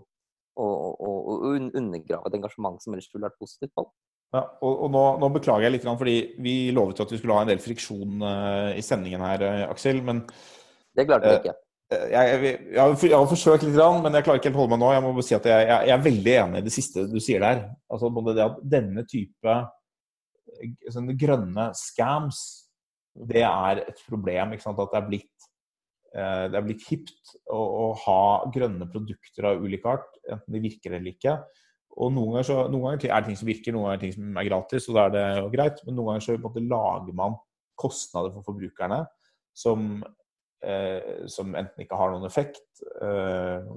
å, 0.57 0.65
å, 0.65 1.11
å 1.35 1.51
undergrave 1.53 2.25
et 2.25 2.37
engasjement 2.39 2.81
som 2.81 2.95
ellers 2.95 3.11
ville 3.13 3.27
vært 3.27 3.37
positivt 3.37 3.75
på. 3.77 3.85
Ja, 4.33 4.41
og, 4.65 4.71
og 4.85 4.89
nå, 4.93 5.03
nå, 5.21 5.29
beklager 5.35 5.67
jeg 5.67 5.75
litt, 5.75 5.83
fordi 5.85 6.15
vi 6.41 6.55
lovet 6.73 7.03
at 7.03 7.11
vi 7.13 7.19
skulle 7.19 7.35
ha 7.37 7.43
en 7.45 7.51
del 7.51 7.61
friksjon 7.61 8.23
uh, 8.25 8.71
i 8.73 8.81
sendingen 8.81 9.21
her, 9.21 9.45
uh, 9.45 9.67
Aksel. 9.69 10.01
Men 10.05 10.23
Det 10.97 11.05
klarte 11.05 11.29
vi 11.29 11.35
ikke. 11.43 11.53
Uh, 11.93 12.07
jeg, 12.09 12.31
jeg, 12.31 12.55
jeg, 12.73 13.13
har 13.13 13.29
forsøkt 13.29 13.67
litt, 13.67 13.77
men 13.77 14.17
jeg 14.17 14.25
klarer 14.25 14.41
ikke 14.41 14.49
helt 14.49 14.57
å 14.57 14.63
holde 14.63 14.73
meg 14.73 14.81
nå. 14.81 14.89
Jeg 14.95 15.05
må 15.05 15.13
bare 15.13 15.27
si 15.27 15.37
at 15.37 15.47
jeg, 15.51 15.69
jeg, 15.69 15.93
er 15.93 16.09
veldig 16.09 16.35
enig 16.47 16.63
i 16.63 16.65
det 16.65 16.73
siste 16.73 17.05
du 17.11 17.19
sier 17.21 17.45
der. 17.45 17.63
Altså 17.93 18.09
både 18.15 18.33
det 18.39 18.45
at 18.47 18.59
denne 18.73 19.05
type 19.05 19.57
sånne 20.91 21.15
grønne 21.19 21.69
scams, 21.77 22.41
det 23.13 23.43
er 23.45 23.83
et 23.83 24.05
problem. 24.09 24.55
At 24.55 24.79
det 24.79 24.99
er 24.99 25.07
blitt, 25.07 25.47
eh, 26.15 26.45
det 26.51 26.59
er 26.59 26.65
blitt 26.67 26.85
hipt 26.89 27.35
å, 27.45 27.59
å, 27.59 27.87
ha 28.05 28.21
grønne 28.53 28.89
produkter 28.91 29.49
av 29.51 29.63
ulik 29.63 29.85
art, 29.89 30.09
enten 30.29 30.55
de 30.57 30.63
virker 30.63 30.97
eller 30.97 31.13
ikke. 31.13 31.37
Og 31.93 32.09
noen 32.13 32.33
ganger, 32.33 32.47
så, 32.47 32.59
noen 32.71 32.87
ganger, 32.87 33.07
er 33.09 33.21
det 33.21 33.29
ting 33.29 33.39
som 33.39 33.49
virker, 33.49 33.75
noen 33.75 33.85
ganger 33.85 33.95
er 33.95 34.01
det 34.01 34.07
ting 34.07 34.15
som 34.15 34.37
er 34.41 34.47
gratis, 34.49 34.87
og 34.89 34.97
da 34.97 35.05
er 35.05 35.13
det 35.13 35.25
jo 35.37 35.49
greit. 35.53 35.81
Men 35.85 35.97
noen 35.97 36.09
ganger 36.11 36.25
så 36.25 36.37
måte, 36.41 36.63
lager 36.73 37.17
man 37.17 37.37
kostnader 37.79 38.33
for 38.33 38.47
forbrukerne 38.47 39.01
som, 39.57 39.89
eh, 40.65 41.25
som, 41.29 41.53
enten 41.59 41.85
ikke 41.85 41.99
har 41.99 42.13
noen 42.13 42.25
effekt, 42.29 42.65
eh, 43.01 43.67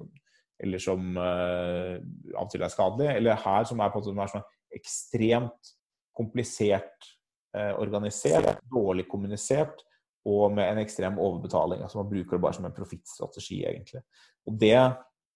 eller 0.64 0.81
som 0.81 1.19
eh, 1.21 1.97
av 2.33 2.47
og 2.47 2.53
til 2.53 2.64
er 2.64 2.73
skadelig, 2.73 3.11
eller 3.19 3.43
her 3.45 3.69
som 3.69 3.83
er 3.85 3.93
på 3.93 4.01
en 4.01 4.17
måte 4.17 4.33
sånn 4.33 4.49
ekstremt 4.77 5.75
komplisert 6.17 7.11
eh, 7.57 7.75
organisert, 7.77 8.62
dårlig 8.73 9.07
kommunisert 9.11 9.85
og 10.27 10.57
med 10.57 10.73
en 10.73 10.81
ekstrem 10.83 11.21
overbetaling. 11.23 11.83
altså 11.83 12.01
Man 12.01 12.11
bruker 12.11 12.37
det 12.37 12.43
bare 12.43 12.57
som 12.57 12.64
en 12.67 12.75
profittstrategi, 12.75 13.61
egentlig. 13.69 14.03
Og 14.47 14.59
Det 14.59 14.79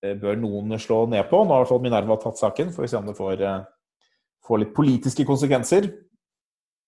bør 0.00 0.38
noen 0.40 0.78
slå 0.80 1.04
ned 1.10 1.26
på. 1.30 1.42
Nå 1.44 1.52
har 1.52 1.60
i 1.60 1.64
hvert 1.64 1.72
fall 1.74 1.82
Minerva 1.84 2.16
tatt 2.20 2.40
saken. 2.40 2.72
Får 2.74 2.86
vi 2.86 2.90
se 2.92 3.00
om 3.00 3.08
det 3.08 3.16
får, 3.18 3.42
eh, 3.44 3.64
får, 4.46 4.62
litt 4.62 4.74
politiske 4.76 5.26
konsekvenser. 5.28 5.90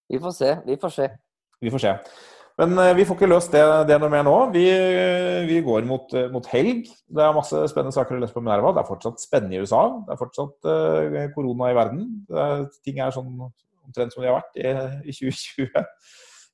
Vi 0.08 0.20
får 0.20 0.36
se. 0.36 0.54
Vi 0.66 0.76
får 0.80 0.94
se. 0.96 1.08
Vi 1.62 1.72
får 1.72 1.84
se. 1.84 1.96
Men 2.60 2.76
eh, 2.78 2.94
vi 2.96 3.04
får 3.08 3.16
ikke 3.16 3.30
løst 3.30 3.52
det, 3.52 3.62
det 3.88 4.00
noe 4.00 4.12
mer 4.12 4.24
nå. 4.26 4.36
Vi, 4.54 4.64
vi 5.48 5.60
går 5.64 5.84
mot, 5.88 6.12
eh, 6.14 6.30
mot, 6.32 6.48
helg. 6.52 6.88
Det 7.08 7.24
er 7.24 7.36
masse 7.36 7.66
spennende 7.72 7.96
saker 7.96 8.16
å 8.16 8.22
lese 8.22 8.36
på 8.36 8.44
Minerva. 8.44 8.72
Det 8.72 8.82
er 8.82 8.90
fortsatt 8.90 9.22
spennende 9.22 9.56
i 9.56 9.62
USA. 9.62 9.84
Det 10.06 10.16
er 10.16 10.20
fortsatt 10.20 10.68
uh, 10.68 11.22
korona 11.36 11.70
i 11.72 11.76
verden. 11.76 12.08
Er, 12.32 12.66
ting 12.84 13.00
er 13.00 13.14
sånn 13.14 13.32
omtrent 13.82 14.14
som 14.14 14.24
de 14.24 14.30
har 14.30 14.40
vært 14.40 14.60
i, 14.60 14.68
i 15.10 15.16
2020. 15.16 15.88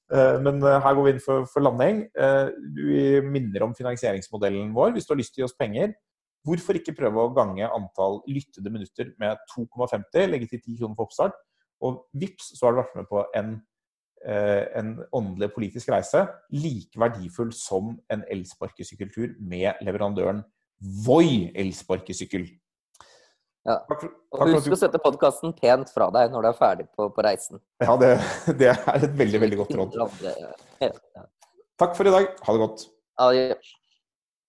Eh, 0.09 0.39
men 0.41 0.63
eh, 0.65 0.79
her 0.81 0.95
går 0.97 1.05
vi 1.05 1.13
inn 1.15 1.25
for, 1.25 1.49
for 1.53 1.65
landing. 1.65 2.05
Du 2.75 2.83
vi 2.89 3.03
minner 3.25 3.67
om 3.67 3.75
finansieringsmodellen 3.77 4.73
vår. 4.77 4.95
Hvis 4.97 5.09
du 5.09 5.15
har 5.15 5.21
lyst 5.21 5.35
til 5.37 5.43
å 5.43 5.47
gi 5.47 5.51
oss 5.51 5.59
penger, 5.59 5.93
hvorfor 6.47 6.79
ikke 6.79 6.97
prøve 6.97 7.25
å 7.25 7.33
gange 7.37 7.67
antall 7.67 8.21
lyttede 8.31 8.73
minutter 8.73 9.13
med 9.21 9.41
2,50, 9.55 10.29
legge 10.31 10.51
til 10.53 10.63
10 10.63 10.79
kroner 10.83 10.99
for 10.99 11.09
oppstart, 11.09 11.41
og 11.85 12.05
vips, 12.19 12.53
så 12.59 12.67
har 12.67 12.75
du 12.75 12.83
vært 12.83 12.97
med 12.99 13.09
på 13.11 13.25
en, 13.39 13.57
en 14.27 14.95
åndelig 15.15 15.53
politisk 15.55 15.93
reise 15.95 16.25
like 16.51 16.99
verdifull 16.99 17.53
som 17.55 17.93
en 18.11 18.25
elsparkesykkeltur 18.31 19.37
med 19.39 19.79
leverandøren 19.87 20.43
Voi 21.07 21.51
elsparkesykkel. 21.59 22.45
Ja. 23.67 23.81
Takk 23.89 24.05
for, 24.05 24.13
takk 24.37 24.45
og 24.47 24.55
husk 24.55 24.75
å 24.77 24.79
sette 24.81 25.01
podkasten 25.03 25.53
pent 25.59 25.91
fra 25.93 26.07
deg 26.15 26.31
når 26.33 26.47
du 26.47 26.51
er 26.53 26.57
ferdig 26.57 26.87
på, 26.97 27.09
på 27.13 27.25
reisen. 27.27 27.61
Ja, 27.83 27.97
det, 28.01 28.13
det, 28.61 28.71
er 28.73 29.09
et 29.09 29.19
veldig, 29.19 29.43
veldig 29.43 29.59
godt 29.65 29.75
råd. 29.81 29.99
Takk 31.79 31.99
for 31.99 32.09
i 32.09 32.15
dag. 32.15 32.31
Ha 32.47 32.55
det 32.55 32.63
godt. 32.63 32.87
Adjø. 33.27 33.51